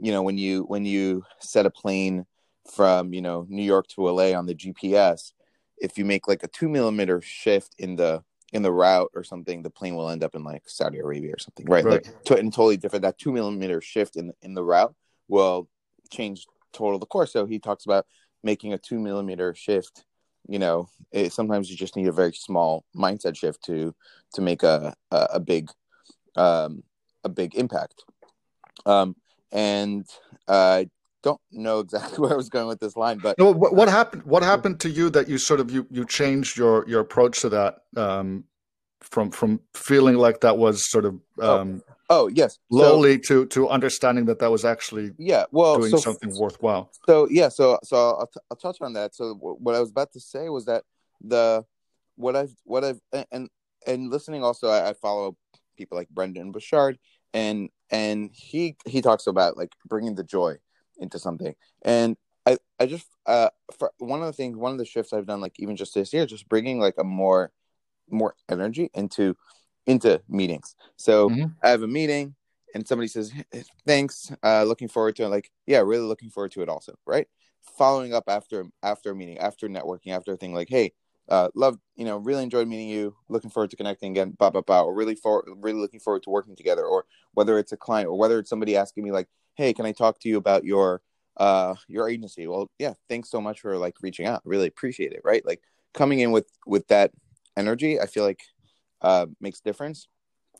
you 0.00 0.12
know 0.12 0.22
when 0.22 0.38
you 0.38 0.62
when 0.64 0.84
you 0.84 1.24
set 1.40 1.66
a 1.66 1.70
plane 1.70 2.26
from 2.72 3.12
you 3.12 3.22
know 3.22 3.46
New 3.48 3.62
York 3.62 3.86
to 3.88 4.08
LA 4.08 4.36
on 4.36 4.46
the 4.46 4.54
GPS, 4.54 5.32
if 5.78 5.98
you 5.98 6.04
make 6.04 6.28
like 6.28 6.42
a 6.42 6.48
two 6.48 6.68
millimeter 6.68 7.20
shift 7.20 7.74
in 7.78 7.96
the 7.96 8.22
in 8.52 8.62
the 8.62 8.72
route 8.72 9.10
or 9.14 9.22
something, 9.24 9.62
the 9.62 9.70
plane 9.70 9.94
will 9.94 10.08
end 10.08 10.24
up 10.24 10.34
in 10.34 10.42
like 10.42 10.62
Saudi 10.66 10.98
Arabia 10.98 11.34
or 11.34 11.38
something, 11.38 11.66
right? 11.66 11.84
right. 11.84 12.04
Like 12.06 12.24
to, 12.24 12.36
and 12.36 12.52
totally 12.52 12.76
different. 12.76 13.02
That 13.02 13.18
two 13.18 13.32
millimeter 13.32 13.80
shift 13.80 14.16
in 14.16 14.32
in 14.42 14.54
the 14.54 14.64
route 14.64 14.94
will 15.28 15.68
change 16.10 16.46
total 16.72 16.98
the 16.98 17.06
course. 17.06 17.32
So 17.32 17.46
he 17.46 17.58
talks 17.58 17.84
about 17.84 18.06
making 18.42 18.72
a 18.72 18.78
two 18.78 18.98
millimeter 18.98 19.54
shift 19.54 20.04
you 20.48 20.58
know 20.58 20.88
it, 21.12 21.32
sometimes 21.32 21.70
you 21.70 21.76
just 21.76 21.94
need 21.94 22.08
a 22.08 22.12
very 22.12 22.32
small 22.32 22.84
mindset 22.96 23.36
shift 23.36 23.62
to 23.64 23.94
to 24.32 24.40
make 24.40 24.62
a 24.62 24.94
a, 25.10 25.28
a 25.34 25.40
big 25.40 25.70
um 26.36 26.82
a 27.24 27.28
big 27.28 27.54
impact 27.54 28.04
um 28.86 29.14
and 29.52 30.06
uh, 30.48 30.82
i 30.82 30.88
don't 31.22 31.40
know 31.50 31.80
exactly 31.80 32.18
where 32.22 32.32
i 32.32 32.36
was 32.36 32.48
going 32.48 32.66
with 32.66 32.80
this 32.80 32.96
line 32.96 33.18
but 33.18 33.38
no, 33.38 33.50
what, 33.50 33.74
what 33.74 33.88
happened 33.88 34.22
what 34.24 34.42
happened 34.42 34.80
to 34.80 34.90
you 34.90 35.10
that 35.10 35.28
you 35.28 35.38
sort 35.38 35.60
of 35.60 35.70
you 35.70 35.86
you 35.90 36.04
changed 36.04 36.56
your 36.56 36.88
your 36.88 37.00
approach 37.00 37.40
to 37.40 37.48
that 37.48 37.78
um 37.96 38.44
from 39.00 39.30
from 39.30 39.60
feeling 39.74 40.16
like 40.16 40.40
that 40.40 40.58
was 40.58 40.90
sort 40.90 41.04
of 41.04 41.18
oh. 41.40 41.60
um 41.60 41.82
oh 41.88 41.94
Oh 42.10 42.28
yes, 42.28 42.58
lowly 42.70 43.22
so, 43.22 43.44
to 43.44 43.46
to 43.48 43.68
understanding 43.68 44.24
that 44.26 44.38
that 44.38 44.50
was 44.50 44.64
actually 44.64 45.12
yeah, 45.18 45.44
well, 45.50 45.76
doing 45.76 45.90
so, 45.90 45.98
something 45.98 46.34
worthwhile. 46.38 46.90
So 47.06 47.28
yeah, 47.30 47.50
so 47.50 47.78
so 47.84 47.96
I'll, 47.96 48.26
t- 48.26 48.40
I'll 48.50 48.56
touch 48.56 48.78
on 48.80 48.94
that. 48.94 49.14
So 49.14 49.34
what 49.34 49.74
I 49.74 49.80
was 49.80 49.90
about 49.90 50.12
to 50.12 50.20
say 50.20 50.48
was 50.48 50.64
that 50.64 50.84
the 51.20 51.66
what 52.16 52.34
I've 52.34 52.54
what 52.64 52.82
I've 52.82 53.00
and 53.30 53.50
and 53.86 54.10
listening 54.10 54.42
also, 54.42 54.68
I, 54.68 54.90
I 54.90 54.92
follow 54.94 55.36
people 55.76 55.98
like 55.98 56.08
Brendon 56.08 56.50
Burchard, 56.50 56.98
and 57.34 57.68
and 57.90 58.30
he 58.32 58.76
he 58.86 59.00
talks 59.00 59.26
about 59.26 59.56
like 59.56 59.72
bringing 59.86 60.14
the 60.14 60.24
joy 60.24 60.56
into 60.98 61.18
something, 61.18 61.54
and 61.82 62.16
I 62.46 62.58
I 62.78 62.86
just 62.86 63.06
uh 63.26 63.50
for 63.78 63.92
one 63.98 64.20
of 64.20 64.26
the 64.26 64.32
things 64.32 64.56
one 64.56 64.72
of 64.72 64.78
the 64.78 64.84
shifts 64.84 65.12
I've 65.12 65.26
done 65.26 65.40
like 65.40 65.54
even 65.58 65.76
just 65.76 65.94
this 65.94 66.12
year, 66.12 66.26
just 66.26 66.48
bringing 66.48 66.80
like 66.80 66.94
a 66.98 67.04
more 67.04 67.52
more 68.10 68.34
energy 68.48 68.90
into 68.94 69.36
into 69.86 70.20
meetings. 70.28 70.76
So 70.96 71.30
mm-hmm. 71.30 71.46
I 71.62 71.70
have 71.70 71.82
a 71.82 71.88
meeting 71.88 72.34
and 72.74 72.86
somebody 72.86 73.08
says, 73.08 73.32
thanks, 73.86 74.30
uh, 74.42 74.62
looking 74.64 74.88
forward 74.88 75.16
to 75.16 75.24
it. 75.24 75.28
Like, 75.28 75.50
yeah, 75.66 75.78
really 75.78 76.04
looking 76.04 76.30
forward 76.30 76.52
to 76.52 76.62
it 76.62 76.68
also. 76.68 76.94
Right. 77.06 77.26
Following 77.78 78.14
up 78.14 78.24
after, 78.28 78.66
after 78.82 79.12
a 79.12 79.16
meeting, 79.16 79.38
after 79.38 79.68
networking, 79.68 80.12
after 80.12 80.34
a 80.34 80.36
thing 80.36 80.54
like, 80.54 80.68
Hey, 80.68 80.92
uh, 81.28 81.48
love, 81.54 81.78
you 81.96 82.04
know, 82.04 82.16
really 82.16 82.42
enjoyed 82.42 82.68
meeting 82.68 82.88
you. 82.88 83.14
Looking 83.28 83.50
forward 83.50 83.70
to 83.70 83.76
connecting 83.76 84.12
again, 84.12 84.30
blah, 84.30 84.50
blah, 84.50 84.62
blah, 84.62 84.82
or 84.82 84.94
really 84.94 85.14
for 85.14 85.44
really 85.56 85.80
looking 85.80 86.00
forward 86.00 86.22
to 86.24 86.30
working 86.30 86.56
together 86.56 86.84
or 86.84 87.04
whether 87.34 87.58
it's 87.58 87.72
a 87.72 87.76
client 87.76 88.08
or 88.08 88.18
whether 88.18 88.38
it's 88.38 88.50
somebody 88.50 88.76
asking 88.76 89.04
me 89.04 89.12
like, 89.12 89.28
Hey, 89.54 89.72
can 89.72 89.86
I 89.86 89.92
talk 89.92 90.20
to 90.20 90.28
you 90.28 90.36
about 90.36 90.64
your, 90.64 91.02
uh, 91.36 91.74
your 91.88 92.08
agency? 92.08 92.46
Well, 92.46 92.70
yeah, 92.78 92.94
thanks 93.08 93.30
so 93.30 93.40
much 93.40 93.60
for 93.60 93.76
like 93.76 93.94
reaching 94.00 94.26
out. 94.26 94.40
Really 94.44 94.68
appreciate 94.68 95.12
it. 95.12 95.20
Right. 95.24 95.44
Like 95.44 95.60
coming 95.94 96.20
in 96.20 96.30
with, 96.30 96.46
with 96.66 96.86
that 96.88 97.10
energy, 97.56 98.00
I 98.00 98.06
feel 98.06 98.24
like 98.24 98.40
uh, 99.02 99.26
makes 99.40 99.60
difference. 99.60 100.08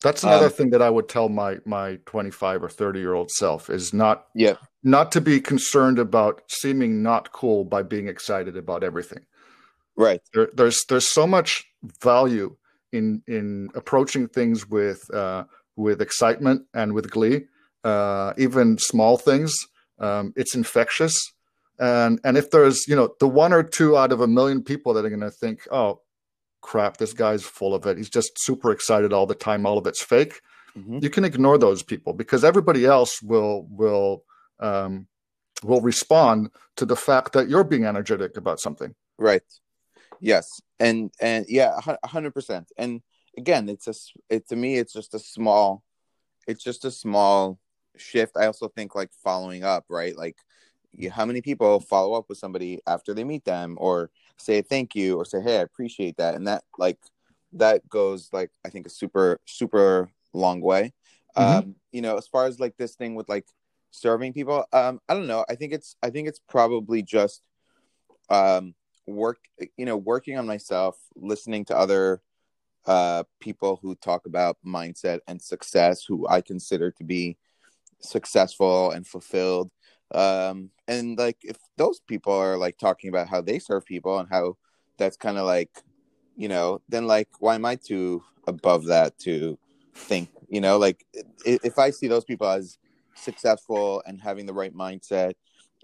That's 0.03 0.23
another 0.23 0.47
um, 0.47 0.53
thing 0.53 0.71
that 0.71 0.83
I 0.83 0.91
would 0.91 1.09
tell 1.09 1.29
my 1.29 1.59
my 1.65 1.99
25 2.07 2.63
or 2.63 2.69
30 2.69 3.01
year 3.01 3.15
old 3.15 3.31
self 3.31 3.69
is 3.69 3.93
not 3.93 4.27
yeah 4.35 4.55
not 4.85 5.11
to 5.13 5.21
be 5.21 5.41
concerned 5.41 5.99
about 5.99 6.43
seeming 6.49 7.03
not 7.03 7.33
cool 7.33 7.65
by 7.65 7.83
being 7.83 8.07
excited 8.07 8.57
about 8.57 8.85
everything. 8.85 9.25
Right. 9.99 10.21
There, 10.33 10.49
there's 10.55 10.85
there's 10.89 11.13
so 11.13 11.27
much 11.27 11.67
value 12.01 12.57
in 12.93 13.23
in 13.27 13.69
approaching 13.75 14.29
things 14.29 14.69
with 14.69 15.13
uh, 15.13 15.45
with 15.77 16.01
excitement 16.01 16.63
and 16.73 16.95
with 16.95 17.11
glee, 17.11 17.47
uh, 17.83 18.33
even 18.39 18.79
small 18.79 19.19
things. 19.19 19.55
Um, 19.99 20.33
it's 20.37 20.55
infectious, 20.55 21.15
and 21.81 22.21
and 22.23 22.39
if 22.39 22.53
there's 22.53 22.87
you 22.87 22.95
know 22.95 23.13
the 23.19 23.27
one 23.27 23.53
or 23.53 23.65
two 23.65 23.97
out 23.97 24.13
of 24.13 24.21
a 24.21 24.29
million 24.29 24.63
people 24.63 24.95
that 24.95 25.05
are 25.05 25.11
going 25.11 25.21
to 25.21 25.33
think, 25.33 25.67
oh, 25.73 26.01
crap, 26.61 26.99
this 26.99 27.13
guy's 27.13 27.43
full 27.43 27.75
of 27.75 27.85
it. 27.85 27.97
He's 27.97 28.09
just 28.09 28.31
super 28.37 28.71
excited 28.71 29.13
all 29.13 29.27
the 29.27 29.35
time. 29.35 29.67
All 29.67 29.79
of 29.79 29.87
it's 29.89 30.03
fake. 30.03 30.41
Mm-hmm. 30.77 31.01
You 31.03 31.11
can 31.11 31.25
ignore 31.25 31.59
those 31.59 31.83
people 31.83 32.13
because 32.13 32.45
everybody 32.45 32.87
else 32.87 33.21
will 33.21 33.67
will 33.69 34.23
um, 34.61 35.09
will 35.65 35.81
respond 35.81 36.51
to 36.77 36.87
the 36.87 36.95
fact 36.95 37.33
that 37.33 37.49
you're 37.49 37.65
being 37.65 37.85
energetic 37.85 38.37
about 38.37 38.61
something. 38.61 38.95
Right. 39.19 39.43
Yes. 40.21 40.61
And 40.81 41.11
and 41.21 41.47
yeah, 41.49 41.79
hundred 42.05 42.33
percent. 42.33 42.71
And 42.77 43.03
again, 43.37 43.69
it's 43.69 43.87
a 43.89 43.95
it 44.35 44.49
to 44.49 44.57
me, 44.57 44.77
it's 44.77 44.93
just 44.93 45.15
a 45.15 45.19
small, 45.19 45.83
it's 46.47 46.63
just 46.63 46.85
a 46.85 46.91
small 46.91 47.59
shift. 47.97 48.37
I 48.37 48.47
also 48.47 48.69
think 48.69 48.95
like 48.95 49.11
following 49.25 49.65
up, 49.65 49.85
right? 49.89 50.17
Like, 50.17 50.37
you, 50.93 51.11
how 51.11 51.25
many 51.25 51.41
people 51.41 51.81
follow 51.81 52.15
up 52.15 52.27
with 52.29 52.39
somebody 52.39 52.81
after 52.87 53.13
they 53.15 53.25
meet 53.25 53.45
them, 53.45 53.77
or 53.81 54.11
say 54.39 54.63
thank 54.63 54.95
you 54.95 55.17
or 55.17 55.25
say 55.25 55.41
hey 55.41 55.59
i 55.59 55.63
appreciate 55.63 56.17
that 56.17 56.35
and 56.35 56.47
that 56.47 56.63
like 56.79 56.99
that 57.53 57.87
goes 57.89 58.29
like 58.33 58.51
i 58.65 58.69
think 58.69 58.87
a 58.87 58.91
super 58.91 59.41
super 59.47 60.11
long 60.33 60.61
way 60.61 60.93
mm-hmm. 61.37 61.59
um 61.59 61.75
you 61.93 62.01
know 62.01 62.17
as 62.17 62.29
far 62.29 62.47
as 62.47 62.61
like 62.61 62.77
this 62.77 62.95
thing 62.95 63.15
with 63.15 63.29
like 63.29 63.47
serving 63.91 64.33
people 64.33 64.65
um 64.73 65.01
i 65.09 65.15
don't 65.15 65.27
know 65.27 65.45
i 65.49 65.55
think 65.55 65.73
it's 65.73 65.97
i 66.03 66.11
think 66.11 66.29
it's 66.29 66.41
probably 66.49 67.03
just 67.03 67.43
um 68.31 68.75
work 69.09 69.39
you 69.77 69.85
know 69.85 69.97
working 69.97 70.39
on 70.39 70.47
myself 70.47 70.97
listening 71.17 71.65
to 71.65 71.77
other 71.77 72.21
uh 72.87 73.23
people 73.41 73.79
who 73.83 73.95
talk 73.97 74.27
about 74.27 74.57
mindset 74.65 75.21
and 75.27 75.41
success 75.41 76.05
who 76.05 76.27
i 76.29 76.41
consider 76.41 76.91
to 76.91 77.05
be 77.05 77.37
successful 78.01 78.91
and 78.91 79.07
fulfilled. 79.07 79.71
Um 80.13 80.71
and 80.87 81.19
like 81.19 81.37
if 81.43 81.59
those 81.77 82.01
people 82.01 82.33
are 82.33 82.57
like 82.57 82.79
talking 82.79 83.09
about 83.11 83.29
how 83.29 83.43
they 83.43 83.59
serve 83.59 83.85
people 83.85 84.19
and 84.19 84.29
how 84.31 84.57
that's 84.97 85.17
kind 85.17 85.37
of 85.37 85.45
like 85.45 85.71
you 86.35 86.49
know 86.49 86.81
then 86.89 87.07
like 87.07 87.29
why 87.41 87.55
am 87.55 87.67
i 87.67 87.77
too 87.77 88.23
above 88.47 88.87
that 88.87 89.19
to 89.19 89.59
think 89.95 90.31
you 90.49 90.61
know? 90.63 90.79
Like 90.79 91.05
if 91.45 91.79
i 91.79 91.91
see 91.91 92.09
those 92.09 92.25
people 92.25 92.49
as 92.49 92.79
successful 93.15 94.03
and 94.07 94.23
having 94.23 94.47
the 94.47 94.55
right 94.55 94.75
mindset 94.75 95.35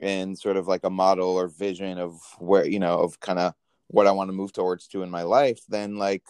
and 0.00 0.38
sort 0.38 0.57
of 0.57 0.66
like 0.66 0.85
a 0.85 0.90
model 0.90 1.30
or 1.30 1.48
vision 1.48 1.98
of 1.98 2.18
where 2.38 2.66
you 2.66 2.78
know 2.78 2.98
of 2.98 3.20
kind 3.20 3.38
of 3.38 3.54
what 3.88 4.07
i 4.07 4.11
want 4.11 4.28
to 4.28 4.33
move 4.33 4.52
towards 4.52 4.87
to 4.88 5.02
in 5.02 5.11
my 5.11 5.22
life 5.22 5.61
then 5.68 5.96
like 5.96 6.22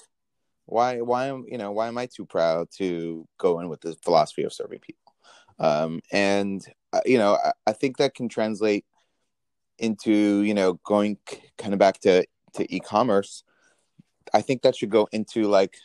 why 0.66 1.00
why 1.00 1.27
am 1.27 1.44
you 1.48 1.59
know 1.59 1.72
why 1.72 1.88
am 1.88 1.98
i 1.98 2.07
too 2.07 2.24
proud 2.24 2.68
to 2.70 3.27
go 3.38 3.61
in 3.61 3.68
with 3.68 3.81
the 3.81 3.94
philosophy 4.03 4.44
of 4.44 4.53
serving 4.53 4.81
people? 4.81 5.14
Um, 5.59 6.00
and 6.11 6.64
uh, 6.92 7.00
you 7.05 7.18
know 7.18 7.38
I, 7.42 7.53
I, 7.66 7.72
think 7.72 7.98
that 7.98 8.14
can 8.14 8.29
translate 8.29 8.85
into 9.79 10.42
you 10.42 10.55
know 10.55 10.74
going 10.85 11.18
kind 11.59 11.72
of 11.72 11.79
back 11.79 12.00
to 12.00 12.27
to 12.55 12.74
e-commerce. 12.74 13.44
I 14.33 14.40
think 14.40 14.62
that 14.62 14.74
should 14.74 14.90
go 14.90 15.07
into 15.12 15.44
like 15.44 15.77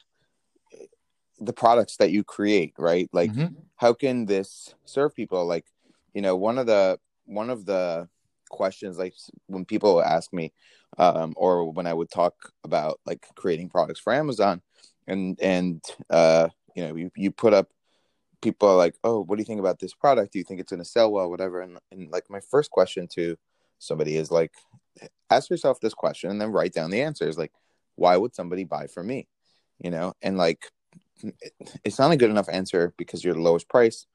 the 1.39 1.53
products 1.53 1.97
that 1.97 2.11
you 2.11 2.23
create 2.23 2.73
right? 2.77 3.09
Like 3.13 3.31
mm-hmm. 3.31 3.53
how 3.75 3.93
can 3.93 4.25
this 4.25 4.73
serve 4.85 5.13
people? 5.13 5.45
Like 5.45 5.65
you 6.13 6.21
know 6.21 6.35
one 6.35 6.57
of 6.57 6.65
the 6.65 6.99
one 7.29 7.49
of 7.49 7.65
the 7.65 8.07
questions 8.49 8.97
like 8.97 9.13
when 9.45 9.63
people 9.63 10.01
ask 10.01 10.33
me 10.33 10.51
um, 10.97 11.33
or 11.37 11.71
when 11.71 11.85
i 11.85 11.93
would 11.93 12.09
talk 12.09 12.33
about 12.63 12.99
like 13.05 13.25
creating 13.35 13.69
products 13.69 13.99
for 13.99 14.11
amazon 14.11 14.61
and 15.07 15.39
and 15.39 15.83
uh, 16.09 16.47
you 16.75 16.83
know 16.83 16.95
you, 16.95 17.11
you 17.15 17.31
put 17.31 17.53
up 17.53 17.69
people 18.41 18.69
are 18.69 18.75
like, 18.75 18.95
"Oh, 19.03 19.21
what 19.21 19.35
do 19.35 19.41
you 19.41 19.45
think 19.45 19.59
about 19.59 19.79
this 19.79 19.93
product? 19.93 20.33
Do 20.33 20.39
you 20.39 20.45
think 20.45 20.59
it's 20.59 20.71
going 20.71 20.81
to 20.81 20.89
sell 20.89 21.11
well, 21.11 21.29
whatever?" 21.29 21.61
And, 21.61 21.77
and 21.91 22.09
like 22.11 22.29
my 22.29 22.39
first 22.39 22.71
question 22.71 23.07
to 23.15 23.37
somebody 23.79 24.15
is 24.15 24.31
like, 24.31 24.53
ask 25.29 25.49
yourself 25.49 25.79
this 25.79 25.93
question 25.93 26.29
and 26.29 26.39
then 26.41 26.51
write 26.51 26.73
down 26.73 26.91
the 26.91 27.01
answers. 27.01 27.37
Like, 27.37 27.51
why 27.95 28.17
would 28.17 28.35
somebody 28.35 28.63
buy 28.63 28.87
from 28.87 29.07
me? 29.07 29.27
You 29.79 29.91
know, 29.91 30.13
and 30.21 30.37
like, 30.37 30.71
it's 31.83 31.99
not 31.99 32.11
a 32.11 32.17
good 32.17 32.29
enough 32.29 32.49
answer 32.49 32.93
because 32.97 33.23
you're 33.23 33.33
the 33.33 33.41
lowest 33.41 33.67
price, 33.69 34.05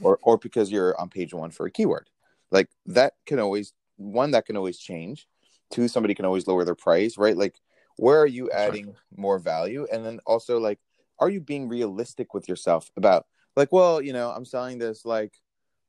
or 0.00 0.18
or 0.22 0.38
because 0.38 0.70
you're 0.70 0.98
on 1.00 1.08
page 1.08 1.34
one 1.34 1.50
for 1.50 1.66
a 1.66 1.70
keyword. 1.70 2.08
Like 2.54 2.68
that 2.86 3.14
can 3.26 3.38
always 3.40 3.74
one 3.96 4.30
that 4.30 4.46
can 4.46 4.56
always 4.56 4.78
change. 4.78 5.26
Two, 5.70 5.88
somebody 5.88 6.14
can 6.14 6.24
always 6.24 6.46
lower 6.46 6.64
their 6.64 6.74
price, 6.76 7.18
right? 7.18 7.36
Like, 7.36 7.60
where 7.96 8.20
are 8.20 8.26
you 8.26 8.50
adding 8.50 8.94
more 9.16 9.38
value? 9.38 9.86
And 9.92 10.04
then 10.04 10.20
also 10.24 10.58
like, 10.58 10.78
are 11.18 11.28
you 11.28 11.40
being 11.40 11.68
realistic 11.68 12.32
with 12.32 12.48
yourself 12.48 12.90
about 12.96 13.26
like, 13.56 13.72
well, 13.72 14.00
you 14.00 14.12
know, 14.12 14.30
I'm 14.30 14.44
selling 14.44 14.78
this 14.78 15.04
like, 15.04 15.34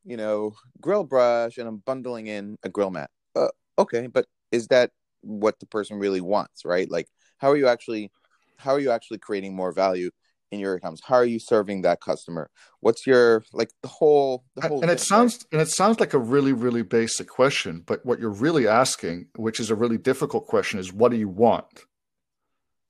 you 0.03 0.17
know, 0.17 0.55
grill 0.81 1.03
brush 1.03 1.57
and 1.57 1.67
I'm 1.67 1.77
bundling 1.77 2.27
in 2.27 2.57
a 2.63 2.69
grill 2.69 2.91
mat. 2.91 3.09
Uh, 3.35 3.49
okay, 3.77 4.07
but 4.07 4.25
is 4.51 4.67
that 4.67 4.91
what 5.21 5.59
the 5.59 5.65
person 5.67 5.97
really 5.97 6.21
wants, 6.21 6.65
right? 6.65 6.89
Like, 6.89 7.07
how 7.37 7.51
are 7.51 7.57
you 7.57 7.67
actually, 7.67 8.11
how 8.57 8.71
are 8.71 8.79
you 8.79 8.91
actually 8.91 9.19
creating 9.19 9.55
more 9.55 9.71
value 9.71 10.09
in 10.55 10.59
your 10.59 10.75
e-commerce? 10.75 11.01
How 11.03 11.15
are 11.15 11.25
you 11.25 11.39
serving 11.39 11.83
that 11.83 12.01
customer? 12.01 12.49
What's 12.79 13.05
your 13.05 13.43
like 13.53 13.69
the 13.81 13.87
whole 13.87 14.43
the 14.55 14.67
whole 14.67 14.81
and 14.81 14.89
it 14.89 14.99
sounds 14.99 15.35
right? 15.35 15.45
and 15.53 15.61
it 15.61 15.69
sounds 15.69 15.99
like 15.99 16.13
a 16.13 16.19
really 16.19 16.53
really 16.53 16.81
basic 16.81 17.27
question, 17.27 17.83
but 17.85 18.05
what 18.05 18.19
you're 18.19 18.29
really 18.29 18.67
asking, 18.67 19.27
which 19.35 19.59
is 19.59 19.69
a 19.69 19.75
really 19.75 19.97
difficult 19.97 20.47
question, 20.47 20.79
is 20.79 20.91
what 20.91 21.11
do 21.11 21.17
you 21.17 21.29
want? 21.29 21.85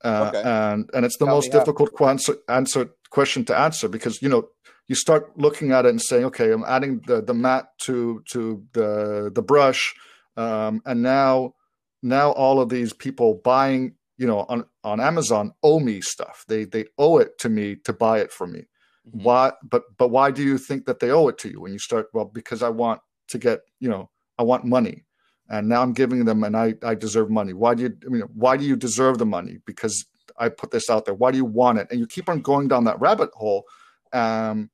Uh, 0.04 0.32
okay. 0.34 0.44
And 0.44 0.90
and 0.94 1.06
it's 1.06 1.18
the 1.18 1.26
Tell 1.26 1.36
most 1.36 1.52
difficult 1.52 1.90
answer, 2.02 2.36
answer 2.48 2.90
question 3.10 3.46
to 3.46 3.58
answer 3.58 3.88
because 3.88 4.22
you 4.22 4.30
know 4.30 4.50
you 4.88 4.96
start 4.96 5.38
looking 5.38 5.72
at 5.72 5.86
it 5.86 5.90
and 5.90 6.02
saying, 6.02 6.26
okay, 6.26 6.52
I'm 6.52 6.64
adding 6.66 7.02
the 7.08 7.22
the 7.22 7.34
mat 7.34 7.70
to 7.82 8.24
to 8.32 8.64
the 8.74 9.32
the 9.34 9.42
brush, 9.42 9.94
um, 10.38 10.82
and 10.86 11.02
now 11.02 11.56
now 12.04 12.32
all 12.32 12.62
of 12.62 12.70
these 12.70 12.94
people 12.94 13.42
buying 13.44 13.96
you 14.18 14.28
know 14.28 14.46
on 14.50 14.66
on 14.84 15.00
Amazon 15.00 15.54
owe 15.64 15.80
me 15.80 16.02
stuff. 16.02 16.46
They 16.48 16.66
they 16.66 16.86
owe 16.98 17.18
it 17.18 17.38
to 17.40 17.50
me 17.50 17.76
to 17.84 17.94
buy 17.94 18.20
it 18.20 18.32
from 18.32 18.54
me. 18.54 18.66
Mm-hmm. 19.08 19.24
Why? 19.24 19.52
But 19.64 19.84
but 19.98 20.10
why 20.10 20.32
do 20.32 20.44
you 20.44 20.58
think 20.58 20.86
that 20.86 21.00
they 21.00 21.12
owe 21.12 21.28
it 21.28 21.38
to 21.40 21.50
you 21.50 21.62
when 21.62 21.74
you 21.74 21.80
start? 21.80 22.08
Well, 22.14 22.26
because 22.26 22.64
I 22.64 22.70
want 22.70 23.02
to 23.30 23.38
get 23.38 23.62
you 23.80 23.90
know 23.90 24.10
I 24.38 24.44
want 24.44 24.66
money, 24.66 25.06
and 25.50 25.68
now 25.70 25.82
I'm 25.82 25.94
giving 25.94 26.26
them, 26.26 26.44
and 26.44 26.56
I 26.56 26.76
I 26.84 26.96
deserve 26.96 27.30
money. 27.30 27.54
Why 27.54 27.76
do 27.76 27.84
you? 27.84 27.98
I 28.06 28.10
mean, 28.10 28.24
why 28.34 28.58
do 28.58 28.66
you 28.66 28.76
deserve 28.76 29.18
the 29.18 29.26
money? 29.26 29.58
Because 29.66 30.06
I 30.38 30.50
put 30.50 30.72
this 30.72 30.90
out 30.90 31.06
there. 31.06 31.14
Why 31.14 31.32
do 31.32 31.38
you 31.38 31.46
want 31.46 31.80
it? 31.80 31.88
And 31.92 32.00
you 32.00 32.08
keep 32.08 32.30
on 32.30 32.42
going 32.42 32.68
down 32.68 32.86
that 32.86 33.00
rabbit 33.00 33.30
hole. 33.34 33.66
Um, 34.14 34.70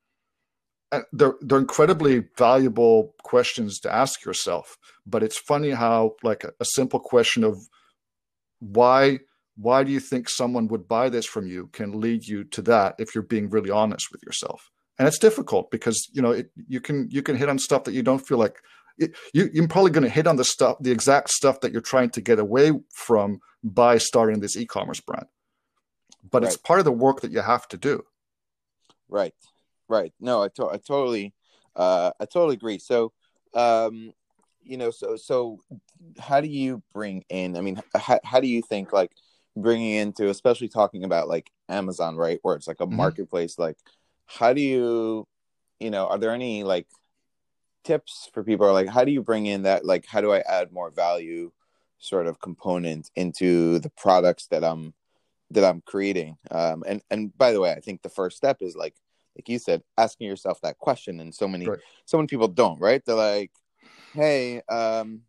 they're 1.14 1.36
they're 1.42 1.60
incredibly 1.60 2.24
valuable 2.38 3.16
questions 3.24 3.80
to 3.80 3.94
ask 3.94 4.26
yourself. 4.26 4.78
But 5.06 5.24
it's 5.24 5.38
funny 5.38 5.72
how 5.72 6.16
like 6.24 6.44
a, 6.44 6.52
a 6.60 6.66
simple 6.66 7.00
question 7.00 7.44
of 7.44 7.58
why 8.60 9.20
why 9.62 9.84
do 9.84 9.92
you 9.92 10.00
think 10.00 10.30
someone 10.30 10.68
would 10.68 10.88
buy 10.88 11.10
this 11.10 11.26
from 11.26 11.48
you 11.48 11.68
can 11.68 12.00
lead 12.00 12.28
you 12.28 12.44
to 12.46 12.62
that 12.64 12.96
if 13.00 13.14
you're 13.14 13.24
being 13.24 13.50
really 13.50 13.70
honest 13.70 14.12
with 14.12 14.24
yourself? 14.24 14.70
And 14.98 15.08
it's 15.08 15.20
difficult 15.20 15.72
because 15.72 16.10
you 16.14 16.22
know 16.22 16.32
it, 16.32 16.52
you 16.68 16.82
can 16.82 17.08
you 17.10 17.22
can 17.22 17.36
hit 17.36 17.50
on 17.50 17.60
stuff 17.60 17.84
that 17.86 17.94
you 17.94 18.04
don't 18.04 18.26
feel 18.26 18.38
like 18.38 18.62
it, 18.98 19.16
you, 19.34 19.50
you're 19.54 19.68
probably 19.68 19.92
going 19.92 20.04
to 20.04 20.10
hit 20.10 20.28
on 20.28 20.36
the 20.36 20.44
stuff 20.44 20.78
the 20.80 20.92
exact 20.92 21.30
stuff 21.30 21.62
that 21.62 21.72
you're 21.72 21.82
trying 21.82 22.10
to 22.12 22.22
get 22.22 22.40
away 22.40 22.72
from 22.94 23.40
by 23.64 23.98
starting 23.98 24.40
this 24.40 24.58
e-commerce 24.58 25.00
brand. 25.00 25.28
But 26.30 26.44
right. 26.44 26.52
it's 26.52 26.58
part 26.58 26.80
of 26.80 26.86
the 26.86 26.92
work 26.92 27.22
that 27.22 27.32
you 27.32 27.42
have 27.42 27.68
to 27.70 27.78
do. 27.78 28.04
Right. 29.10 29.34
Right. 29.88 30.14
No 30.20 30.44
i, 30.44 30.48
to- 30.50 30.70
I 30.70 30.78
totally 30.78 31.34
uh, 31.76 32.12
i 32.20 32.26
totally 32.26 32.56
agree. 32.56 32.80
So 32.80 33.12
um 33.54 34.14
you 34.64 34.78
know 34.78 34.92
so 34.92 35.16
so 35.16 35.60
how 36.20 36.42
do 36.42 36.48
you 36.48 36.82
bring 36.94 37.24
in 37.30 37.58
i 37.58 37.62
mean 37.62 37.82
how, 37.96 38.20
how 38.24 38.40
do 38.40 38.48
you 38.48 38.62
think 38.62 38.94
like 38.94 39.12
bringing 39.56 39.96
into 39.96 40.30
especially 40.30 40.70
talking 40.70 41.04
about 41.04 41.28
like 41.28 41.52
amazon 41.68 42.16
right 42.16 42.40
where 42.42 42.56
it's 42.56 42.68
like 42.68 42.80
a 42.80 42.86
mm-hmm. 42.86 42.96
marketplace 42.96 43.60
like 43.60 43.78
how 44.26 44.54
do 44.54 44.62
you 44.62 45.28
you 45.80 45.90
know 45.90 46.08
are 46.08 46.18
there 46.18 46.32
any 46.32 46.64
like 46.64 46.88
tips 47.84 48.30
for 48.34 48.44
people 48.44 48.66
or 48.66 48.72
like 48.72 48.88
how 48.88 49.04
do 49.04 49.12
you 49.12 49.22
bring 49.22 49.46
in 49.46 49.64
that 49.64 49.84
like 49.84 50.06
how 50.06 50.22
do 50.22 50.32
i 50.32 50.40
add 50.40 50.72
more 50.72 50.90
value 50.92 51.52
sort 51.98 52.28
of 52.28 52.40
component 52.40 53.10
into 53.16 53.80
the 53.80 53.90
products 53.92 54.48
that 54.48 54.64
i'm 54.64 54.94
that 55.50 55.66
i'm 55.66 55.82
creating 55.82 56.38
um 56.52 56.84
and 56.88 57.02
and 57.10 57.36
by 57.38 57.52
the 57.52 57.60
way 57.60 57.72
i 57.72 57.80
think 57.80 58.02
the 58.02 58.10
first 58.10 58.38
step 58.38 58.58
is 58.62 58.76
like 58.76 58.96
like 59.36 59.50
you 59.50 59.60
said 59.60 59.82
asking 59.98 60.28
yourself 60.28 60.60
that 60.62 60.78
question 60.78 61.20
and 61.20 61.34
so 61.34 61.48
many 61.48 61.68
right. 61.68 61.80
so 62.06 62.18
many 62.18 62.28
people 62.28 62.48
don't 62.48 62.80
right 62.80 63.04
they're 63.06 63.16
like 63.16 63.52
hey 64.14 64.62
um 64.70 65.22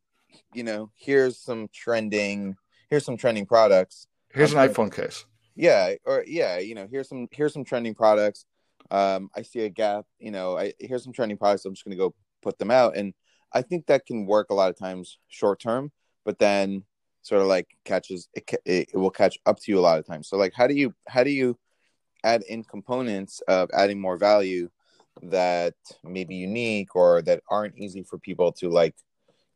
you 0.55 0.63
know 0.63 0.91
here's 0.95 1.39
some 1.39 1.69
trending 1.73 2.57
here's 2.91 3.05
some 3.05 3.17
trending 3.17 3.47
products 3.47 4.07
Here's 4.33 4.53
an 4.53 4.69
iPhone 4.69 4.95
case. 4.95 5.25
Yeah, 5.55 5.95
or 6.05 6.25
yeah, 6.27 6.59
you 6.59 6.75
know, 6.75 6.89
here's 6.91 7.09
some 7.09 7.29
here's 7.31 7.53
some 7.53 7.65
trending 7.65 7.95
products. 7.95 8.47
Um, 8.91 9.31
I 9.37 9.43
see 9.43 9.61
a 9.61 9.69
gap. 9.69 10.07
You 10.19 10.31
know, 10.31 10.57
I 10.57 10.73
here's 10.79 11.05
some 11.05 11.13
trending 11.13 11.39
products. 11.39 11.65
I'm 11.65 11.75
just 11.75 11.85
going 11.85 11.97
to 11.97 12.03
go 12.03 12.15
put 12.43 12.59
them 12.59 12.71
out, 12.71 12.97
and 12.97 13.13
I 13.53 13.63
think 13.63 13.87
that 13.87 14.07
can 14.07 14.27
work 14.27 14.49
a 14.51 14.55
lot 14.55 14.71
of 14.71 14.79
times 14.79 15.19
short 15.29 15.61
term, 15.61 15.93
but 16.25 16.39
then 16.39 16.85
sort 17.23 17.43
of 17.43 17.49
like 17.49 17.69
catches 17.85 18.29
it, 18.35 18.51
it 18.65 18.89
will 18.95 19.11
catch 19.11 19.39
up 19.47 19.61
to 19.61 19.71
you 19.71 19.79
a 19.79 19.81
lot 19.81 19.99
of 19.99 20.07
times. 20.07 20.29
So 20.29 20.37
like, 20.37 20.53
how 20.55 20.67
do 20.67 20.75
you 20.75 20.95
how 21.07 21.23
do 21.23 21.31
you 21.31 21.59
add 22.25 22.43
in 22.49 22.65
components 22.65 23.41
of 23.49 23.71
adding 23.75 24.01
more 24.01 24.17
value 24.17 24.71
that 25.23 25.75
may 26.03 26.25
be 26.25 26.37
unique 26.37 26.97
or 26.97 27.21
that 27.23 27.43
aren't 27.51 27.77
easy 27.77 28.03
for 28.03 28.19
people 28.19 28.53
to 28.53 28.71
like 28.71 28.95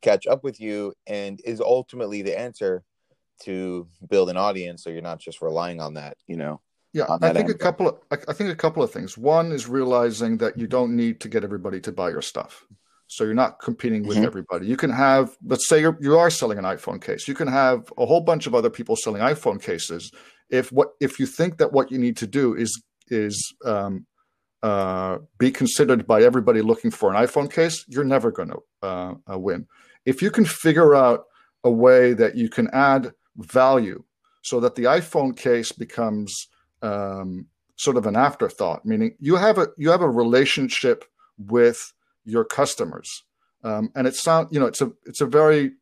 catch 0.03 0.27
up 0.27 0.45
with 0.45 0.61
you 0.61 0.93
and 1.07 1.41
is 1.45 1.61
ultimately 1.61 2.23
the 2.23 2.39
answer 2.39 2.85
to 3.43 3.87
build 4.09 4.31
an 4.31 4.37
audience 4.37 4.83
so 4.83 4.91
you're 4.91 5.03
not 5.03 5.19
just 5.21 5.43
relying 5.43 5.81
on 5.81 5.95
that 5.95 6.17
you 6.27 6.37
know 6.37 6.61
yeah 6.93 7.05
i 7.21 7.33
think 7.33 7.51
a 7.51 7.55
couple 7.55 7.89
of 7.89 7.97
i 8.13 8.33
think 8.33 8.51
a 8.51 8.57
couple 8.57 8.83
of 8.83 8.91
things. 8.91 9.19
One 9.19 9.53
is 9.53 9.69
realizing 9.69 10.39
that 10.39 10.59
you 10.59 10.67
don't 10.67 10.95
need 10.95 11.21
to 11.21 11.29
get 11.29 11.45
everybody 11.45 11.81
to 11.81 11.93
buy 11.93 12.11
your 12.11 12.23
stuff. 12.23 12.65
So 13.09 13.25
you're 13.25 13.35
not 13.35 13.61
competing 13.61 14.07
with 14.07 14.17
mm-hmm. 14.17 14.27
everybody. 14.27 14.67
You 14.67 14.77
can 14.77 14.91
have 14.91 15.37
let's 15.45 15.69
say 15.69 15.81
you're, 15.81 15.97
you 16.01 16.19
are 16.19 16.31
selling 16.31 16.59
an 16.59 16.65
iphone 16.65 17.01
case. 17.01 17.29
You 17.29 17.35
can 17.35 17.49
have 17.49 17.93
a 17.97 18.07
whole 18.07 18.21
bunch 18.21 18.47
of 18.47 18.55
other 18.55 18.71
people 18.71 18.97
selling 18.97 19.23
iphone 19.23 19.63
cases. 19.63 20.11
If 20.51 20.73
what 20.73 20.89
if 21.01 21.19
you 21.21 21.27
think 21.27 21.59
that 21.59 21.73
what 21.73 21.91
you 21.91 21.99
need 21.99 22.17
to 22.19 22.27
do 22.27 22.55
is 22.55 22.83
is 23.09 23.55
um, 23.65 24.07
uh, 24.63 25.19
be 25.39 25.51
considered 25.51 26.07
by 26.07 26.23
everybody 26.23 26.63
looking 26.63 26.91
for 26.91 27.13
an 27.13 27.17
iphone 27.25 27.53
case 27.53 27.85
you're 27.87 28.05
never 28.05 28.33
going 28.33 28.51
to 28.51 28.61
uh, 28.83 29.15
uh, 29.31 29.39
win. 29.39 29.67
If 30.05 30.23
you 30.23 30.31
can 30.31 30.45
figure 30.45 30.95
out 30.95 31.25
a 31.63 31.71
way 31.71 32.15
that 32.15 32.37
you 32.37 32.49
can 32.49 32.69
add 32.73 33.13
value 33.37 34.03
so 34.43 34.61
that 34.61 34.75
the 34.75 34.85
iphone 34.85 35.37
case 35.37 35.73
becomes 35.73 36.49
um, 36.83 37.47
sort 37.77 37.97
of 37.97 38.07
an 38.07 38.17
afterthought 38.17 38.85
meaning 38.85 39.15
you 39.19 39.37
have 39.37 39.59
a 39.59 39.69
you 39.77 39.91
have 39.91 40.03
a 40.03 40.09
relationship 40.09 41.05
with 41.39 41.93
your 42.27 42.45
customers. 42.45 43.25
Um, 43.65 43.91
and 43.95 44.07
it 44.07 44.15
sound 44.15 44.49
you 44.51 44.61
know 44.61 44.67
it's 44.67 44.83
a 44.83 44.93
it's 45.07 45.21
a 45.21 45.27
very 45.27 45.73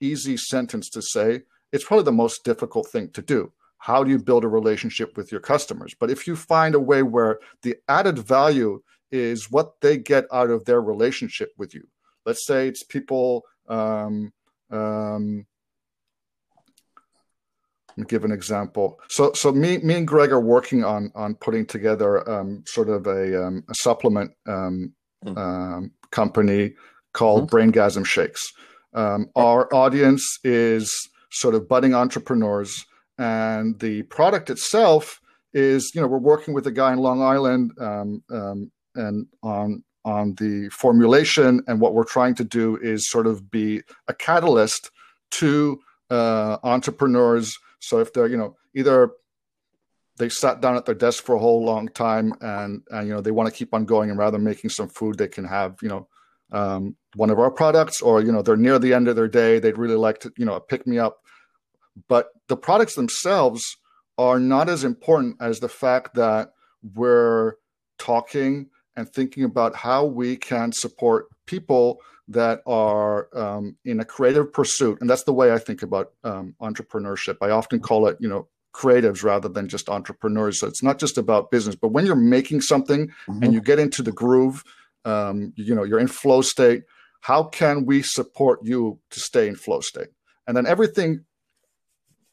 easy 0.00 0.36
sentence 0.36 0.90
to 0.90 1.00
say. 1.00 1.42
It's 1.72 1.84
probably 1.84 2.04
the 2.04 2.12
most 2.12 2.44
difficult 2.44 2.88
thing 2.88 3.10
to 3.12 3.22
do. 3.22 3.52
How 3.78 4.04
do 4.04 4.10
you 4.10 4.18
build 4.18 4.44
a 4.44 4.48
relationship 4.48 5.16
with 5.16 5.32
your 5.32 5.40
customers? 5.40 5.94
But 5.98 6.10
if 6.10 6.26
you 6.26 6.36
find 6.36 6.74
a 6.74 6.80
way 6.80 7.02
where 7.02 7.38
the 7.62 7.76
added 7.88 8.18
value 8.18 8.82
is 9.10 9.50
what 9.50 9.80
they 9.80 9.96
get 9.96 10.24
out 10.32 10.50
of 10.50 10.64
their 10.64 10.80
relationship 10.80 11.52
with 11.56 11.74
you. 11.74 11.86
Let's 12.26 12.46
say 12.46 12.68
it's 12.68 12.82
people 12.82 13.44
um, 13.68 14.32
um, 14.70 15.46
give 18.02 18.24
an 18.24 18.32
example. 18.32 18.98
So, 19.08 19.32
so 19.34 19.52
me, 19.52 19.78
me 19.78 19.94
and 19.94 20.06
Greg 20.06 20.32
are 20.32 20.40
working 20.40 20.84
on 20.84 21.12
on 21.14 21.34
putting 21.36 21.66
together 21.66 22.28
um, 22.28 22.64
sort 22.66 22.88
of 22.88 23.06
a, 23.06 23.46
um, 23.46 23.64
a 23.70 23.74
supplement 23.74 24.32
um, 24.46 24.92
mm. 25.24 25.90
company 26.10 26.74
called 27.12 27.50
mm-hmm. 27.50 27.70
Braingasm 27.70 28.04
Shakes. 28.04 28.42
Um, 28.94 29.28
our 29.36 29.72
audience 29.74 30.38
is 30.44 30.92
sort 31.30 31.54
of 31.54 31.68
budding 31.68 31.94
entrepreneurs, 31.94 32.84
and 33.18 33.78
the 33.80 34.02
product 34.04 34.50
itself 34.50 35.20
is, 35.52 35.92
you 35.94 36.00
know, 36.00 36.06
we're 36.06 36.18
working 36.18 36.54
with 36.54 36.66
a 36.66 36.72
guy 36.72 36.92
in 36.92 36.98
Long 36.98 37.22
Island 37.22 37.72
um, 37.80 38.22
and 38.94 39.26
on 39.42 39.82
on 40.04 40.34
the 40.34 40.68
formulation, 40.68 41.62
and 41.66 41.80
what 41.80 41.94
we're 41.94 42.04
trying 42.04 42.34
to 42.34 42.44
do 42.44 42.76
is 42.76 43.08
sort 43.08 43.26
of 43.26 43.50
be 43.50 43.80
a 44.06 44.14
catalyst 44.14 44.90
to 45.30 45.80
uh, 46.10 46.58
entrepreneurs 46.62 47.56
so 47.88 47.98
if 47.98 48.12
they're, 48.12 48.26
you 48.26 48.36
know, 48.36 48.56
either 48.74 49.12
they 50.16 50.28
sat 50.28 50.60
down 50.60 50.76
at 50.76 50.84
their 50.84 50.94
desk 50.94 51.24
for 51.24 51.34
a 51.34 51.38
whole 51.38 51.64
long 51.64 51.88
time 51.88 52.32
and, 52.40 52.82
and 52.90 53.08
you 53.08 53.14
know, 53.14 53.20
they 53.20 53.30
want 53.30 53.48
to 53.48 53.54
keep 53.54 53.74
on 53.74 53.84
going 53.84 54.10
and 54.10 54.18
rather 54.18 54.38
making 54.38 54.70
some 54.70 54.88
food, 54.88 55.18
they 55.18 55.28
can 55.28 55.44
have, 55.44 55.76
you 55.82 55.88
know, 55.88 56.08
um, 56.52 56.96
one 57.16 57.30
of 57.30 57.38
our 57.38 57.50
products 57.50 58.00
or, 58.00 58.22
you 58.22 58.30
know, 58.30 58.42
they're 58.42 58.56
near 58.56 58.78
the 58.78 58.94
end 58.94 59.08
of 59.08 59.16
their 59.16 59.28
day. 59.28 59.58
They'd 59.58 59.78
really 59.78 59.96
like 59.96 60.20
to, 60.20 60.32
you 60.36 60.44
know, 60.44 60.58
pick 60.60 60.86
me 60.86 60.98
up. 60.98 61.18
But 62.08 62.28
the 62.48 62.56
products 62.56 62.94
themselves 62.94 63.76
are 64.18 64.38
not 64.38 64.68
as 64.68 64.84
important 64.84 65.36
as 65.40 65.58
the 65.58 65.68
fact 65.68 66.14
that 66.14 66.52
we're 66.94 67.54
talking 67.98 68.68
and 68.96 69.08
thinking 69.08 69.44
about 69.44 69.74
how 69.74 70.04
we 70.04 70.36
can 70.36 70.72
support 70.72 71.26
people 71.46 72.00
that 72.28 72.60
are 72.66 73.28
um, 73.36 73.76
in 73.84 74.00
a 74.00 74.04
creative 74.04 74.52
pursuit 74.52 74.98
and 75.00 75.10
that's 75.10 75.24
the 75.24 75.32
way 75.32 75.52
i 75.52 75.58
think 75.58 75.82
about 75.82 76.12
um, 76.24 76.54
entrepreneurship 76.60 77.36
i 77.42 77.50
often 77.50 77.80
call 77.80 78.06
it 78.06 78.16
you 78.20 78.28
know 78.28 78.48
creatives 78.74 79.22
rather 79.22 79.48
than 79.48 79.68
just 79.68 79.88
entrepreneurs 79.88 80.58
so 80.58 80.66
it's 80.66 80.82
not 80.82 80.98
just 80.98 81.18
about 81.18 81.50
business 81.50 81.76
but 81.76 81.88
when 81.88 82.06
you're 82.06 82.16
making 82.16 82.60
something 82.60 83.08
mm-hmm. 83.08 83.42
and 83.42 83.52
you 83.52 83.60
get 83.60 83.78
into 83.78 84.02
the 84.02 84.12
groove 84.12 84.64
um, 85.04 85.52
you 85.56 85.74
know 85.74 85.84
you're 85.84 86.00
in 86.00 86.08
flow 86.08 86.40
state 86.40 86.82
how 87.20 87.44
can 87.44 87.86
we 87.86 88.02
support 88.02 88.58
you 88.62 88.98
to 89.10 89.20
stay 89.20 89.46
in 89.46 89.54
flow 89.54 89.80
state 89.80 90.08
and 90.46 90.56
then 90.56 90.66
everything 90.66 91.24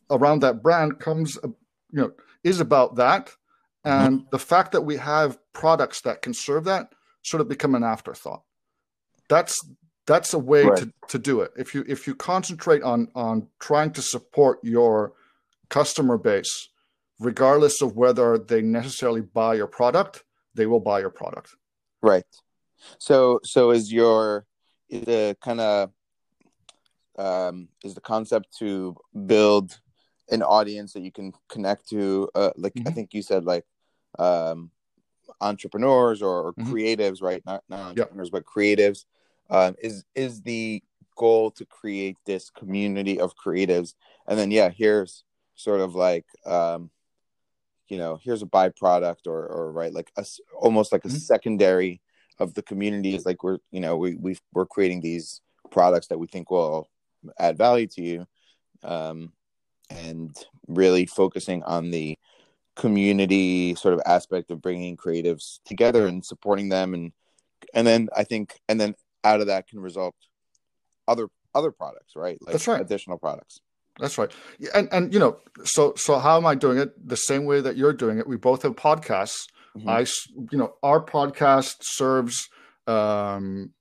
around 0.09 0.39
that 0.41 0.63
brand 0.63 0.99
comes 0.99 1.37
uh, 1.43 1.47
you 1.91 2.01
know 2.01 2.11
is 2.43 2.59
about 2.59 2.95
that 2.95 3.27
mm-hmm. 3.27 3.89
and 3.89 4.19
mm-hmm. 4.19 4.27
the 4.31 4.39
fact 4.39 4.71
that 4.71 4.81
we 4.81 4.97
have 4.97 5.37
products 5.53 6.01
that 6.01 6.21
can 6.21 6.33
serve 6.33 6.63
that 6.63 6.93
sort 7.23 7.41
of 7.41 7.47
become 7.47 7.75
an 7.75 7.83
afterthought 7.83 8.41
that's 9.29 9.63
that's 10.07 10.33
a 10.33 10.39
way 10.39 10.63
right. 10.63 10.77
to, 10.77 10.93
to 11.07 11.19
do 11.19 11.41
it 11.41 11.51
if 11.57 11.73
you 11.75 11.83
if 11.87 12.07
you 12.07 12.15
concentrate 12.15 12.81
on 12.83 13.07
on 13.15 13.47
trying 13.59 13.91
to 13.91 14.01
support 14.01 14.59
your 14.63 15.13
customer 15.69 16.17
base 16.17 16.69
regardless 17.21 17.81
of 17.81 17.95
whether 17.95 18.37
they 18.37 18.61
necessarily 18.61 19.21
buy 19.21 19.53
your 19.53 19.67
product, 19.67 20.23
they 20.55 20.65
will 20.65 20.79
buy 20.79 20.99
your 20.99 21.11
product. 21.11 21.55
Right. 22.01 22.25
So 22.97 23.39
so 23.43 23.71
is 23.71 23.93
your 23.93 24.45
is 24.89 25.05
the 25.05 25.37
kind 25.39 25.61
of 25.61 25.91
um, 27.17 27.69
is 27.83 27.93
the 27.93 28.01
concept 28.01 28.57
to 28.57 28.97
build 29.27 29.79
an 30.29 30.41
audience 30.41 30.93
that 30.93 31.01
you 31.01 31.11
can 31.11 31.31
connect 31.47 31.89
to 31.89 32.29
uh, 32.33 32.51
like 32.57 32.73
mm-hmm. 32.73 32.87
I 32.87 32.91
think 32.91 33.13
you 33.13 33.21
said 33.21 33.45
like 33.45 33.65
um, 34.17 34.71
entrepreneurs 35.39 36.21
or, 36.21 36.53
mm-hmm. 36.53 36.73
creatives, 36.73 37.21
right? 37.21 37.43
Not 37.45 37.63
not 37.69 37.79
entrepreneurs, 37.89 38.29
yep. 38.33 38.43
but 38.43 38.45
creatives. 38.45 39.05
Um, 39.51 39.75
is 39.79 40.03
is 40.15 40.41
the 40.41 40.81
goal 41.17 41.51
to 41.51 41.65
create 41.65 42.17
this 42.25 42.49
community 42.49 43.19
of 43.19 43.35
creatives, 43.35 43.93
and 44.27 44.39
then 44.39 44.49
yeah, 44.49 44.69
here's 44.69 45.23
sort 45.55 45.81
of 45.81 45.93
like 45.93 46.25
um, 46.45 46.89
you 47.89 47.97
know, 47.97 48.17
here's 48.23 48.41
a 48.41 48.47
byproduct 48.47 49.27
or 49.27 49.45
or 49.45 49.71
right 49.71 49.93
like 49.93 50.11
a, 50.17 50.25
almost 50.57 50.91
like 50.91 51.03
a 51.05 51.09
mm-hmm. 51.09 51.17
secondary 51.17 52.01
of 52.39 52.53
the 52.53 52.63
community 52.63 53.13
is 53.15 53.25
like 53.25 53.43
we're 53.43 53.59
you 53.71 53.81
know 53.81 53.97
we 53.97 54.15
we 54.15 54.37
we're 54.53 54.65
creating 54.65 55.01
these 55.01 55.41
products 55.69 56.07
that 56.07 56.17
we 56.17 56.27
think 56.27 56.49
will 56.49 56.89
add 57.37 57.57
value 57.57 57.87
to 57.87 58.01
you 58.01 58.25
um, 58.83 59.31
and 59.89 60.35
really 60.67 61.05
focusing 61.05 61.63
on 61.63 61.91
the 61.91 62.17
community 62.75 63.75
sort 63.75 63.93
of 63.93 64.01
aspect 64.05 64.49
of 64.49 64.61
bringing 64.61 64.95
creatives 64.95 65.59
together 65.65 66.07
and 66.07 66.25
supporting 66.25 66.69
them 66.69 66.93
and 66.93 67.11
and 67.73 67.85
then 67.85 68.07
i 68.15 68.23
think 68.23 68.59
and 68.69 68.79
then 68.79 68.95
out 69.23 69.41
of 69.41 69.47
that 69.47 69.67
can 69.67 69.79
result 69.79 70.15
other 71.07 71.27
other 71.53 71.71
products 71.71 72.15
right? 72.15 72.37
Like 72.41 72.53
that's 72.53 72.67
right. 72.67 72.81
additional 72.81 73.17
products. 73.17 73.59
That's 73.99 74.17
right. 74.17 74.31
And 74.73 74.87
and 74.91 75.13
you 75.13 75.19
know 75.19 75.37
so 75.63 75.93
so 75.95 76.19
how 76.19 76.37
am 76.37 76.45
i 76.45 76.55
doing 76.55 76.77
it? 76.77 77.07
The 77.07 77.17
same 77.17 77.45
way 77.45 77.61
that 77.61 77.75
you're 77.77 77.93
doing 77.93 78.19
it. 78.19 78.27
We 78.27 78.37
both 78.37 78.63
have 78.63 78.75
podcasts. 78.75 79.47
Mm-hmm. 79.77 79.87
i 79.87 80.05
you 80.51 80.57
know 80.57 80.73
our 80.83 81.01
podcast 81.01 81.77
serves 81.79 82.49
um 82.87 83.71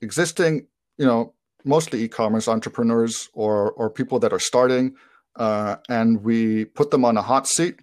existing 0.00 0.68
you 0.98 1.04
know 1.04 1.34
mostly 1.64 2.02
e-commerce 2.04 2.46
entrepreneurs 2.46 3.28
or 3.32 3.72
or 3.72 3.90
people 3.90 4.20
that 4.20 4.32
are 4.32 4.38
starting 4.38 4.94
uh, 5.36 5.76
and 5.88 6.22
we 6.22 6.64
put 6.64 6.90
them 6.90 7.04
on 7.04 7.16
a 7.16 7.22
hot 7.22 7.46
seat 7.46 7.80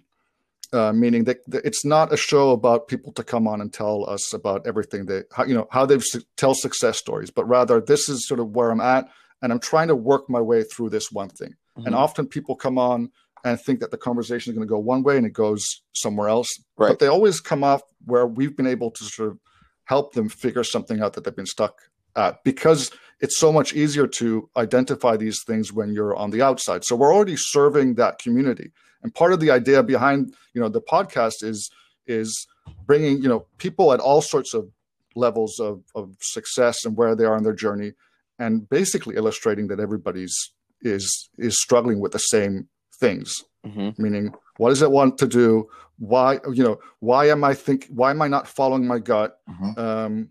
uh, 0.72 0.92
meaning 0.92 1.24
that, 1.24 1.38
it's 1.48 1.84
not 1.84 2.12
a 2.12 2.16
show 2.16 2.50
about 2.50 2.88
people 2.88 3.12
to 3.12 3.24
come 3.24 3.48
on 3.48 3.60
and 3.60 3.72
tell 3.72 4.08
us 4.08 4.32
about 4.32 4.66
everything 4.66 5.06
they 5.06 5.22
how, 5.32 5.44
you 5.44 5.54
know 5.54 5.66
how 5.70 5.84
they 5.84 5.98
su- 5.98 6.22
tell 6.36 6.54
success 6.54 6.96
stories 6.96 7.30
but 7.30 7.44
rather 7.44 7.80
this 7.80 8.08
is 8.08 8.26
sort 8.26 8.40
of 8.40 8.50
where 8.50 8.70
i'm 8.70 8.80
at 8.80 9.08
and 9.42 9.52
i'm 9.52 9.58
trying 9.58 9.88
to 9.88 9.96
work 9.96 10.28
my 10.28 10.40
way 10.40 10.62
through 10.62 10.88
this 10.88 11.10
one 11.10 11.28
thing 11.28 11.54
mm-hmm. 11.76 11.86
and 11.86 11.94
often 11.94 12.26
people 12.26 12.54
come 12.54 12.78
on 12.78 13.10
and 13.42 13.58
think 13.60 13.80
that 13.80 13.90
the 13.90 13.96
conversation 13.96 14.52
is 14.52 14.56
going 14.56 14.66
to 14.66 14.70
go 14.70 14.78
one 14.78 15.02
way 15.02 15.16
and 15.16 15.26
it 15.26 15.32
goes 15.32 15.64
somewhere 15.92 16.28
else 16.28 16.48
right. 16.76 16.88
but 16.88 16.98
they 16.98 17.06
always 17.06 17.40
come 17.40 17.64
off 17.64 17.82
where 18.04 18.26
we've 18.26 18.56
been 18.56 18.66
able 18.66 18.90
to 18.90 19.04
sort 19.04 19.30
of 19.30 19.38
help 19.84 20.14
them 20.14 20.28
figure 20.28 20.64
something 20.64 21.00
out 21.00 21.14
that 21.14 21.24
they've 21.24 21.36
been 21.36 21.46
stuck 21.46 21.80
at 22.16 22.42
because 22.44 22.90
it's 23.20 23.38
so 23.38 23.52
much 23.52 23.74
easier 23.74 24.06
to 24.06 24.48
identify 24.56 25.16
these 25.16 25.42
things 25.46 25.72
when 25.72 25.92
you're 25.92 26.14
on 26.14 26.30
the 26.30 26.42
outside 26.42 26.84
so 26.84 26.94
we're 26.94 27.14
already 27.14 27.36
serving 27.36 27.94
that 27.94 28.18
community 28.18 28.70
and 29.02 29.14
part 29.14 29.32
of 29.32 29.40
the 29.40 29.50
idea 29.50 29.82
behind 29.82 30.34
you 30.54 30.60
know 30.60 30.68
the 30.68 30.80
podcast 30.80 31.42
is 31.42 31.70
is 32.06 32.46
bringing 32.86 33.22
you 33.22 33.28
know 33.28 33.46
people 33.58 33.92
at 33.92 34.00
all 34.00 34.22
sorts 34.22 34.54
of 34.54 34.68
levels 35.16 35.58
of, 35.58 35.82
of 35.94 36.14
success 36.20 36.84
and 36.84 36.96
where 36.96 37.14
they 37.14 37.24
are 37.24 37.36
in 37.36 37.42
their 37.42 37.54
journey 37.54 37.92
and 38.38 38.68
basically 38.68 39.16
illustrating 39.16 39.68
that 39.68 39.80
everybody's 39.80 40.52
is 40.82 41.28
is 41.36 41.60
struggling 41.60 42.00
with 42.00 42.12
the 42.12 42.18
same 42.18 42.68
things 42.94 43.44
mm-hmm. 43.66 43.90
meaning 44.02 44.32
what 44.56 44.70
does 44.70 44.82
it 44.82 44.90
want 44.90 45.18
to 45.18 45.26
do 45.26 45.68
why 45.98 46.38
you 46.52 46.62
know 46.62 46.78
why 47.00 47.28
am 47.28 47.44
i 47.44 47.54
think 47.54 47.86
why 47.90 48.10
am 48.10 48.22
i 48.22 48.28
not 48.28 48.48
following 48.48 48.86
my 48.86 48.98
gut 48.98 49.38
mm-hmm. 49.48 49.78
um, 49.78 50.28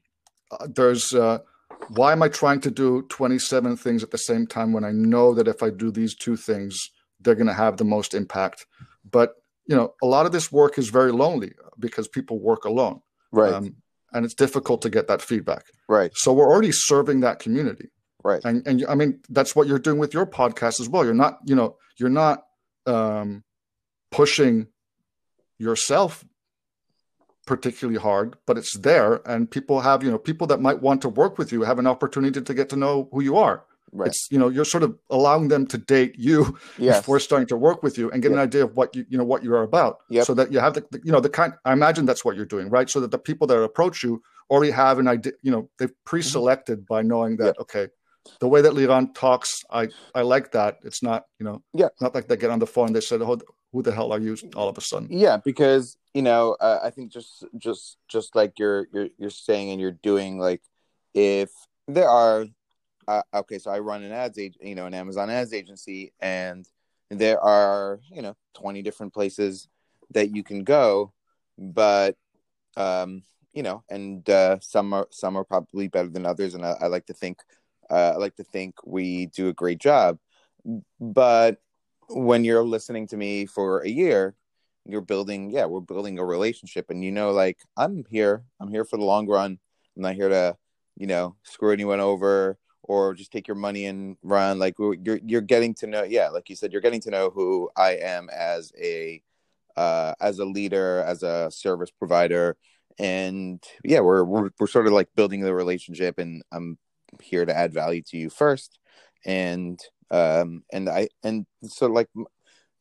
uh, 0.52 0.68
there's 0.76 1.14
uh, 1.14 1.38
why 1.90 2.12
am 2.12 2.24
i 2.24 2.28
trying 2.28 2.60
to 2.60 2.72
do 2.72 3.04
27 3.10 3.78
things 3.78 4.02
at 4.02 4.12
the 4.12 4.18
same 4.18 4.48
time 4.48 4.74
when 4.74 4.84
i 4.84 4.92
know 4.92 5.34
that 5.34 5.48
if 5.48 5.62
i 5.62 5.70
do 5.70 5.92
these 5.92 6.16
two 6.16 6.36
things 6.36 6.90
they're 7.20 7.36
going 7.36 7.48
to 7.48 7.54
have 7.54 7.78
the 7.78 7.86
most 7.86 8.14
impact. 8.14 8.66
But 9.10 9.36
you 9.66 9.76
know, 9.76 9.94
a 10.02 10.08
lot 10.08 10.26
of 10.26 10.32
this 10.32 10.52
work 10.52 10.78
is 10.78 10.90
very 10.90 11.12
lonely 11.12 11.54
because 11.78 12.08
people 12.08 12.40
work 12.40 12.66
alone, 12.66 13.02
right? 13.32 13.54
Um, 13.54 13.76
and 14.12 14.26
it's 14.26 14.34
difficult 14.34 14.82
to 14.82 14.90
get 14.90 15.08
that 15.08 15.22
feedback, 15.22 15.66
right? 15.88 16.12
So 16.16 16.34
we're 16.34 16.50
already 16.50 16.72
serving 16.72 17.20
that 17.20 17.40
community, 17.40 17.90
right? 18.24 18.42
And 18.44 18.66
and 18.68 18.84
I 18.90 18.96
mean, 18.96 19.20
that's 19.30 19.56
what 19.56 19.68
you're 19.68 19.80
doing 19.80 20.00
with 20.00 20.14
your 20.14 20.26
podcast 20.26 20.80
as 20.80 20.90
well. 20.90 21.06
You're 21.06 21.14
not, 21.14 21.38
you 21.46 21.56
know, 21.56 21.78
you're 21.98 22.10
not 22.10 22.46
um, 22.88 23.44
pushing 24.12 24.68
yourself 25.60 26.26
particularly 27.46 28.00
hard, 28.00 28.38
but 28.46 28.58
it's 28.58 28.78
there, 28.78 29.22
and 29.28 29.50
people 29.50 29.82
have, 29.82 30.04
you 30.04 30.10
know, 30.10 30.18
people 30.18 30.48
that 30.48 30.62
might 30.62 30.82
want 30.82 31.02
to 31.02 31.10
work 31.10 31.38
with 31.38 31.52
you 31.52 31.62
have 31.62 31.80
an 31.80 31.88
opportunity 31.88 32.42
to 32.42 32.54
get 32.54 32.70
to 32.70 32.76
know 32.76 33.10
who 33.12 33.22
you 33.22 33.38
are 33.38 33.66
Right. 33.92 34.08
It's 34.08 34.28
you 34.32 34.40
know 34.40 34.50
you're 34.50 34.66
sort 34.66 34.84
of 34.84 34.98
allowing 35.10 35.48
them 35.48 35.66
to 35.68 35.78
date 35.78 36.16
you 36.18 36.58
yes. 36.78 37.00
before 37.00 37.20
starting 37.20 37.48
to 37.48 37.58
work 37.58 37.84
with 37.84 37.98
you 37.98 38.12
and 38.12 38.22
get 38.22 38.30
yep. 38.30 38.38
an 38.38 38.44
idea 38.44 38.64
of 38.64 38.76
what 38.76 38.96
you 38.96 39.06
you 39.10 39.18
know 39.18 39.24
what 39.24 39.44
you 39.44 39.54
are 39.54 39.64
about. 39.64 40.00
Yep. 40.10 40.26
So 40.26 40.34
that 40.36 40.52
you 40.52 40.60
have 40.60 40.74
the, 40.74 40.86
the, 40.92 41.02
you 41.04 41.12
know 41.12 41.20
the 41.20 41.30
kind. 41.30 41.54
I 41.66 41.74
imagine 41.74 42.06
that's 42.06 42.24
what 42.24 42.36
you're 42.36 42.46
doing, 42.46 42.70
right? 42.70 42.90
So 42.90 43.00
that 43.02 43.12
the 43.12 43.20
people 43.20 43.48
that 43.48 43.60
approach 43.62 44.04
you 44.04 44.22
already 44.50 44.72
have 44.72 45.00
an 45.00 45.08
idea. 45.08 45.34
You 45.42 45.52
know 45.52 45.70
they've 45.78 45.90
mm-hmm. 45.90 46.06
pre-selected 46.06 46.80
mm-hmm. 46.80 46.94
by 46.94 47.02
knowing 47.02 47.38
that 47.38 47.46
yep. 47.46 47.56
okay, 47.62 47.88
the 48.40 48.48
way 48.48 48.62
that 48.62 48.74
Liran 48.74 49.14
talks, 49.16 49.64
I 49.72 49.90
I 50.14 50.22
like 50.22 50.52
that. 50.52 50.80
It's 50.84 51.04
not 51.04 51.26
you 51.40 51.46
know 51.46 51.64
yeah 51.74 51.90
not 52.02 52.14
like 52.14 52.28
they 52.28 52.38
get 52.38 52.52
on 52.52 52.60
the 52.60 52.68
phone 52.68 52.88
and 52.88 52.96
they 52.96 53.02
said 53.02 53.22
oh, 53.22 53.40
who 53.72 53.82
the 53.82 53.92
hell 53.92 54.12
are 54.12 54.20
you 54.20 54.36
all 54.56 54.68
of 54.68 54.78
a 54.78 54.82
sudden 54.82 55.08
yeah 55.12 55.38
because 55.38 55.98
you 56.14 56.22
know 56.22 56.56
uh, 56.60 56.80
I 56.84 56.90
think 56.90 57.12
just 57.12 57.46
just 57.58 57.98
just 58.08 58.36
like 58.36 58.58
you're 58.58 58.88
you're 58.94 59.10
you're 59.18 59.30
saying 59.30 59.70
and 59.72 59.80
you're 59.80 59.92
doing 59.92 60.40
like 60.40 60.62
if 61.14 61.50
there 61.88 62.10
are 62.10 62.46
uh, 63.10 63.24
okay, 63.34 63.58
so 63.58 63.72
I 63.72 63.80
run 63.80 64.04
an 64.04 64.12
ads 64.12 64.38
age, 64.38 64.56
you 64.62 64.76
know, 64.76 64.86
an 64.86 64.94
Amazon 64.94 65.32
ads 65.32 65.52
agency, 65.52 66.14
and 66.20 66.68
there 67.10 67.42
are 67.42 68.00
you 68.12 68.22
know 68.22 68.36
twenty 68.54 68.84
different 68.84 69.14
places 69.16 69.68
that 70.12 70.36
you 70.36 70.44
can 70.44 70.64
go, 70.64 71.12
but 71.58 72.16
um, 72.78 73.24
you 73.52 73.64
know, 73.64 73.84
and 73.90 74.30
uh, 74.30 74.60
some 74.62 74.94
are 74.94 75.08
some 75.10 75.36
are 75.36 75.44
probably 75.44 75.88
better 75.88 76.10
than 76.10 76.28
others, 76.28 76.54
and 76.54 76.64
I, 76.64 76.76
I 76.82 76.88
like 76.88 77.08
to 77.08 77.14
think 77.14 77.40
uh, 77.90 78.14
I 78.14 78.18
like 78.18 78.36
to 78.36 78.44
think 78.44 78.76
we 78.86 79.26
do 79.26 79.48
a 79.50 79.54
great 79.54 79.80
job, 79.80 80.20
but 81.00 81.58
when 82.10 82.44
you're 82.44 82.64
listening 82.64 83.08
to 83.08 83.18
me 83.18 83.46
for 83.46 83.82
a 83.82 83.90
year 83.90 84.36
you're 84.86 85.02
building 85.02 85.52
yeah 85.52 85.66
we're 85.66 85.80
building 85.80 86.18
a 86.18 86.26
relationship 86.26 86.90
and 86.90 87.04
you 87.04 87.12
know 87.12 87.30
like 87.30 87.60
i'm 87.78 88.04
here 88.10 88.44
i'm 88.60 88.72
here 88.72 88.84
for 88.84 88.98
the 88.98 89.04
long 89.04 89.28
run. 89.28 89.60
I'm 89.96 90.02
not 90.02 90.16
here 90.16 90.30
to 90.30 90.58
you 90.98 91.06
know 91.06 91.36
screw 91.44 91.72
anyone 91.72 92.00
over 92.00 92.58
or 92.90 93.14
just 93.14 93.32
take 93.32 93.48
your 93.48 93.56
money 93.56 93.86
and 93.86 94.18
run 94.24 94.58
like 94.60 94.76
you're 94.80 95.20
you're 95.24 95.42
getting 95.42 95.74
to 95.74 95.88
know 95.88 96.04
yeah 96.04 96.28
like 96.30 96.50
you 96.50 96.56
said 96.56 96.72
you're 96.72 96.82
getting 96.82 97.00
to 97.00 97.12
know 97.12 97.30
who 97.30 97.70
i 97.78 97.92
am 97.92 98.30
as 98.34 98.72
a 98.82 99.22
uh, 99.80 100.14
as 100.20 100.40
a 100.40 100.46
leader 100.46 101.02
as 101.08 101.24
a 101.24 101.50
service 101.50 101.90
provider. 101.90 102.58
And 103.00 103.64
yeah 103.86 104.02
we're, 104.02 104.26
we're 104.26 104.50
we're 104.60 104.68
sort 104.68 104.88
of 104.88 104.94
like 104.94 105.08
building 105.16 105.40
the 105.40 105.54
relationship 105.54 106.20
and 106.20 106.44
i'm 106.52 106.78
here 107.22 107.46
to 107.46 107.56
add 107.56 107.74
value 107.74 108.02
to 108.08 108.18
you 108.18 108.30
first. 108.30 108.78
And 109.26 109.80
um 110.12 110.64
and 110.74 110.90
i 110.90 111.08
and 111.24 111.46
so 111.64 111.88
like 111.88 112.10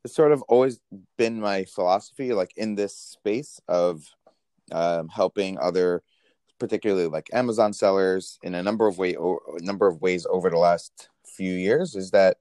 it's 0.05 0.15
sort 0.15 0.33
of 0.33 0.43
always 0.49 0.81
been 1.19 1.41
my 1.41 1.65
philosophy 1.65 2.33
like 2.33 2.53
in 2.57 2.75
this 2.75 2.97
space 2.97 3.61
of 3.69 4.03
um 4.73 5.09
helping 5.09 5.59
other 5.59 6.03
particularly 6.59 7.07
like 7.07 7.29
Amazon 7.33 7.73
sellers 7.73 8.39
in 8.43 8.55
a 8.55 8.63
number 8.63 8.87
of 8.87 8.99
way 8.99 9.15
a 9.15 9.63
number 9.63 9.87
of 9.87 10.01
ways 10.01 10.27
over 10.29 10.51
the 10.51 10.59
last 10.59 11.09
few 11.25 11.53
years 11.53 11.95
is 11.95 12.11
that 12.11 12.39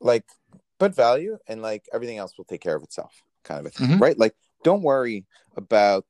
like 0.00 0.24
put 0.78 0.94
value 0.94 1.38
and 1.46 1.62
like 1.62 1.86
everything 1.92 2.18
else 2.18 2.36
will 2.36 2.44
take 2.44 2.60
care 2.60 2.76
of 2.76 2.82
itself 2.82 3.22
kind 3.44 3.60
of 3.60 3.66
a 3.66 3.70
thing 3.70 3.88
mm-hmm. 3.88 4.02
right? 4.02 4.18
Like 4.18 4.34
don't 4.62 4.82
worry 4.82 5.24
about 5.56 6.04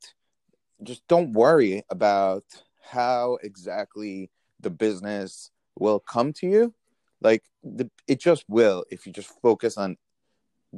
just 0.82 1.06
don't 1.08 1.32
worry 1.32 1.82
about 1.90 2.44
how 2.82 3.38
exactly 3.42 4.30
the 4.60 4.70
business 4.70 5.50
will 5.78 5.98
come 5.98 6.32
to 6.34 6.46
you. 6.46 6.74
Like 7.20 7.42
the, 7.62 7.90
it 8.06 8.20
just 8.20 8.44
will 8.48 8.84
if 8.90 9.06
you 9.06 9.12
just 9.12 9.30
focus 9.42 9.76
on 9.76 9.96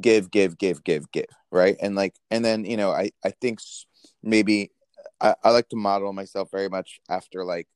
give 0.00 0.30
give 0.30 0.58
give 0.58 0.82
give 0.84 1.10
give 1.12 1.26
right? 1.50 1.76
And 1.80 1.94
like 1.94 2.14
and 2.30 2.44
then 2.44 2.64
you 2.64 2.76
know 2.76 2.90
i 2.90 3.10
i 3.24 3.30
think 3.30 3.60
maybe 4.22 4.70
I, 5.20 5.34
I 5.42 5.50
like 5.50 5.68
to 5.70 5.76
model 5.76 6.12
myself 6.12 6.50
very 6.50 6.68
much 6.68 7.00
after 7.08 7.44
like 7.44 7.68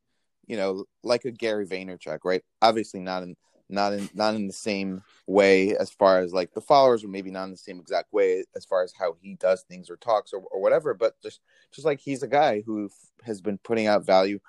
you 0.46 0.56
know 0.56 0.84
like 1.02 1.24
a 1.24 1.30
Gary 1.30 1.66
Vaynerchuk, 1.66 2.20
right? 2.24 2.42
Obviously 2.62 3.00
not 3.00 3.22
in 3.22 3.36
not 3.70 3.92
in 3.92 4.08
not 4.14 4.34
in 4.34 4.46
the 4.46 4.52
same 4.52 5.02
way 5.26 5.76
as 5.76 5.90
far 5.90 6.20
as 6.20 6.32
like 6.32 6.52
the 6.52 6.60
followers, 6.60 7.04
or 7.04 7.08
maybe 7.08 7.30
not 7.30 7.44
in 7.44 7.52
the 7.52 7.56
same 7.56 7.78
exact 7.78 8.12
way 8.12 8.44
as 8.56 8.64
far 8.64 8.82
as 8.82 8.92
how 8.98 9.16
he 9.20 9.34
does 9.34 9.62
things 9.62 9.88
or 9.88 9.96
talks 9.96 10.32
or, 10.32 10.40
or 10.50 10.60
whatever. 10.60 10.92
But 10.94 11.14
just 11.22 11.40
just 11.72 11.86
like 11.86 12.00
he's 12.00 12.22
a 12.22 12.28
guy 12.28 12.62
who 12.66 12.86
f- 12.86 12.92
has 13.24 13.40
been 13.40 13.58
putting 13.58 13.86
out 13.86 14.04
value 14.04 14.40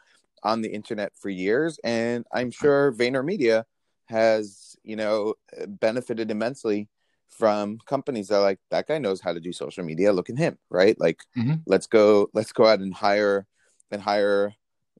on 0.43 0.61
the 0.61 0.69
internet 0.73 1.13
for 1.15 1.29
years, 1.29 1.79
and 1.83 2.25
I'm 2.33 2.51
sure 2.51 2.91
VaynerMedia 2.91 3.65
has 4.05 4.75
you 4.83 4.95
know 4.95 5.35
benefited 5.67 6.31
immensely 6.31 6.89
from 7.31 7.79
companies 7.85 8.27
that 8.27 8.35
are 8.35 8.41
like 8.41 8.59
that 8.69 8.87
guy 8.87 8.97
knows 8.97 9.21
how 9.21 9.33
to 9.33 9.39
do 9.39 9.51
social 9.53 9.83
media. 9.83 10.13
Look 10.13 10.29
at 10.29 10.37
him, 10.37 10.57
right? 10.69 10.99
Like, 10.99 11.23
Mhm. 11.37 11.61
let's 11.65 11.87
go, 11.87 12.29
let's 12.33 12.51
go 12.51 12.65
out 12.65 12.79
and 12.79 12.93
hire 12.93 13.47
and 13.89 14.01
hire 14.01 14.53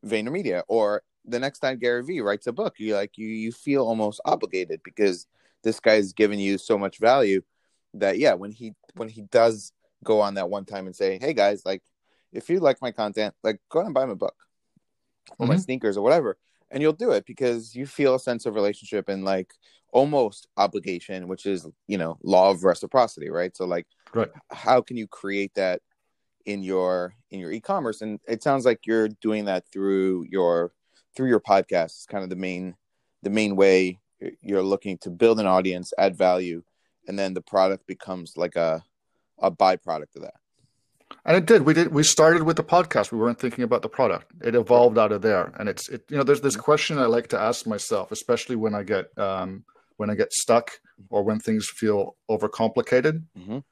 VaynerMedia. 0.06 0.64
Or 0.68 1.04
the 1.26 1.40
next 1.40 1.60
time 1.60 1.78
Gary 1.78 2.04
Vee 2.04 2.22
writes 2.22 2.48
a 2.48 2.52
book, 2.52 2.76
you 2.80 2.96
like 2.96 3.18
you 3.18 3.28
you 3.28 3.52
feel 3.52 3.86
almost 3.86 4.22
obligated 4.26 4.82
because 4.84 5.28
this 5.64 5.80
guy's 5.80 6.14
given 6.14 6.40
you 6.40 6.58
so 6.58 6.78
much 6.78 6.98
value 6.98 7.42
that 7.94 8.18
yeah, 8.18 8.34
when 8.34 8.52
he 8.52 8.74
when 8.96 9.10
he 9.10 9.22
does 9.24 9.74
go 10.04 10.20
on 10.20 10.34
that 10.36 10.50
one 10.50 10.66
time 10.66 10.88
and 10.88 10.96
say, 10.96 11.20
hey 11.22 11.34
guys, 11.34 11.64
like 11.66 11.84
if 12.34 12.50
you 12.50 12.60
like 12.60 12.82
my 12.82 12.92
content, 12.92 13.36
like 13.44 13.60
go 13.70 13.80
out 13.82 13.86
and 13.86 13.94
buy 13.94 14.06
my 14.06 14.14
book 14.16 14.36
or 15.38 15.46
my 15.48 15.56
Mhm. 15.56 15.64
sneakers 15.64 15.98
or 15.98 16.02
whatever, 16.02 16.38
and 16.72 16.82
you'll 16.82 16.94
do 16.94 17.12
it 17.12 17.26
because 17.26 17.76
you 17.76 17.86
feel 17.86 18.16
a 18.16 18.20
sense 18.20 18.46
of 18.46 18.56
relationship 18.56 19.10
and 19.10 19.24
like 19.26 19.54
almost 19.92 20.48
obligation, 20.58 21.28
which 21.28 21.46
is 21.46 21.68
you 21.88 21.98
know 21.98 22.18
law 22.24 22.50
of 22.50 22.64
reciprocity, 22.64 23.30
right? 23.30 23.56
So 23.56 23.66
like, 23.66 23.88
Right. 24.14 24.30
how 24.50 24.82
can 24.82 24.98
you 24.98 25.08
create 25.08 25.54
that 25.56 25.82
in 26.46 26.64
your 26.64 27.14
in 27.30 27.40
your 27.40 27.52
e-commerce? 27.52 28.02
And 28.02 28.20
it 28.28 28.44
sounds 28.44 28.66
like 28.66 28.80
you're 28.86 29.10
doing 29.10 29.46
that 29.46 29.66
through 29.72 30.26
your 30.30 30.74
through 31.16 31.30
your 31.30 31.40
podcast. 31.42 31.86
It's 31.98 32.06
kind 32.06 32.24
of 32.24 32.30
the 32.30 32.36
main 32.36 32.76
the 33.24 33.30
main 33.30 33.56
way 33.56 34.00
you're 34.42 34.64
looking 34.64 34.98
to 35.00 35.10
build 35.10 35.40
an 35.40 35.48
audience, 35.48 35.94
add 35.98 36.16
value, 36.16 36.64
and 37.08 37.18
then 37.18 37.34
the 37.34 37.42
product 37.42 37.86
becomes 37.88 38.38
like 38.38 38.56
a 38.56 38.84
a 39.40 39.52
byproduct 39.52 40.16
of 40.16 40.22
that. 40.22 40.36
And 41.26 41.36
it 41.36 41.46
did. 41.46 41.64
We 41.64 41.74
did. 41.74 41.94
We 41.94 42.04
started 42.04 42.44
with 42.44 42.56
the 42.58 42.64
podcast. 42.64 43.12
We 43.12 43.18
weren't 43.18 43.40
thinking 43.40 43.64
about 43.64 43.82
the 43.82 43.90
product. 43.90 44.32
It 44.42 44.56
evolved 44.56 44.98
out 44.98 45.12
of 45.12 45.22
there. 45.22 45.52
And 45.60 45.68
it's 45.68 45.90
it. 45.90 46.04
You 46.10 46.18
know, 46.18 46.24
there's 46.24 46.42
this 46.42 46.56
question 46.56 46.98
I 46.98 47.06
like 47.06 47.28
to 47.30 47.40
ask 47.40 47.68
myself, 47.68 48.12
especially 48.12 48.56
when 48.56 48.74
I 48.74 48.84
get 48.84 49.16
um, 49.18 49.64
when 49.98 50.10
I 50.10 50.16
get 50.16 50.32
stuck 50.34 50.80
or 51.10 51.24
when 51.24 51.40
things 51.40 51.68
feel 51.70 52.16
overcomplicated. 52.30 53.24
Mhm. 53.38 53.64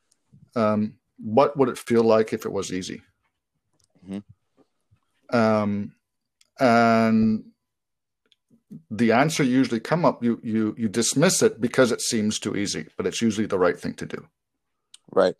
Um, 0.55 0.95
what 1.17 1.57
would 1.57 1.69
it 1.69 1.77
feel 1.77 2.03
like 2.03 2.33
if 2.33 2.45
it 2.45 2.51
was 2.51 2.71
easy? 2.71 3.01
Mhm. 4.07 4.23
Um, 5.31 5.95
and 6.59 7.45
the 8.91 9.11
answer 9.11 9.43
usually 9.43 9.79
come 9.79 10.05
up. 10.05 10.23
You 10.23 10.39
you 10.43 10.75
you 10.77 10.87
dismiss 10.89 11.41
it 11.41 11.59
because 11.59 11.91
it 11.91 12.01
seems 12.01 12.39
too 12.39 12.55
easy, 12.55 12.87
but 12.97 13.05
it's 13.07 13.21
usually 13.21 13.47
the 13.47 13.57
right 13.59 13.79
thing 13.79 13.93
to 13.95 14.05
do 14.05 14.27
Right. 15.11 15.35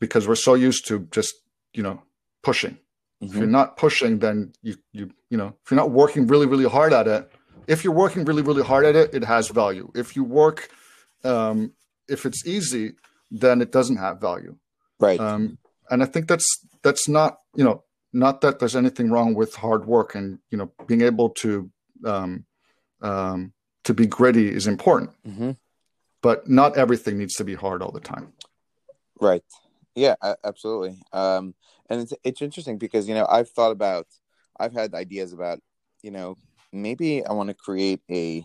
because 0.00 0.26
we're 0.26 0.34
so 0.34 0.54
used 0.54 0.86
to 0.88 1.00
just 1.10 1.34
you 1.72 1.82
know 1.82 2.02
pushing. 2.42 2.78
If 3.20 3.30
Mhm. 3.32 3.38
you're 3.38 3.46
not 3.46 3.76
pushing, 3.76 4.18
then 4.18 4.52
you 4.62 4.76
you 4.92 5.10
you 5.30 5.36
know 5.38 5.56
if 5.64 5.70
you're 5.70 5.76
not 5.76 5.90
working 5.90 6.26
really 6.26 6.46
really 6.46 6.68
hard 6.68 6.92
at 6.92 7.06
it. 7.08 7.30
If 7.66 7.84
you're 7.84 7.92
working 7.92 8.24
really 8.24 8.42
really 8.42 8.62
hard 8.62 8.84
at 8.84 8.96
it, 8.96 9.14
it 9.14 9.24
has 9.24 9.48
value. 9.48 9.90
If 9.94 10.16
you 10.16 10.24
work, 10.24 10.70
um, 11.24 11.72
if 12.08 12.26
it's 12.26 12.46
easy, 12.46 12.94
then 13.30 13.60
it 13.60 13.72
doesn't 13.72 13.96
have 13.96 14.20
value. 14.20 14.56
Right. 15.00 15.20
Um, 15.20 15.58
and 15.90 16.02
I 16.02 16.06
think 16.06 16.28
that's 16.28 16.46
that's 16.82 17.08
not 17.08 17.38
you 17.54 17.64
know 17.64 17.84
not 18.12 18.40
that 18.40 18.58
there's 18.58 18.76
anything 18.76 19.10
wrong 19.10 19.34
with 19.34 19.54
hard 19.54 19.86
work 19.86 20.14
and 20.14 20.38
you 20.50 20.58
know 20.58 20.72
being 20.86 21.02
able 21.02 21.30
to 21.30 21.70
um, 22.04 22.44
um, 23.02 23.52
to 23.84 23.94
be 23.94 24.06
gritty 24.06 24.48
is 24.48 24.66
important, 24.66 25.10
hmm 25.24 25.52
but 26.22 26.48
not 26.48 26.76
everything 26.76 27.18
needs 27.18 27.34
to 27.34 27.44
be 27.44 27.54
hard 27.54 27.82
all 27.82 27.92
the 27.92 28.00
time. 28.00 28.32
Right. 29.20 29.44
Yeah, 29.94 30.16
absolutely. 30.42 31.00
Um, 31.12 31.54
and 31.88 32.00
it's 32.00 32.12
it's 32.24 32.42
interesting 32.42 32.78
because 32.78 33.08
you 33.08 33.14
know 33.14 33.26
I've 33.28 33.48
thought 33.50 33.70
about, 33.70 34.06
I've 34.58 34.72
had 34.72 34.94
ideas 34.94 35.32
about, 35.32 35.60
you 36.02 36.10
know, 36.10 36.36
maybe 36.82 37.24
I 37.24 37.32
want 37.32 37.48
to 37.48 37.54
create 37.54 38.02
a 38.10 38.44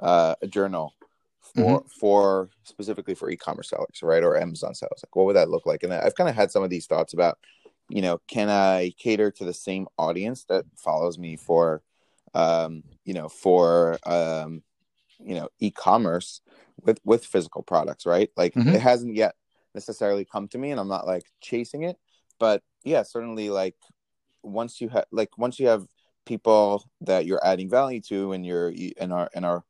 uh, 0.00 0.34
a 0.42 0.46
journal 0.46 0.94
for 1.40 1.84
for 2.00 2.50
specifically 2.64 3.14
for 3.14 3.30
e-commerce 3.30 3.70
sellers, 3.70 4.02
right, 4.02 4.22
or 4.22 4.36
Amazon 4.36 4.74
sellers. 4.74 5.02
Like, 5.04 5.14
what 5.16 5.26
would 5.26 5.36
that 5.36 5.50
look 5.50 5.66
like? 5.66 5.82
And 5.82 5.92
I've 5.92 6.14
kind 6.14 6.28
of 6.30 6.36
had 6.36 6.50
some 6.50 6.62
of 6.62 6.70
these 6.70 6.86
thoughts 6.86 7.14
about, 7.14 7.38
you 7.88 8.02
know, 8.02 8.18
can 8.28 8.48
I 8.48 8.92
cater 8.98 9.30
to 9.32 9.44
the 9.44 9.54
same 9.54 9.88
audience 9.98 10.44
that 10.44 10.64
follows 10.76 11.18
me 11.18 11.36
for, 11.36 11.82
um, 12.34 12.82
you 13.04 13.14
know, 13.14 13.28
for 13.28 13.98
um, 14.06 14.62
you 15.20 15.34
know, 15.34 15.48
e-commerce 15.60 16.40
with 16.82 17.00
with 17.04 17.24
physical 17.24 17.62
products, 17.62 18.06
right? 18.06 18.30
Like, 18.36 18.54
Mhm. 18.54 18.74
it 18.74 18.80
hasn't 18.80 19.16
yet 19.16 19.34
necessarily 19.74 20.24
come 20.24 20.48
to 20.48 20.58
me 20.58 20.70
and 20.70 20.80
i'm 20.80 20.88
not 20.88 21.06
like 21.06 21.24
chasing 21.40 21.82
it 21.82 21.96
but 22.38 22.62
yeah 22.84 23.02
certainly 23.02 23.50
like 23.50 23.76
once 24.42 24.80
you 24.80 24.88
have 24.88 25.04
like 25.12 25.36
once 25.38 25.58
you 25.60 25.68
have 25.68 25.86
people 26.28 26.84
that 27.00 27.24
you're 27.26 27.44
adding 27.44 27.70
value 27.70 28.00
to 28.02 28.32
and 28.32 28.44
you're 28.44 28.72
and 29.00 29.12
are 29.12 29.30
and 29.34 29.44
are 29.46 29.64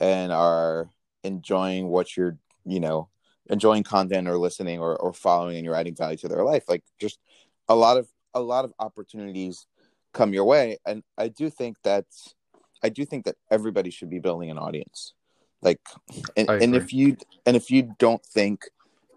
and 0.00 0.32
are 0.32 0.90
enjoying 1.22 1.86
what 1.88 2.16
you're 2.16 2.36
you 2.66 2.80
know 2.80 3.08
enjoying 3.48 3.84
content 3.84 4.28
or 4.28 4.36
listening 4.36 4.80
or, 4.80 4.96
or 4.96 5.12
following 5.12 5.56
and 5.56 5.64
you're 5.64 5.76
adding 5.76 5.94
value 5.94 6.16
to 6.16 6.28
their 6.28 6.44
life 6.44 6.64
like 6.68 6.82
just 7.00 7.18
a 7.68 7.74
lot 7.74 7.96
of 7.96 8.08
a 8.34 8.40
lot 8.40 8.64
of 8.64 8.72
opportunities 8.78 9.66
come 10.12 10.32
your 10.34 10.44
way. 10.44 10.78
And 10.84 11.02
i 11.16 11.28
do 11.28 11.48
think 11.48 11.76
that 11.84 12.06
i 12.82 12.88
do 12.88 13.04
think 13.04 13.24
that 13.24 13.36
everybody 13.50 13.90
should 13.90 14.10
be 14.10 14.18
building 14.18 14.50
an 14.50 14.58
audience. 14.58 15.14
Like 15.62 15.80
and, 16.36 16.50
and 16.50 16.74
if 16.74 16.92
you 16.92 17.16
and 17.46 17.56
if 17.56 17.70
you 17.70 17.94
don't 17.98 18.24
think 18.24 18.64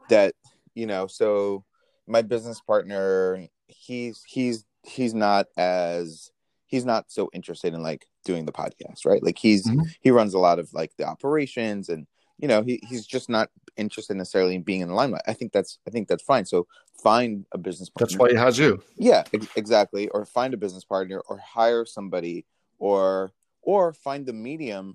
that 0.09 0.36
you 0.75 0.86
know 0.86 1.07
so 1.07 1.65
my 2.05 2.21
business 2.21 2.61
partner 2.61 3.47
he's 3.67 4.23
he's 4.27 4.63
he's 4.83 5.15
not 5.15 5.47
as 5.57 6.31
he's 6.76 6.86
not 6.93 7.03
so 7.17 7.30
interested 7.34 7.73
in 7.73 7.82
like 7.82 8.01
doing 8.30 8.45
the 8.45 8.51
podcast 8.61 8.99
right? 9.05 9.23
Like 9.28 9.38
he's 9.45 9.63
Mhm. 9.67 9.86
he 10.05 10.11
runs 10.19 10.34
a 10.34 10.39
lot 10.47 10.57
of 10.59 10.65
like 10.73 10.91
the 10.97 11.05
operations 11.13 11.89
and 11.93 12.01
you 12.41 12.47
know 12.51 12.61
he, 12.67 12.73
he's 12.89 13.05
just 13.15 13.28
not 13.30 13.47
interested 13.78 14.15
necessarily 14.17 14.55
in 14.55 14.63
being 14.63 14.82
in 14.82 14.89
the 14.89 14.93
limelight. 15.01 15.23
I 15.32 15.34
think 15.34 15.51
that's 15.55 15.80
i 15.88 15.89
think 15.93 16.07
that's 16.09 16.23
fine. 16.34 16.45
So 16.45 16.67
find 17.07 17.45
a 17.51 17.57
business 17.67 17.89
partner. 17.89 18.05
That's 18.07 18.19
why 18.19 18.30
he 18.32 18.36
has 18.45 18.55
you. 18.63 18.71
yeah 19.09 19.23
ex- 19.34 19.47
exactly. 19.55 20.03
Or 20.09 20.26
find 20.26 20.53
a 20.53 20.57
business 20.65 20.84
partner 20.93 21.19
or 21.30 21.38
hire 21.38 21.86
somebody 21.97 22.45
or 22.88 23.32
or 23.61 23.93
find 23.93 24.21
the 24.26 24.34
medium 24.49 24.86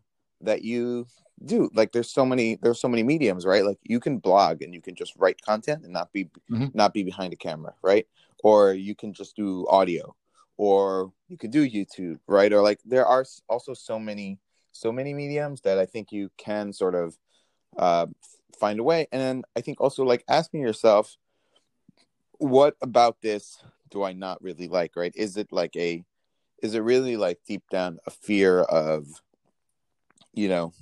that 0.49 0.61
you 0.70 1.07
do. 1.53 1.70
Like 1.78 1.91
there's 1.93 2.11
so 2.18 2.24
many 2.33 2.57
there's 2.62 2.81
so 2.85 2.89
many 2.95 3.03
mediums 3.12 3.45
right? 3.53 3.64
Like 3.70 3.78
you 3.93 4.01
can 4.01 4.18
blog 4.18 4.55
and 4.62 4.72
you 4.76 4.83
can 4.87 4.95
just 4.95 5.12
write 5.16 5.39
content 5.51 5.85
and 5.85 5.93
not 5.99 6.09
be 6.12 6.22
Mhm. 6.51 6.74
not 6.74 6.93
be 6.93 7.03
behind 7.11 7.33
a 7.33 7.37
camera 7.49 7.72
right? 7.91 8.07
Or 8.49 8.72
you 8.89 8.95
can 9.01 9.11
just 9.20 9.33
do 9.37 9.66
audio 9.68 10.14
or 10.61 11.11
you 11.29 11.39
could 11.39 11.51
do 11.51 11.69
youtube 11.69 12.19
right 12.27 12.53
or 12.53 12.61
like 12.61 12.81
there 12.85 13.07
are 13.07 13.25
also 13.49 13.73
so 13.73 13.99
many 13.99 14.39
so 14.73 14.93
many 14.93 15.15
mediums 15.15 15.61
that 15.63 15.79
i 15.79 15.87
think 15.87 16.13
you 16.13 16.31
can 16.37 16.73
sort 16.73 16.95
of 16.95 17.17
uh, 17.79 18.07
find 18.59 18.79
a 18.79 18.83
way 18.83 19.07
and 19.11 19.45
i 19.57 19.61
think 19.61 19.81
also 19.81 20.05
like 20.05 20.25
asking 20.29 20.61
yourself 20.61 21.17
what 22.41 22.75
about 22.81 23.21
this 23.21 23.63
do 23.91 24.03
I 24.03 24.13
not 24.13 24.43
really 24.43 24.69
like, 24.69 24.97
right? 24.97 25.13
Is 25.15 25.37
it 25.37 25.53
like 25.53 25.77
a 25.77 26.03
is 26.63 26.75
it 26.75 26.81
really 26.81 27.17
like 27.17 27.39
deep 27.47 27.63
down 27.71 27.99
a 28.07 28.11
fear 28.11 28.61
of 28.61 29.07
you 30.33 30.49
know 30.49 30.73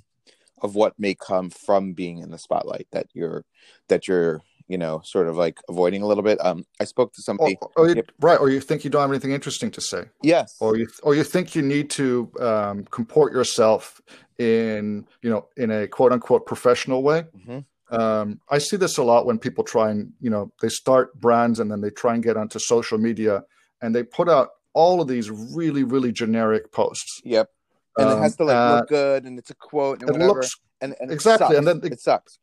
of 0.61 0.75
what 0.75 0.99
may 0.99 1.15
come 1.15 1.49
from 1.49 1.93
being 1.93 2.19
in 2.19 2.31
the 2.31 2.37
spotlight 2.37 2.87
that 2.91 3.07
you're 3.13 3.45
that 3.87 4.07
you're 4.07 4.41
you 4.69 4.77
know 4.77 5.01
sort 5.03 5.27
of 5.27 5.35
like 5.35 5.57
avoiding 5.67 6.01
a 6.01 6.07
little 6.07 6.23
bit 6.23 6.37
um 6.45 6.63
i 6.79 6.85
spoke 6.85 7.11
to 7.13 7.19
Or, 7.19 7.23
somebody 7.23 7.57
or 7.75 7.89
you, 7.89 8.03
right, 8.21 8.39
or 8.39 8.49
you 8.49 8.61
think 8.61 8.83
you 8.85 8.89
don't 8.89 9.01
have 9.01 9.09
anything 9.11 9.31
interesting 9.31 9.71
to 9.71 9.81
say, 9.81 10.05
yes 10.23 10.55
or 10.61 10.77
you 10.77 10.87
or 11.03 11.15
you 11.15 11.23
think 11.23 11.55
you 11.55 11.61
need 11.75 11.89
to 12.01 12.31
um, 12.39 12.85
comport 12.85 13.33
yourself 13.33 13.99
in 14.37 15.05
you 15.23 15.29
know 15.29 15.47
in 15.57 15.69
a 15.71 15.87
quote 15.87 16.11
unquote 16.13 16.45
professional 16.45 17.03
way. 17.03 17.25
Mhm. 17.37 17.65
Um, 17.91 18.39
I 18.49 18.59
see 18.59 18.77
this 18.77 18.99
a 18.99 19.03
lot 19.11 19.25
when 19.25 19.39
people 19.39 19.63
try 19.63 19.89
and 19.89 20.13
you 20.21 20.29
know 20.29 20.43
they 20.61 20.69
start 20.69 21.19
brands 21.19 21.59
and 21.59 21.69
then 21.71 21.81
they 21.81 21.89
try 21.89 22.13
and 22.13 22.21
get 22.23 22.37
onto 22.37 22.59
social 22.59 22.99
media 22.99 23.43
and 23.81 23.95
they 23.95 24.03
put 24.03 24.29
out 24.29 24.49
all 24.73 25.01
of 25.01 25.07
these 25.07 25.27
really 25.31 25.83
really 25.83 26.11
generic 26.11 26.71
posts. 26.71 27.19
yep 27.25 27.47
and 27.97 28.07
it 28.09 28.13
Um, 28.13 28.21
has 28.21 28.35
to 28.37 28.43
like 28.45 28.55
uh, 28.55 28.75
look 28.75 28.87
good 28.89 29.21
and 29.25 29.39
it's 29.39 29.49
a 29.49 29.55
quote 29.55 30.01
and 30.01 30.09
it 30.09 30.13
whatever 30.13 30.33
looks 30.33 30.51
and, 30.81 30.95
and 30.99 31.09
it 31.11 31.15
exactly, 31.15 31.47
sucks. 31.47 31.57
and 31.57 31.65
then 31.67 31.91
it 31.91 31.99
sucks 31.99 32.37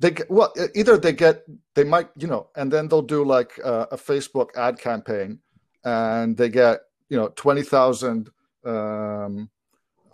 they 0.00 0.10
get 0.10 0.30
well 0.30 0.52
either 0.74 0.96
they 0.98 1.12
get 1.12 1.44
they 1.76 1.84
might 1.84 2.08
you 2.16 2.26
know 2.26 2.48
and 2.56 2.72
then 2.72 2.88
they'll 2.88 3.02
do 3.16 3.24
like 3.24 3.52
uh, 3.64 3.86
a 3.92 3.96
facebook 3.96 4.48
ad 4.56 4.78
campaign 4.78 5.38
and 5.84 6.36
they 6.36 6.48
get 6.48 6.80
you 7.08 7.16
know 7.16 7.28
20,000 7.36 8.30
um 8.64 9.50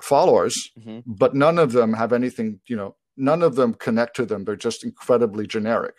followers 0.00 0.54
Mhm. 0.78 1.02
but 1.06 1.34
none 1.34 1.58
of 1.58 1.72
them 1.72 1.94
have 1.94 2.12
anything 2.12 2.60
you 2.66 2.76
know 2.76 2.96
none 3.16 3.42
of 3.42 3.54
them 3.56 3.74
connect 3.74 4.14
to 4.16 4.26
them 4.26 4.44
they're 4.44 4.64
just 4.68 4.84
incredibly 4.84 5.46
generic 5.46 5.94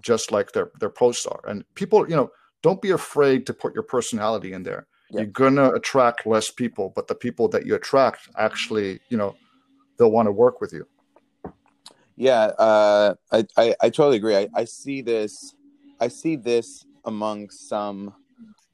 just 0.00 0.32
like 0.32 0.52
their 0.52 0.70
their 0.80 0.90
posts 0.90 1.26
are 1.26 1.40
and 1.46 1.64
people 1.74 2.08
you 2.08 2.16
know 2.16 2.30
don't 2.62 2.80
be 2.80 2.90
afraid 2.90 3.44
to 3.46 3.52
put 3.52 3.74
your 3.74 3.82
personality 3.96 4.52
in 4.52 4.62
there 4.62 4.86
Yeah. 5.10 5.20
you're 5.20 5.30
gonna 5.42 5.68
attract 5.78 6.26
less 6.26 6.50
people 6.50 6.86
but 6.96 7.06
the 7.08 7.14
people 7.14 7.46
that 7.48 7.66
you 7.66 7.74
attract 7.74 8.20
actually 8.36 9.00
you 9.10 9.18
know 9.20 9.36
they'll 9.98 10.10
want 10.18 10.26
to 10.26 10.32
work 10.32 10.60
with 10.62 10.72
you 10.72 10.86
Yeah, 12.16 12.44
uh, 12.58 13.14
I, 13.32 13.44
I 13.56 13.74
I 13.80 13.90
totally 13.90 14.16
agree. 14.16 14.36
I, 14.36 14.48
I 14.54 14.64
see 14.64 15.02
this, 15.02 15.54
I 16.00 16.08
see 16.08 16.36
this 16.36 16.84
among 17.04 17.50
some 17.50 18.14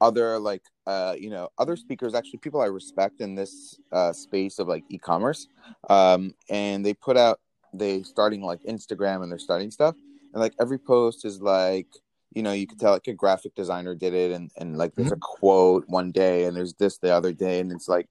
other 0.01 0.39
like 0.39 0.63
uh 0.87 1.15
you 1.19 1.29
know 1.31 1.49
other 1.59 1.77
speakers 1.77 2.15
actually 2.15 2.39
people 2.39 2.61
I 2.61 2.67
respect 2.67 3.21
in 3.21 3.35
this 3.35 3.79
uh 3.93 4.13
space 4.13 4.59
of 4.59 4.69
like 4.69 4.85
e-commerce, 4.91 5.49
um 5.89 6.35
and 6.51 6.85
they 6.85 6.95
put 6.95 7.17
out 7.17 7.41
they 7.73 8.03
starting 8.03 8.43
like 8.43 8.63
Instagram 8.65 9.23
and 9.23 9.31
they're 9.31 9.39
starting 9.39 9.71
stuff, 9.71 9.97
and 10.33 10.41
like 10.41 10.55
every 10.61 10.79
post 10.79 11.25
is 11.25 11.41
like 11.41 11.87
you 12.35 12.43
know 12.43 12.53
you 12.53 12.67
could 12.67 12.79
tell 12.79 12.93
like 12.93 13.07
a 13.09 13.15
graphic 13.15 13.55
designer 13.55 13.95
did 13.95 14.13
it, 14.15 14.33
and 14.33 14.51
and 14.59 14.77
like 14.77 14.95
there's 14.97 15.13
Mm-hmm. 15.13 15.13
a 15.13 15.17
quote 15.17 15.85
one 15.89 16.13
day 16.13 16.45
and 16.45 16.57
there's 16.57 16.75
this 16.75 16.99
the 16.99 17.11
other 17.15 17.33
day, 17.33 17.61
and 17.61 17.73
it's 17.73 17.89
like 17.89 18.07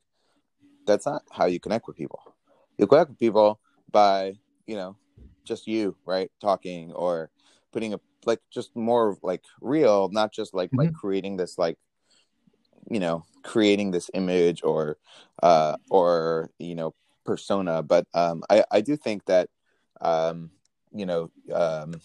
that's 0.88 1.05
not 1.05 1.21
how 1.32 1.45
you 1.45 1.59
connect 1.59 1.88
with 1.88 1.97
people. 1.97 2.21
You 2.77 2.88
connect 2.88 3.09
with 3.09 3.19
people 3.19 3.59
by 3.91 4.36
you 4.65 4.75
know 4.75 4.95
just 5.50 5.68
you 5.68 5.97
right 6.06 6.32
talking 6.39 6.93
or 6.93 7.30
putting 7.74 7.93
a 7.93 8.00
like 8.26 8.39
just 8.50 8.74
more 8.76 9.18
like 9.22 9.43
real, 9.60 10.10
not 10.10 10.32
just 10.32 10.54
like 10.54 10.70
like 10.74 10.93
creating 10.93 11.36
this 11.36 11.58
like 11.58 11.78
you 12.89 13.00
know 13.00 13.26
creating 13.43 13.91
this 13.91 14.10
image 14.14 14.64
or 14.64 14.97
uh 15.43 15.76
or 15.89 16.50
you 16.60 16.76
know 16.76 16.93
persona. 17.26 17.84
But 17.84 18.08
um 18.14 18.43
i 18.50 18.64
i 18.72 18.82
do 18.82 18.95
think 18.95 19.26
that 19.26 19.50
um 20.00 20.52
you 20.93 21.06
know 21.06 21.30
um 21.54 22.00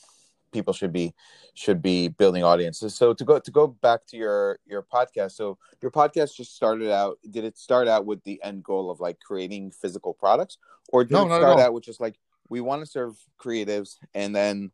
people 0.52 0.72
should 0.72 0.92
be 0.92 1.12
should 1.54 1.82
be 1.82 2.08
building 2.08 2.44
audiences. 2.44 2.94
So 2.94 3.12
to 3.12 3.24
go 3.24 3.38
to 3.38 3.50
go 3.50 3.66
back 3.66 4.06
to 4.06 4.16
your 4.16 4.58
your 4.66 4.82
podcast 4.82 5.32
so 5.32 5.58
your 5.82 5.90
podcast 5.90 6.34
just 6.34 6.56
started 6.56 6.90
out 6.90 7.18
did 7.30 7.44
it 7.44 7.58
start 7.58 7.88
out 7.88 8.06
with 8.06 8.22
the 8.24 8.40
end 8.42 8.62
goal 8.64 8.90
of 8.90 9.00
like 9.00 9.18
creating 9.20 9.70
physical 9.72 10.14
products? 10.14 10.58
Or 10.92 11.04
did 11.04 11.14
No, 11.14 11.26
it 11.26 11.34
start 11.34 11.58
out 11.58 11.74
with 11.74 11.84
just 11.84 12.00
like 12.00 12.16
we 12.48 12.60
want 12.60 12.80
to 12.82 12.86
serve 12.86 13.16
creatives 13.38 13.96
and 14.14 14.34
then 14.34 14.70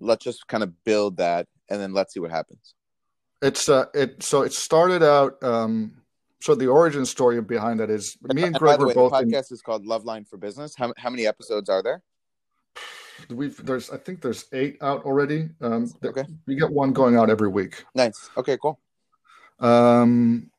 let's 0.00 0.24
just 0.24 0.46
kind 0.48 0.62
of 0.62 0.84
build 0.84 1.16
that 1.18 1.46
and 1.68 1.80
then 1.80 1.92
let's 1.92 2.12
see 2.14 2.20
what 2.20 2.30
happens 2.30 2.74
It's 3.42 3.68
uh, 3.68 3.86
it 3.94 4.22
so 4.22 4.42
it 4.42 4.52
started 4.52 5.02
out. 5.02 5.42
Um, 5.42 6.02
so 6.40 6.54
the 6.54 6.68
origin 6.68 7.04
story 7.06 7.40
behind 7.42 7.80
that 7.80 7.90
is 7.90 8.16
me 8.22 8.42
and 8.42 8.54
And 8.54 8.54
Greg 8.56 8.78
were 8.80 8.86
way, 8.88 8.94
both 8.94 9.12
the 9.12 9.18
in. 9.18 9.30
podcast 9.30 9.50
is 9.52 9.62
called 9.62 9.84
Love 9.84 10.04
Line 10.04 10.24
for 10.24 10.36
Business. 10.36 10.74
How, 10.76 10.92
how 10.96 11.10
many 11.10 11.26
episodes 11.26 11.68
are 11.68 11.82
there? 11.82 12.02
We've 13.30 13.56
there's 13.66 13.90
I 13.90 13.96
think 13.98 14.20
there's 14.22 14.46
eight 14.52 14.78
out 14.80 15.04
already. 15.04 15.50
Um, 15.60 15.90
Okay. 16.04 16.24
we 16.46 16.54
get 16.54 16.70
one 16.70 16.92
going 16.92 17.16
out 17.16 17.30
every 17.30 17.48
week. 17.48 17.84
Nice. 17.94 18.30
Okay, 18.36 18.56
cool. 18.62 18.78
Um, 19.60 20.50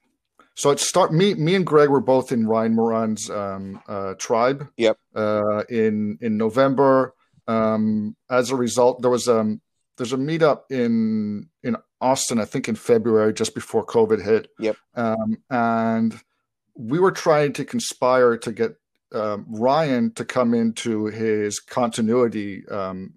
so 0.55 0.69
it 0.69 0.79
start 0.79 1.13
me 1.13 1.33
me 1.33 1.55
and 1.55 1.65
Greg 1.65 1.89
were 1.89 2.01
both 2.01 2.31
in 2.31 2.47
Ryan 2.47 2.75
Moran's 2.75 3.29
um, 3.29 3.81
uh, 3.87 4.13
tribe. 4.15 4.67
Yep. 4.77 4.97
Uh, 5.15 5.63
in 5.69 6.17
in 6.21 6.37
November. 6.37 7.13
Um, 7.45 8.15
as 8.29 8.51
a 8.51 8.55
result, 8.55 9.01
there 9.01 9.11
was 9.11 9.27
um 9.27 9.61
there's 9.97 10.13
a 10.13 10.17
meetup 10.17 10.61
in 10.69 11.49
in 11.63 11.75
Austin, 12.01 12.39
I 12.39 12.45
think 12.45 12.67
in 12.67 12.75
February, 12.75 13.33
just 13.33 13.55
before 13.55 13.85
COVID 13.85 14.23
hit. 14.23 14.49
Yep. 14.59 14.77
Um, 14.95 15.37
and 15.49 16.19
we 16.75 16.99
were 16.99 17.11
trying 17.11 17.53
to 17.53 17.65
conspire 17.65 18.37
to 18.37 18.51
get 18.51 18.75
um, 19.13 19.45
Ryan 19.47 20.11
to 20.15 20.25
come 20.25 20.53
into 20.53 21.05
his 21.05 21.59
continuity 21.59 22.67
um, 22.67 23.13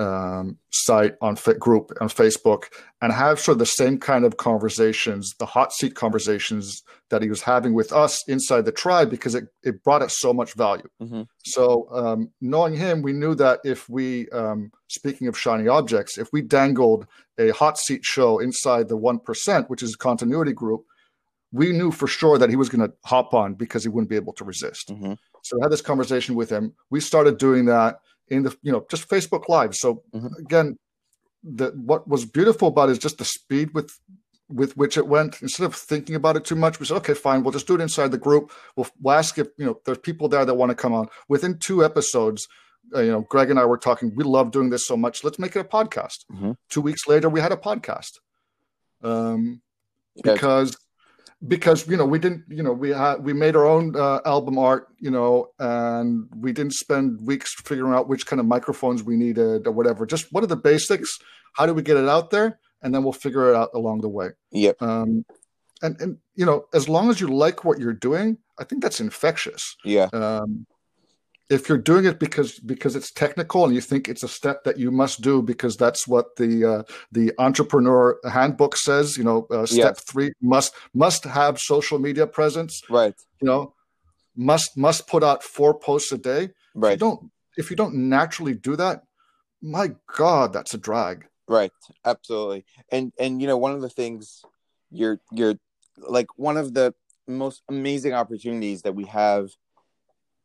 um, 0.00 0.56
site 0.70 1.14
on 1.20 1.36
fa- 1.36 1.54
group 1.54 1.92
on 2.00 2.08
Facebook 2.08 2.64
and 3.02 3.12
have 3.12 3.38
sort 3.38 3.56
of 3.56 3.58
the 3.58 3.66
same 3.66 3.98
kind 3.98 4.24
of 4.24 4.38
conversations, 4.38 5.34
the 5.38 5.46
hot 5.46 5.72
seat 5.72 5.94
conversations 5.94 6.82
that 7.10 7.22
he 7.22 7.28
was 7.28 7.42
having 7.42 7.74
with 7.74 7.92
us 7.92 8.26
inside 8.28 8.64
the 8.64 8.72
tribe, 8.72 9.10
because 9.10 9.34
it, 9.34 9.44
it 9.62 9.84
brought 9.84 10.00
us 10.00 10.16
so 10.18 10.32
much 10.32 10.54
value. 10.54 10.88
Mhm. 11.02 11.26
So, 11.44 11.86
um, 11.90 12.30
knowing 12.40 12.74
him, 12.74 13.02
we 13.02 13.12
knew 13.12 13.34
that 13.34 13.60
if 13.64 13.88
we, 13.88 14.28
um, 14.30 14.72
speaking 14.88 15.28
of 15.28 15.36
shiny 15.38 15.68
objects, 15.68 16.16
if 16.18 16.28
we 16.32 16.40
dangled 16.40 17.06
a 17.38 17.50
hot 17.50 17.76
seat 17.78 18.04
show 18.04 18.38
inside 18.38 18.88
the 18.88 18.96
1%, 18.96 19.68
which 19.68 19.82
is 19.82 19.94
a 19.94 19.98
continuity 19.98 20.52
group, 20.52 20.84
we 21.52 21.72
knew 21.72 21.90
for 21.90 22.06
sure 22.06 22.38
that 22.38 22.48
he 22.48 22.56
was 22.56 22.68
going 22.68 22.88
to 22.88 22.94
hop 23.04 23.34
on 23.34 23.54
because 23.54 23.82
he 23.82 23.88
wouldn't 23.88 24.08
be 24.08 24.16
able 24.16 24.32
to 24.34 24.44
resist. 24.44 24.88
Mhm. 24.88 25.18
So 25.42 25.58
I 25.60 25.64
had 25.64 25.72
this 25.72 25.82
conversation 25.82 26.36
with 26.36 26.48
him. 26.48 26.74
We 26.90 27.00
started 27.00 27.38
doing 27.38 27.64
that 27.66 28.00
in 28.30 28.42
the, 28.44 28.56
you 28.62 28.72
know, 28.72 28.86
just 28.90 29.08
Facebook 29.08 29.48
Live. 29.48 29.74
So 29.74 30.02
Mhm. 30.14 30.38
again, 30.38 30.78
the 31.42 31.70
what 31.90 32.06
was 32.08 32.24
beautiful 32.24 32.68
about 32.68 32.88
it 32.88 32.92
is 32.92 32.98
just 32.98 33.18
the 33.18 33.24
speed 33.24 33.74
with 33.74 33.90
with 34.48 34.76
which 34.76 34.96
it 34.96 35.06
went. 35.06 35.40
Instead 35.42 35.64
of 35.64 35.74
thinking 35.76 36.16
about 36.16 36.36
it 36.36 36.44
too 36.44 36.56
much, 36.56 36.80
we 36.80 36.86
said, 36.86 36.96
okay, 36.96 37.14
fine, 37.14 37.42
we'll 37.42 37.52
just 37.52 37.68
do 37.68 37.76
it 37.76 37.80
inside 37.80 38.10
the 38.10 38.18
group. 38.18 38.50
We'll, 38.76 38.88
we'll 39.00 39.14
ask 39.14 39.38
if 39.38 39.46
you 39.56 39.64
know 39.66 39.80
there's 39.84 39.98
people 39.98 40.28
there 40.28 40.44
that 40.44 40.54
want 40.54 40.70
to 40.70 40.74
come 40.74 40.92
on. 40.92 41.08
Within 41.28 41.58
two 41.58 41.84
episodes, 41.84 42.48
uh, 42.96 43.00
you 43.00 43.12
know, 43.12 43.20
Greg 43.22 43.50
and 43.50 43.60
I 43.60 43.64
were 43.64 43.78
talking. 43.78 44.12
We 44.16 44.24
love 44.24 44.50
doing 44.50 44.70
this 44.70 44.86
so 44.86 44.96
much. 44.96 45.22
Let's 45.24 45.38
make 45.38 45.54
it 45.56 45.60
a 45.60 45.64
podcast. 45.64 46.24
Mhm. 46.32 46.56
Two 46.68 46.80
weeks 46.80 47.06
later, 47.06 47.28
we 47.28 47.40
had 47.40 47.52
a 47.52 47.56
podcast. 47.56 48.18
Um, 49.02 49.62
because 50.22 50.76
because 51.48 51.88
you 51.88 51.96
know 51.96 52.04
we 52.04 52.18
didn't 52.18 52.44
you 52.48 52.62
know 52.62 52.72
we 52.72 52.90
had 52.90 53.16
we 53.24 53.32
made 53.32 53.56
our 53.56 53.66
own 53.66 53.96
uh, 53.96 54.20
album 54.26 54.58
art 54.58 54.88
you 54.98 55.10
know 55.10 55.48
and 55.58 56.28
we 56.36 56.52
didn't 56.52 56.74
spend 56.74 57.26
weeks 57.26 57.54
figuring 57.64 57.94
out 57.94 58.08
which 58.08 58.26
kind 58.26 58.40
of 58.40 58.46
microphones 58.46 59.02
we 59.02 59.16
needed 59.16 59.66
or 59.66 59.72
whatever. 59.72 60.04
Just 60.04 60.32
what 60.32 60.44
are 60.44 60.48
the 60.48 60.56
basics? 60.56 61.18
How 61.54 61.66
do 61.66 61.74
we 61.74 61.82
get 61.82 61.96
it 61.96 62.08
out 62.08 62.30
there? 62.30 62.58
And 62.82 62.94
then 62.94 63.02
we'll 63.02 63.12
figure 63.12 63.50
it 63.50 63.56
out 63.56 63.70
along 63.74 64.02
the 64.02 64.08
way. 64.08 64.30
Yep. 64.52 64.82
um 64.82 65.24
and 65.82 66.00
and 66.00 66.18
you 66.34 66.44
know 66.44 66.66
as 66.74 66.88
long 66.88 67.08
as 67.08 67.20
you 67.20 67.28
like 67.28 67.64
what 67.64 67.78
you're 67.78 67.94
doing 67.94 68.36
i 68.58 68.64
think 68.64 68.82
that's 68.82 69.00
infectious. 69.00 69.76
Yeah. 69.84 70.08
um 70.12 70.66
if 71.50 71.68
you're 71.68 71.78
doing 71.78 72.04
it 72.04 72.18
because 72.18 72.58
because 72.60 72.94
it's 72.96 73.10
technical 73.10 73.64
and 73.64 73.74
you 73.74 73.80
think 73.80 74.08
it's 74.08 74.22
a 74.22 74.28
step 74.28 74.62
that 74.64 74.78
you 74.78 74.90
must 74.90 75.20
do 75.20 75.42
because 75.42 75.76
that's 75.76 76.06
what 76.06 76.36
the 76.36 76.64
uh, 76.64 76.82
the 77.12 77.32
entrepreneur 77.38 78.18
handbook 78.30 78.76
says 78.76 79.16
you 79.18 79.24
know 79.24 79.46
uh, 79.50 79.66
step 79.66 79.96
Yeah. 79.96 80.02
three 80.10 80.32
must 80.40 80.74
must 80.94 81.24
have 81.24 81.58
social 81.58 81.98
media 81.98 82.26
presence 82.26 82.80
Right. 82.88 83.14
you 83.40 83.46
know 83.46 83.74
must 84.36 84.76
must 84.76 85.06
put 85.08 85.22
out 85.24 85.42
four 85.42 85.74
posts 85.78 86.12
a 86.12 86.18
day 86.18 86.42
if 86.44 86.50
you 86.74 86.80
Right. 86.80 86.98
don't 86.98 87.30
if 87.58 87.70
you 87.70 87.76
don't 87.76 87.94
naturally 87.94 88.54
do 88.54 88.76
that 88.76 89.02
my 89.60 89.86
god 90.16 90.52
that's 90.52 90.72
a 90.74 90.78
drag 90.78 91.26
Right. 91.48 91.72
Absolutely. 92.04 92.64
And 92.92 93.12
and 93.18 93.42
you 93.42 93.48
know 93.48 93.58
one 93.58 93.72
of 93.72 93.80
the 93.80 93.88
things 93.88 94.44
you're 94.92 95.18
you're 95.32 95.56
like 95.96 96.28
one 96.36 96.56
of 96.56 96.74
the 96.74 96.94
most 97.26 97.62
amazing 97.68 98.12
opportunities 98.12 98.82
that 98.82 98.94
we 98.94 99.06
have 99.06 99.50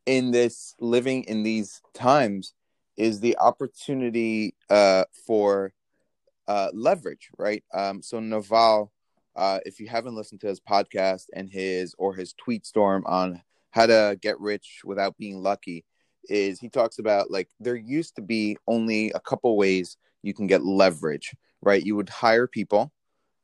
in 0.05 0.31
this 0.31 0.75
living 0.79 1.23
in 1.23 1.43
these 1.43 1.81
times 1.93 2.53
is 2.97 3.19
the 3.19 3.37
opportunity 3.37 4.55
uh 4.69 5.03
for 5.25 5.73
uh 6.47 6.69
leverage, 6.73 7.29
right? 7.37 7.63
Um 7.73 8.01
so 8.01 8.19
Naval 8.19 8.91
uh 9.35 9.59
if 9.65 9.79
you 9.79 9.87
haven't 9.87 10.15
listened 10.15 10.41
to 10.41 10.47
his 10.47 10.59
podcast 10.59 11.25
and 11.33 11.49
his 11.49 11.95
or 11.97 12.15
his 12.15 12.33
tweet 12.33 12.65
storm 12.65 13.03
on 13.05 13.41
how 13.71 13.85
to 13.85 14.17
get 14.21 14.39
rich 14.39 14.81
without 14.85 15.17
being 15.17 15.41
lucky 15.41 15.83
is 16.29 16.59
he 16.59 16.69
talks 16.69 16.99
about 16.99 17.29
like 17.29 17.49
there 17.59 17.75
used 17.75 18.15
to 18.15 18.21
be 18.21 18.57
only 18.67 19.11
a 19.11 19.19
couple 19.19 19.55
ways 19.57 19.97
you 20.23 20.33
can 20.33 20.47
get 20.47 20.63
leverage 20.63 21.35
right 21.61 21.85
you 21.85 21.95
would 21.95 22.09
hire 22.09 22.47
people 22.47 22.91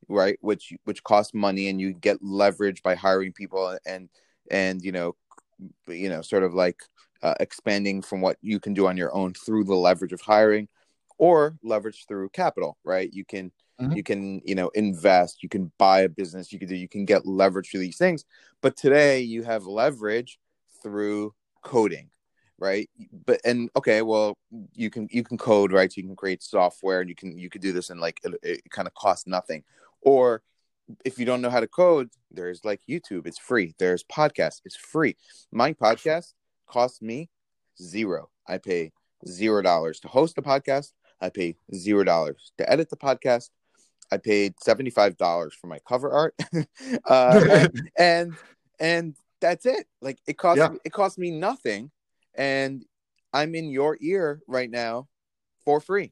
right 0.08 0.38
which 0.42 0.74
which 0.86 1.04
cost 1.04 1.34
money 1.34 1.68
and 1.68 1.80
you 1.80 1.94
get 1.94 2.24
leverage 2.24 2.82
by 2.82 2.96
hiring 2.96 3.34
people 3.34 3.78
and 3.86 4.10
and 4.50 4.82
you 4.82 4.92
know 4.92 5.16
you 5.88 6.10
know 6.10 6.22
sort 6.22 6.44
of 6.44 6.54
like 6.54 6.80
uh, 7.24 7.36
expanding 7.40 8.02
from 8.02 8.22
what 8.22 8.38
you 8.42 8.60
can 8.60 8.74
do 8.74 8.88
on 8.88 8.98
your 8.98 9.14
own 9.14 9.34
through 9.34 9.64
the 9.64 9.76
leverage 9.76 10.14
of 10.14 10.22
hiring 10.22 10.68
or 11.18 11.58
leverage 11.64 12.06
through 12.08 12.30
capital 12.30 12.78
right? 12.84 13.12
You 13.14 13.26
can 13.26 13.52
Mhm. 13.80 13.96
you 13.96 14.04
can 14.04 14.42
you 14.46 14.56
know 14.56 14.70
invest 14.70 15.44
you 15.44 15.50
can 15.50 15.72
buy 15.78 16.02
a 16.02 16.10
business 16.10 16.52
you 16.52 16.60
can 16.60 16.68
do 16.70 16.76
you 16.76 16.88
can 16.88 17.06
get 17.06 17.26
leverage 17.26 17.70
through 17.72 17.82
these 17.82 17.98
things. 17.98 18.26
But 18.62 18.78
today 18.78 19.22
you 19.22 19.44
have 19.44 19.66
leverage 19.66 20.40
through 20.82 21.34
coding 21.64 22.10
right? 22.60 22.90
But 23.26 23.42
and 23.44 23.70
okay 23.76 24.02
well 24.02 24.38
you 24.74 24.90
can 24.90 25.08
you 25.12 25.24
can 25.24 25.38
code 25.38 25.72
right? 25.72 25.92
So 25.92 26.02
you 26.02 26.08
can 26.08 26.16
create 26.16 26.44
software 26.44 27.02
and 27.02 27.10
you 27.10 27.16
can 27.16 27.38
you 27.38 27.50
could 27.50 27.62
do 27.62 27.72
this 27.74 27.90
and 27.90 28.00
like 28.00 28.20
it, 28.24 28.34
it 28.44 28.72
kind 28.72 28.88
of 28.88 28.94
costs 28.94 29.28
nothing. 29.28 29.64
Or 30.02 30.42
if 31.06 31.18
you 31.20 31.26
don't 31.26 31.42
know 31.42 31.50
how 31.50 31.60
to 31.60 31.68
code 31.68 32.10
there's 32.32 32.64
like 32.66 32.82
youtube 32.90 33.26
it's 33.28 33.38
free. 33.40 33.74
There's 33.80 34.04
podcasts 34.04 34.62
it's 34.66 34.76
free. 34.76 35.16
My 35.52 35.74
podcast 35.74 36.34
costs 36.68 37.02
me 37.02 37.30
zero. 37.82 38.30
I 38.48 38.58
pay 38.58 38.92
zero 39.28 39.62
dollars 39.62 40.00
to 40.02 40.08
host 40.08 40.36
the 40.36 40.42
podcast. 40.42 40.92
I 41.22 41.30
pay 41.30 41.56
zero 41.74 42.04
dollars 42.04 42.52
to 42.58 42.70
edit 42.70 42.90
the 42.90 42.98
podcast. 42.98 43.50
I 44.12 44.18
paid 44.18 44.56
$75 44.58 45.54
for 45.54 45.68
my 45.68 45.80
cover 45.88 46.12
art. 46.12 46.36
Uh, 47.06 47.42
and, 47.50 47.82
and 47.98 48.34
and 48.80 49.16
that's 49.40 49.66
it. 49.66 49.88
Like 50.02 50.20
it 50.28 50.38
cost 50.38 50.58
Yeah. 50.58 50.70
me, 50.70 50.78
it 50.84 50.92
cost 50.92 51.18
me 51.18 51.32
nothing. 51.32 51.92
And 52.36 52.84
i'm 53.34 53.56
in 53.56 53.70
your 53.70 53.98
ear 54.02 54.42
right 54.48 54.70
now 54.70 55.08
for 55.64 55.80
free. 55.80 56.12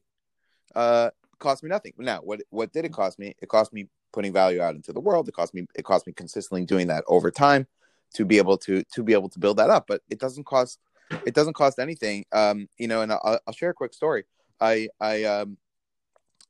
Uh 0.74 1.10
cost 1.38 1.62
me 1.62 1.68
nothing. 1.68 1.92
Now 1.98 2.20
what 2.20 2.40
what 2.50 2.72
did 2.72 2.84
it 2.84 2.92
cost 2.92 3.18
me? 3.18 3.34
It 3.42 3.48
cost 3.48 3.72
me 3.72 3.88
putting 4.12 4.32
value 4.32 4.60
out 4.60 4.74
into 4.74 4.92
the 4.92 5.00
world. 5.00 5.28
It 5.28 5.34
cost 5.34 5.54
me 5.54 5.66
it 5.74 5.84
cost 5.84 6.06
me 6.06 6.12
consistently 6.12 6.64
doing 6.64 6.88
that 6.88 7.04
over 7.06 7.30
time 7.30 7.66
to 8.14 8.24
be 8.24 8.38
able 8.38 8.58
to 8.58 8.82
to 8.92 9.02
be 9.02 9.12
able 9.12 9.28
to 9.28 9.38
build 9.38 9.56
that 9.58 9.70
up 9.70 9.84
but 9.86 10.02
it 10.10 10.18
doesn't 10.18 10.44
cost 10.44 10.80
it 11.24 11.34
doesn't 11.34 11.54
cost 11.54 11.78
anything. 11.78 12.24
Um 12.32 12.68
you 12.78 12.88
know 12.88 13.02
and 13.02 13.12
i'll, 13.12 13.40
I'll 13.46 13.54
share 13.54 13.70
a 13.70 13.74
quick 13.74 13.94
story. 13.94 14.24
I 14.60 14.88
i 15.00 15.24
um 15.24 15.56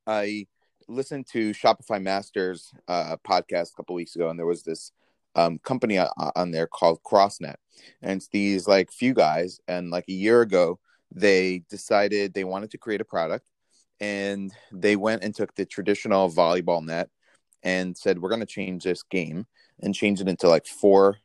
i 0.06 0.46
listened 0.88 1.26
to 1.32 1.52
shopify 1.52 2.02
masters 2.02 2.72
uh 2.88 3.16
podcast 3.28 3.72
a 3.72 3.76
couple 3.76 3.94
weeks 3.94 4.16
ago 4.16 4.28
and 4.28 4.38
there 4.38 4.46
was 4.46 4.64
this 4.64 4.90
um, 5.34 5.58
company 5.58 5.98
on, 5.98 6.08
on 6.36 6.50
there 6.50 6.66
called 6.66 7.02
CrossNet, 7.02 7.56
and 8.02 8.18
it's 8.18 8.28
these 8.28 8.66
like 8.66 8.92
few 8.92 9.14
guys. 9.14 9.60
And 9.68 9.90
like 9.90 10.06
a 10.08 10.12
year 10.12 10.42
ago, 10.42 10.78
they 11.12 11.62
decided 11.70 12.34
they 12.34 12.44
wanted 12.44 12.70
to 12.72 12.78
create 12.78 13.00
a 13.00 13.04
product, 13.04 13.46
and 14.00 14.52
they 14.72 14.96
went 14.96 15.22
and 15.22 15.34
took 15.34 15.54
the 15.54 15.64
traditional 15.64 16.30
volleyball 16.30 16.84
net 16.84 17.10
and 17.62 17.96
said, 17.96 18.20
"We're 18.20 18.28
going 18.28 18.40
to 18.40 18.46
change 18.46 18.84
this 18.84 19.02
game 19.02 19.46
and 19.80 19.94
change 19.94 20.20
it 20.20 20.28
into 20.28 20.48
like 20.48 20.66
four, 20.66 21.18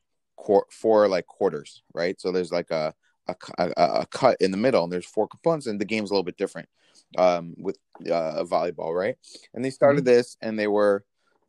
four 0.70 1.08
like 1.08 1.28
quarters, 1.28 1.84
right? 1.94 2.20
So 2.20 2.32
there's 2.32 2.52
like 2.52 2.72
a 2.72 2.94
a, 3.28 3.36
a, 3.58 3.72
a 3.78 4.06
cut 4.08 4.38
in 4.40 4.52
the 4.52 4.58
middle, 4.58 4.84
and 4.84 4.94
there's 4.94 5.06
four 5.06 5.28
components, 5.28 5.68
and 5.68 5.80
the 5.80 5.86
game's 5.86 6.12
a 6.12 6.14
little 6.14 6.24
bit 6.24 6.38
different 6.38 6.70
um, 7.18 7.56
with 7.58 7.78
uh, 8.06 8.44
volleyball, 8.44 8.94
right? 8.96 9.16
And 9.54 9.64
they 9.64 9.70
started 9.70 10.06
mm-hmm. 10.06 10.14
this, 10.14 10.38
and 10.42 10.60
they 10.60 10.68
were 10.68 11.04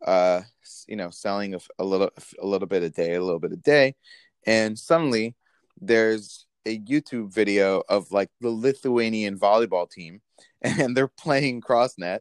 uh, 0.05 0.43
you 0.87 0.97
know, 0.97 1.11
selling 1.11 1.55
a, 1.55 1.59
a, 1.79 1.85
little 1.85 2.11
a 2.41 2.47
little 2.47 2.69
bit 2.69 2.83
a 2.83 2.91
day, 2.91 3.15
a 3.15 3.23
little 3.23 3.41
bit 3.41 3.53
a 3.53 3.57
day, 3.57 3.95
and 4.47 4.79
suddenly 4.79 5.35
there's 5.81 6.47
a 6.65 6.79
YouTube 6.79 7.33
video 7.33 7.83
of 7.89 8.11
like 8.11 8.31
the 8.41 8.51
Lithuanian 8.51 9.39
volleyball 9.39 9.91
team, 9.91 10.21
and 10.63 10.97
they're 10.97 11.09
playing 11.09 11.61
CrossNet, 11.61 12.21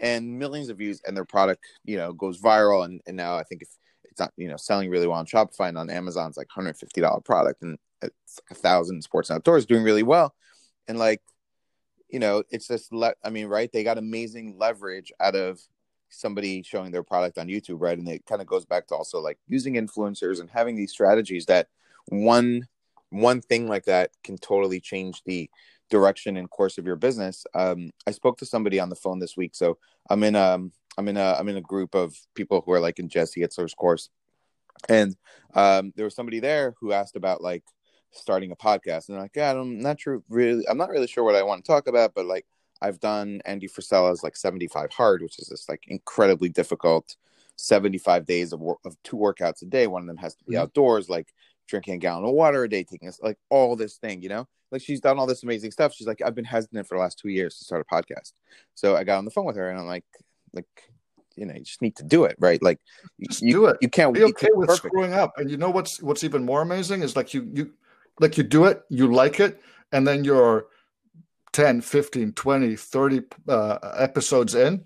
and 0.00 0.38
millions 0.38 0.68
of 0.68 0.78
views, 0.78 1.00
and 1.06 1.16
their 1.16 1.24
product, 1.24 1.64
you 1.84 1.96
know, 1.96 2.12
goes 2.12 2.40
viral, 2.40 2.84
and, 2.84 3.00
and 3.06 3.16
now 3.16 3.36
I 3.36 3.42
think 3.42 3.62
if 3.62 3.68
it's 4.04 4.20
not, 4.20 4.32
you 4.36 4.48
know, 4.48 4.56
selling 4.56 4.90
really 4.90 5.06
well 5.06 5.18
on 5.18 5.26
Shopify 5.26 5.68
and 5.68 5.78
on 5.78 5.90
Amazon's 5.90 6.36
like 6.36 6.48
hundred 6.50 6.76
fifty 6.76 7.00
dollar 7.00 7.20
product, 7.20 7.62
and 7.62 7.78
it's 8.02 8.40
like 8.50 8.58
a 8.58 8.60
thousand 8.60 9.02
sports 9.02 9.30
and 9.30 9.36
outdoors 9.36 9.66
doing 9.66 9.82
really 9.82 10.02
well, 10.02 10.34
and 10.88 10.98
like, 10.98 11.22
you 12.08 12.18
know, 12.18 12.42
it's 12.50 12.68
just 12.68 12.92
le- 12.92 13.14
I 13.24 13.30
mean, 13.30 13.46
right? 13.46 13.70
They 13.72 13.84
got 13.84 13.98
amazing 13.98 14.56
leverage 14.58 15.12
out 15.20 15.34
of 15.34 15.60
somebody 16.08 16.62
showing 16.62 16.92
their 16.92 17.02
product 17.02 17.38
on 17.38 17.48
YouTube, 17.48 17.80
right? 17.80 17.98
And 17.98 18.08
it 18.08 18.24
kind 18.26 18.40
of 18.40 18.46
goes 18.46 18.64
back 18.64 18.86
to 18.88 18.94
also 18.94 19.20
like 19.20 19.38
using 19.48 19.74
influencers 19.74 20.40
and 20.40 20.48
having 20.50 20.76
these 20.76 20.92
strategies 20.92 21.46
that 21.46 21.68
one 22.08 22.66
one 23.10 23.40
thing 23.40 23.68
like 23.68 23.84
that 23.84 24.10
can 24.24 24.36
totally 24.38 24.80
change 24.80 25.22
the 25.24 25.48
direction 25.90 26.36
and 26.36 26.50
course 26.50 26.78
of 26.78 26.86
your 26.86 26.96
business. 26.96 27.44
Um, 27.54 27.90
I 28.06 28.10
spoke 28.10 28.38
to 28.38 28.46
somebody 28.46 28.80
on 28.80 28.88
the 28.88 28.96
phone 28.96 29.18
this 29.18 29.36
week, 29.36 29.54
so 29.54 29.78
I'm 30.10 30.22
in 30.22 30.36
um 30.36 30.72
I'm 30.98 31.08
in 31.08 31.16
a 31.16 31.36
I'm 31.38 31.48
in 31.48 31.56
a 31.56 31.62
group 31.62 31.94
of 31.94 32.14
people 32.34 32.62
who 32.64 32.72
are 32.72 32.80
like 32.80 32.98
in 32.98 33.08
Jesse 33.08 33.40
Itzler's 33.40 33.74
course, 33.74 34.10
and 34.88 35.16
um, 35.54 35.92
there 35.96 36.04
was 36.04 36.14
somebody 36.14 36.40
there 36.40 36.74
who 36.80 36.92
asked 36.92 37.16
about 37.16 37.42
like 37.42 37.64
starting 38.10 38.50
a 38.50 38.56
podcast, 38.56 39.08
and 39.08 39.16
I'm 39.16 39.24
like, 39.24 39.36
yeah, 39.36 39.52
I'm 39.52 39.80
not 39.80 40.00
sure 40.00 40.22
really, 40.28 40.64
I'm 40.68 40.78
not 40.78 40.90
really 40.90 41.06
sure 41.06 41.24
what 41.24 41.34
I 41.34 41.42
want 41.42 41.64
to 41.64 41.70
talk 41.70 41.86
about, 41.86 42.14
but 42.14 42.26
like 42.26 42.46
I've 42.80 43.00
done 43.00 43.40
Andy 43.44 43.68
Frisella's 43.68 44.22
like 44.22 44.36
75 44.36 44.90
hard, 44.92 45.22
which 45.22 45.38
is 45.38 45.48
this 45.48 45.68
like 45.68 45.84
incredibly 45.88 46.48
difficult 46.48 47.16
75 47.56 48.26
days 48.26 48.52
of, 48.52 48.62
of 48.84 48.96
two 49.02 49.16
workouts 49.16 49.62
a 49.62 49.66
day. 49.66 49.86
One 49.86 50.02
of 50.02 50.08
them 50.08 50.18
has 50.18 50.34
to 50.36 50.44
be 50.44 50.54
mm-hmm. 50.54 50.62
outdoors, 50.62 51.08
like 51.08 51.32
drinking 51.66 51.94
a 51.94 51.98
gallon 51.98 52.24
of 52.24 52.32
water 52.32 52.64
a 52.64 52.68
day, 52.68 52.84
taking 52.84 53.06
this, 53.06 53.20
like 53.22 53.38
all 53.50 53.76
this 53.76 53.96
thing, 53.96 54.22
you 54.22 54.28
know, 54.28 54.46
like 54.70 54.82
she's 54.82 55.00
done 55.00 55.18
all 55.18 55.26
this 55.26 55.42
amazing 55.42 55.70
stuff. 55.70 55.94
She's 55.94 56.06
like, 56.06 56.22
I've 56.24 56.34
been 56.34 56.44
hesitant 56.44 56.86
for 56.86 56.96
the 56.96 57.00
last 57.00 57.18
two 57.18 57.28
years 57.28 57.58
to 57.58 57.64
start 57.64 57.86
a 57.88 57.94
podcast. 57.94 58.32
So 58.74 58.96
I 58.96 59.04
got 59.04 59.18
on 59.18 59.24
the 59.24 59.30
phone 59.30 59.44
with 59.44 59.56
her 59.56 59.70
and 59.70 59.78
I'm 59.78 59.86
like, 59.86 60.04
like, 60.52 60.66
you 61.36 61.46
know, 61.46 61.54
you 61.54 61.60
just 61.60 61.82
need 61.82 61.96
to 61.96 62.02
do 62.02 62.24
it, 62.24 62.36
right? 62.38 62.62
Like, 62.62 62.78
just 63.28 63.42
you, 63.42 63.52
do 63.52 63.66
it. 63.66 63.76
You 63.80 63.88
can't 63.88 64.14
be 64.14 64.24
okay 64.24 64.48
with 64.52 64.68
perfect. 64.68 64.86
screwing 64.86 65.12
up. 65.12 65.34
And 65.36 65.50
you 65.50 65.56
know 65.56 65.70
what's 65.70 66.02
what's 66.02 66.24
even 66.24 66.44
more 66.44 66.62
amazing 66.62 67.02
is 67.02 67.14
like 67.14 67.34
you 67.34 67.48
you 67.52 67.72
like 68.18 68.38
you 68.38 68.42
do 68.42 68.64
it, 68.64 68.82
you 68.88 69.12
like 69.12 69.38
it, 69.38 69.60
and 69.92 70.06
then 70.06 70.24
you're 70.24 70.66
10, 71.52 71.82
15, 71.82 72.32
20, 72.32 72.76
30 72.76 73.22
uh, 73.48 73.78
episodes 73.96 74.54
in, 74.54 74.84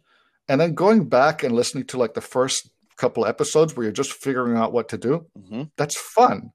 and 0.49 0.61
then 0.61 0.75
going 0.75 1.09
back 1.09 1.43
and 1.43 1.55
listening 1.55 1.85
to 1.87 1.99
like 1.99 2.15
the 2.15 2.21
first 2.21 2.71
couple 2.97 3.25
episodes 3.25 3.77
where 3.77 3.85
you're 3.85 3.93
just 3.93 4.13
figuring 4.13 4.57
out 4.57 4.73
what 4.73 4.89
to 4.91 4.99
do, 4.99 5.27
mm-hmm. 5.39 5.63
that's 5.77 5.99
fun. 5.99 6.53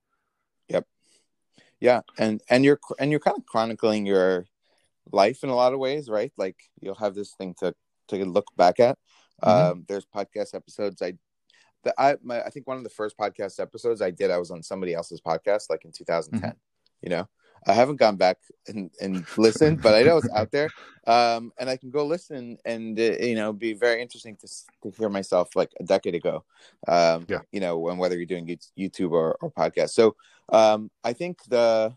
Yeah, 1.80 2.02
and 2.18 2.42
and 2.50 2.64
you're 2.64 2.80
and 3.00 3.12
you're 3.12 3.20
kind 3.20 3.38
of 3.38 3.46
chronicling 3.46 4.06
your 4.06 4.46
life 5.12 5.44
in 5.44 5.50
a 5.50 5.56
lot 5.56 5.74
of 5.74 5.80
ways, 5.80 6.10
right? 6.10 6.32
Like 6.38 6.58
you'll 6.80 6.96
have 6.96 7.16
this 7.16 7.34
thing 7.34 7.56
to 7.60 7.74
to 8.10 8.26
look 8.26 8.48
back 8.56 8.80
at. 8.80 8.98
Mm-hmm. 9.44 9.72
Um, 9.72 9.86
there's 9.88 10.06
podcast 10.06 10.56
episodes 10.56 11.02
I 11.02 11.14
the, 11.84 11.94
I 11.98 12.16
my, 12.24 12.42
I 12.42 12.50
think 12.50 12.68
one 12.68 12.78
of 12.78 12.84
the 12.84 12.90
first 12.90 13.18
podcast 13.18 13.60
episodes 13.60 14.02
I 14.02 14.12
did 14.12 14.32
I 14.32 14.38
was 14.38 14.52
on 14.52 14.64
somebody 14.64 14.94
else's 14.94 15.22
podcast 15.22 15.70
like 15.70 15.86
in 15.86 15.92
2010. 15.92 16.50
Mm-hmm. 16.50 16.58
You 17.02 17.10
know, 17.10 17.28
I 17.68 17.74
haven't 17.74 17.98
gone 17.98 18.16
back 18.16 18.38
and, 18.68 18.92
and 19.02 19.26
listened, 19.38 19.82
but 19.82 19.96
I 19.96 20.04
know 20.04 20.18
it's 20.18 20.30
out 20.34 20.52
there. 20.52 20.70
Um, 21.08 21.52
and 21.60 21.70
I 21.70 21.78
can 21.78 21.92
go 21.92 22.04
listen 22.04 22.58
and, 22.66 23.00
uh, 23.00 23.18
you 23.20 23.36
know, 23.36 23.54
be 23.54 23.74
very 23.74 24.02
interesting 24.02 24.36
to, 24.38 24.48
to 24.82 24.98
hear 24.98 25.08
myself 25.08 25.56
like 25.56 25.70
a 25.80 25.84
decade 25.84 26.16
ago. 26.16 26.44
Um, 26.88 27.28
yeah. 27.30 27.42
You 27.52 27.60
know, 27.60 27.90
and 27.90 28.00
whether 28.00 28.16
you're 28.16 28.26
doing 28.26 28.48
YouTube 28.76 29.12
or, 29.12 29.38
or 29.40 29.52
podcast. 29.52 29.92
So 29.92 30.16
um, 30.50 30.90
I 31.04 31.14
think 31.14 31.44
the, 31.48 31.96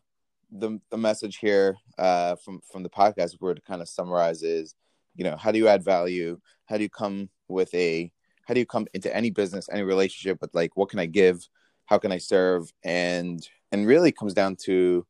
the, 0.51 0.79
the 0.91 0.99
message 0.99 1.39
here 1.39 1.79
uh, 1.97 2.37
from, 2.37 2.61
from 2.71 2.83
the 2.83 2.91
podcast, 2.91 3.33
if 3.33 3.41
we 3.41 3.47
were 3.47 3.55
to 3.55 3.63
kind 3.63 3.81
of 3.81 3.89
summarize 3.89 4.43
is, 4.43 4.75
you 5.15 5.25
know, 5.25 5.39
how 5.39 5.53
do 5.53 5.59
you 5.59 5.69
add 5.69 5.83
value? 5.83 6.39
How 6.67 6.77
do 6.77 6.83
you 6.83 6.91
come 6.91 7.31
with 7.49 7.73
a, 7.75 8.13
how 8.47 8.53
do 8.53 8.61
you 8.61 8.67
come 8.67 8.87
into 8.93 9.17
any 9.17 9.31
business, 9.31 9.71
any 9.73 9.85
relationship 9.85 10.37
with 10.43 10.55
like, 10.55 10.77
what 10.77 10.91
can 10.91 10.99
I 10.99 11.07
give? 11.07 11.49
How 11.87 11.97
can 11.97 12.13
I 12.13 12.19
serve? 12.19 12.71
And, 12.85 13.41
and 13.73 13.87
really 13.87 14.13
comes 14.13 14.35
down 14.35 14.57
to, 14.65 15.07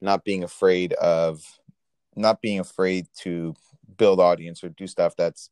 not 0.00 0.24
being 0.24 0.44
afraid 0.44 0.92
of 0.94 1.42
not 2.16 2.40
being 2.40 2.60
afraid 2.60 3.06
to 3.18 3.54
build 3.96 4.20
audience 4.20 4.64
or 4.64 4.68
do 4.70 4.86
stuff 4.86 5.14
that's 5.16 5.50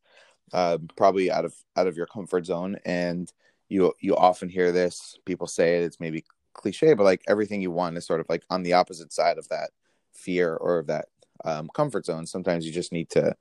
uh, 0.53 0.79
probably 0.97 1.31
out 1.31 1.45
of 1.45 1.55
out 1.77 1.87
of 1.87 1.97
your 1.97 2.07
comfort 2.07 2.47
zone. 2.47 2.77
And 2.85 3.31
you 3.69 3.93
you 4.01 4.17
often 4.17 4.49
hear 4.49 4.73
this 4.73 5.19
people 5.25 5.47
say 5.47 5.77
it 5.77 5.85
it's 5.85 6.01
maybe 6.01 6.25
cliche 6.55 6.95
but 6.95 7.05
like 7.05 7.23
everything 7.29 7.61
you 7.61 7.71
want 7.71 7.97
is 7.97 8.07
sort 8.07 8.19
of 8.19 8.27
like 8.29 8.43
on 8.51 8.63
the 8.63 8.73
opposite 8.73 9.13
side 9.13 9.39
of 9.39 9.47
that 9.49 9.71
fear 10.13 10.57
or 10.57 10.79
of 10.79 10.87
that 10.87 11.07
um, 11.45 11.71
comfort 11.75 12.07
zone. 12.07 12.27
Sometimes 12.27 12.67
you 12.67 12.73
just 12.73 12.93
need 12.93 13.11
to 13.11 13.37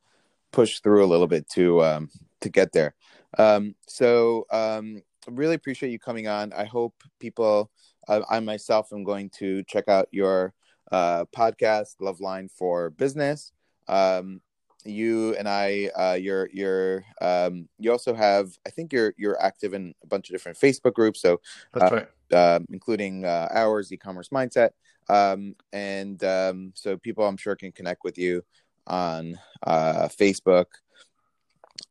push 0.52 0.80
through 0.80 1.04
a 1.04 1.08
little 1.08 1.28
bit 1.28 1.50
to 1.50 1.84
um, 1.84 2.10
to 2.42 2.50
get 2.50 2.72
there. 2.72 2.96
Um, 3.38 3.76
so 3.88 4.46
um, 4.52 5.02
really 5.28 5.56
appreciate 5.56 5.92
you 5.92 6.00
coming 6.00 6.28
on. 6.28 6.54
I 6.54 6.66
hope 6.66 6.94
people 7.20 7.72
uh, 8.08 8.22
i 8.30 8.40
myself 8.40 8.94
am 8.94 9.04
going 9.04 9.30
to 9.30 9.64
check 9.64 9.88
out 9.88 10.08
your 10.12 10.54
uh, 10.92 11.26
podcast, 11.36 11.96
Love 12.00 12.20
Line 12.20 12.50
for 12.50 12.90
Business. 12.92 13.52
Um, 13.88 14.42
you 14.86 15.36
and 15.36 15.48
I, 15.48 15.90
uh, 15.96 16.18
you're 16.20 16.50
you're 16.54 17.04
um, 17.22 17.68
you 17.78 17.92
also 17.92 18.14
have. 18.14 18.58
I 18.66 18.70
think 18.70 18.94
you're 18.94 19.14
you're 19.18 19.42
active 19.42 19.74
in 19.74 19.94
a 20.04 20.08
bunch 20.08 20.30
of 20.30 20.34
different 20.34 20.58
Facebook 20.58 20.94
groups. 20.94 21.22
So 21.22 21.42
that's 21.74 21.92
uh, 21.92 21.96
right. 21.96 22.08
Uh, 22.32 22.60
including 22.72 23.26
uh, 23.26 23.48
ours, 23.52 23.92
e-commerce 23.92 24.30
mindset, 24.30 24.72
um, 25.10 25.56
and 25.72 26.24
um, 26.24 26.72
so 26.76 26.98
people 26.98 27.26
I'm 27.26 27.38
sure 27.38 27.56
can 27.56 27.72
connect 27.72 28.04
with 28.04 28.18
you 28.18 28.44
on 28.86 29.38
uh, 29.64 30.08
Facebook, 30.08 30.66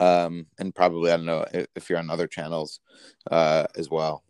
um, 0.01 0.47
and 0.59 0.75
probably 0.75 1.11
I 1.13 1.17
don't 1.17 1.27
know 1.27 1.47
if, 1.53 1.67
if 1.75 1.91
you're 1.91 1.99
on 1.99 2.11
other 2.11 2.27
channels 2.27 2.81
uh, 3.31 3.67
as 3.77 3.91
well. 3.91 4.23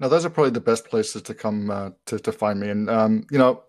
Now, 0.00 0.08
those 0.08 0.24
are 0.24 0.30
probably 0.30 0.50
the 0.50 0.60
best 0.60 0.86
places 0.86 1.22
to 1.22 1.34
come 1.34 1.70
uh, 1.70 1.90
to 2.06 2.18
to 2.18 2.32
find 2.32 2.58
me. 2.58 2.70
And 2.70 2.88
um, 2.88 3.26
you 3.30 3.38
know, 3.38 3.62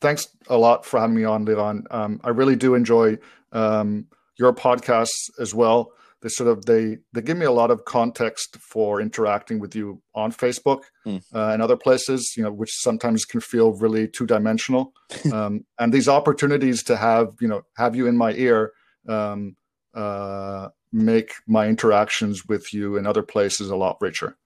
thanks 0.00 0.28
a 0.48 0.56
lot 0.56 0.84
for 0.84 1.00
having 1.00 1.16
me 1.16 1.24
on, 1.24 1.46
Liran. 1.46 1.82
Um, 1.90 2.20
I 2.22 2.28
really 2.28 2.56
do 2.56 2.74
enjoy 2.74 3.18
um, 3.52 4.06
your 4.38 4.52
podcasts 4.52 5.30
as 5.40 5.54
well. 5.54 5.92
They 6.20 6.28
sort 6.28 6.50
of 6.50 6.66
they 6.66 6.98
they 7.12 7.22
give 7.22 7.38
me 7.38 7.46
a 7.46 7.52
lot 7.52 7.70
of 7.70 7.84
context 7.84 8.58
for 8.58 9.00
interacting 9.00 9.60
with 9.60 9.74
you 9.74 10.02
on 10.14 10.30
Facebook 10.30 10.82
mm. 11.06 11.22
uh, 11.32 11.50
and 11.52 11.62
other 11.62 11.76
places. 11.76 12.34
You 12.36 12.42
know, 12.42 12.52
which 12.52 12.70
sometimes 12.72 13.24
can 13.24 13.40
feel 13.40 13.72
really 13.72 14.08
two 14.08 14.26
dimensional. 14.26 14.92
Um, 15.32 15.64
and 15.78 15.92
these 15.92 16.08
opportunities 16.08 16.82
to 16.84 16.96
have 16.96 17.34
you 17.40 17.48
know 17.48 17.62
have 17.76 17.96
you 17.96 18.06
in 18.06 18.16
my 18.16 18.32
ear. 18.32 18.72
Um, 19.08 19.56
uh, 19.94 20.68
make 20.92 21.32
my 21.46 21.66
interactions 21.66 22.46
with 22.46 22.72
you 22.72 22.96
in 22.96 23.06
other 23.06 23.22
places 23.22 23.70
a 23.70 23.76
lot 23.76 23.96
richer. 24.00 24.36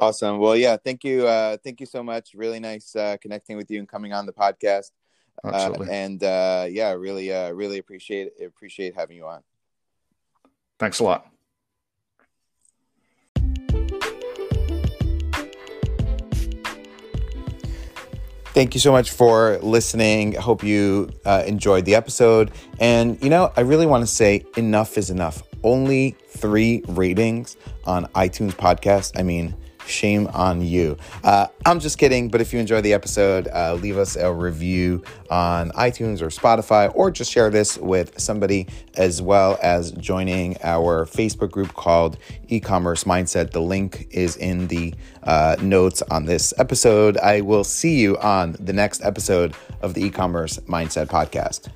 Awesome. 0.00 0.38
Well, 0.38 0.54
yeah, 0.54 0.76
thank 0.76 1.02
you. 1.02 1.26
Uh, 1.26 1.56
thank 1.64 1.80
you 1.80 1.86
so 1.86 2.04
much. 2.04 2.30
Really 2.34 2.60
nice 2.60 2.94
uh, 2.94 3.16
connecting 3.20 3.56
with 3.56 3.68
you 3.68 3.80
and 3.80 3.88
coming 3.88 4.12
on 4.12 4.26
the 4.26 4.32
podcast. 4.32 4.92
Uh, 5.44 5.48
Absolutely. 5.48 5.88
Uh, 5.88 5.92
and 5.92 6.22
uh, 6.22 6.66
yeah, 6.70 6.92
really, 6.92 7.32
uh, 7.32 7.50
really 7.50 7.78
appreciate 7.78 8.30
appreciate 8.44 8.94
having 8.94 9.16
you 9.16 9.26
on. 9.26 9.42
Thanks 10.78 11.00
a 11.00 11.04
lot. 11.04 11.26
Thank 18.54 18.74
you 18.74 18.80
so 18.80 18.90
much 18.90 19.10
for 19.10 19.58
listening. 19.62 20.36
I 20.36 20.40
hope 20.40 20.64
you 20.64 21.10
uh, 21.24 21.44
enjoyed 21.46 21.84
the 21.84 21.94
episode. 21.94 22.50
And, 22.80 23.22
you 23.22 23.30
know, 23.30 23.52
I 23.56 23.60
really 23.60 23.86
want 23.86 24.02
to 24.02 24.06
say 24.06 24.44
enough 24.56 24.98
is 24.98 25.10
enough. 25.10 25.42
Only 25.62 26.16
three 26.28 26.82
ratings 26.88 27.56
on 27.84 28.06
iTunes 28.14 28.52
podcast. 28.52 29.18
I 29.18 29.22
mean, 29.22 29.54
shame 29.88 30.26
on 30.28 30.60
you. 30.60 30.96
Uh, 31.24 31.46
I'm 31.66 31.80
just 31.80 31.98
kidding, 31.98 32.28
but 32.28 32.40
if 32.40 32.52
you 32.52 32.58
enjoy 32.58 32.80
the 32.80 32.92
episode, 32.92 33.48
uh, 33.48 33.74
leave 33.74 33.98
us 33.98 34.16
a 34.16 34.32
review 34.32 35.02
on 35.30 35.70
iTunes 35.72 36.22
or 36.22 36.28
Spotify, 36.28 36.90
or 36.94 37.10
just 37.10 37.30
share 37.30 37.50
this 37.50 37.76
with 37.78 38.18
somebody, 38.18 38.66
as 38.96 39.20
well 39.20 39.58
as 39.62 39.92
joining 39.92 40.56
our 40.62 41.04
Facebook 41.06 41.50
group 41.50 41.74
called 41.74 42.16
E 42.48 42.60
Commerce 42.60 43.04
Mindset. 43.04 43.50
The 43.50 43.60
link 43.60 44.08
is 44.10 44.36
in 44.36 44.68
the 44.68 44.94
uh, 45.22 45.56
notes 45.60 46.02
on 46.10 46.24
this 46.24 46.54
episode. 46.58 47.16
I 47.18 47.40
will 47.42 47.64
see 47.64 47.98
you 47.98 48.16
on 48.18 48.56
the 48.58 48.72
next 48.72 49.04
episode 49.04 49.54
of 49.82 49.94
the 49.94 50.04
E 50.04 50.10
Commerce 50.10 50.58
Mindset 50.60 51.06
Podcast. 51.06 51.68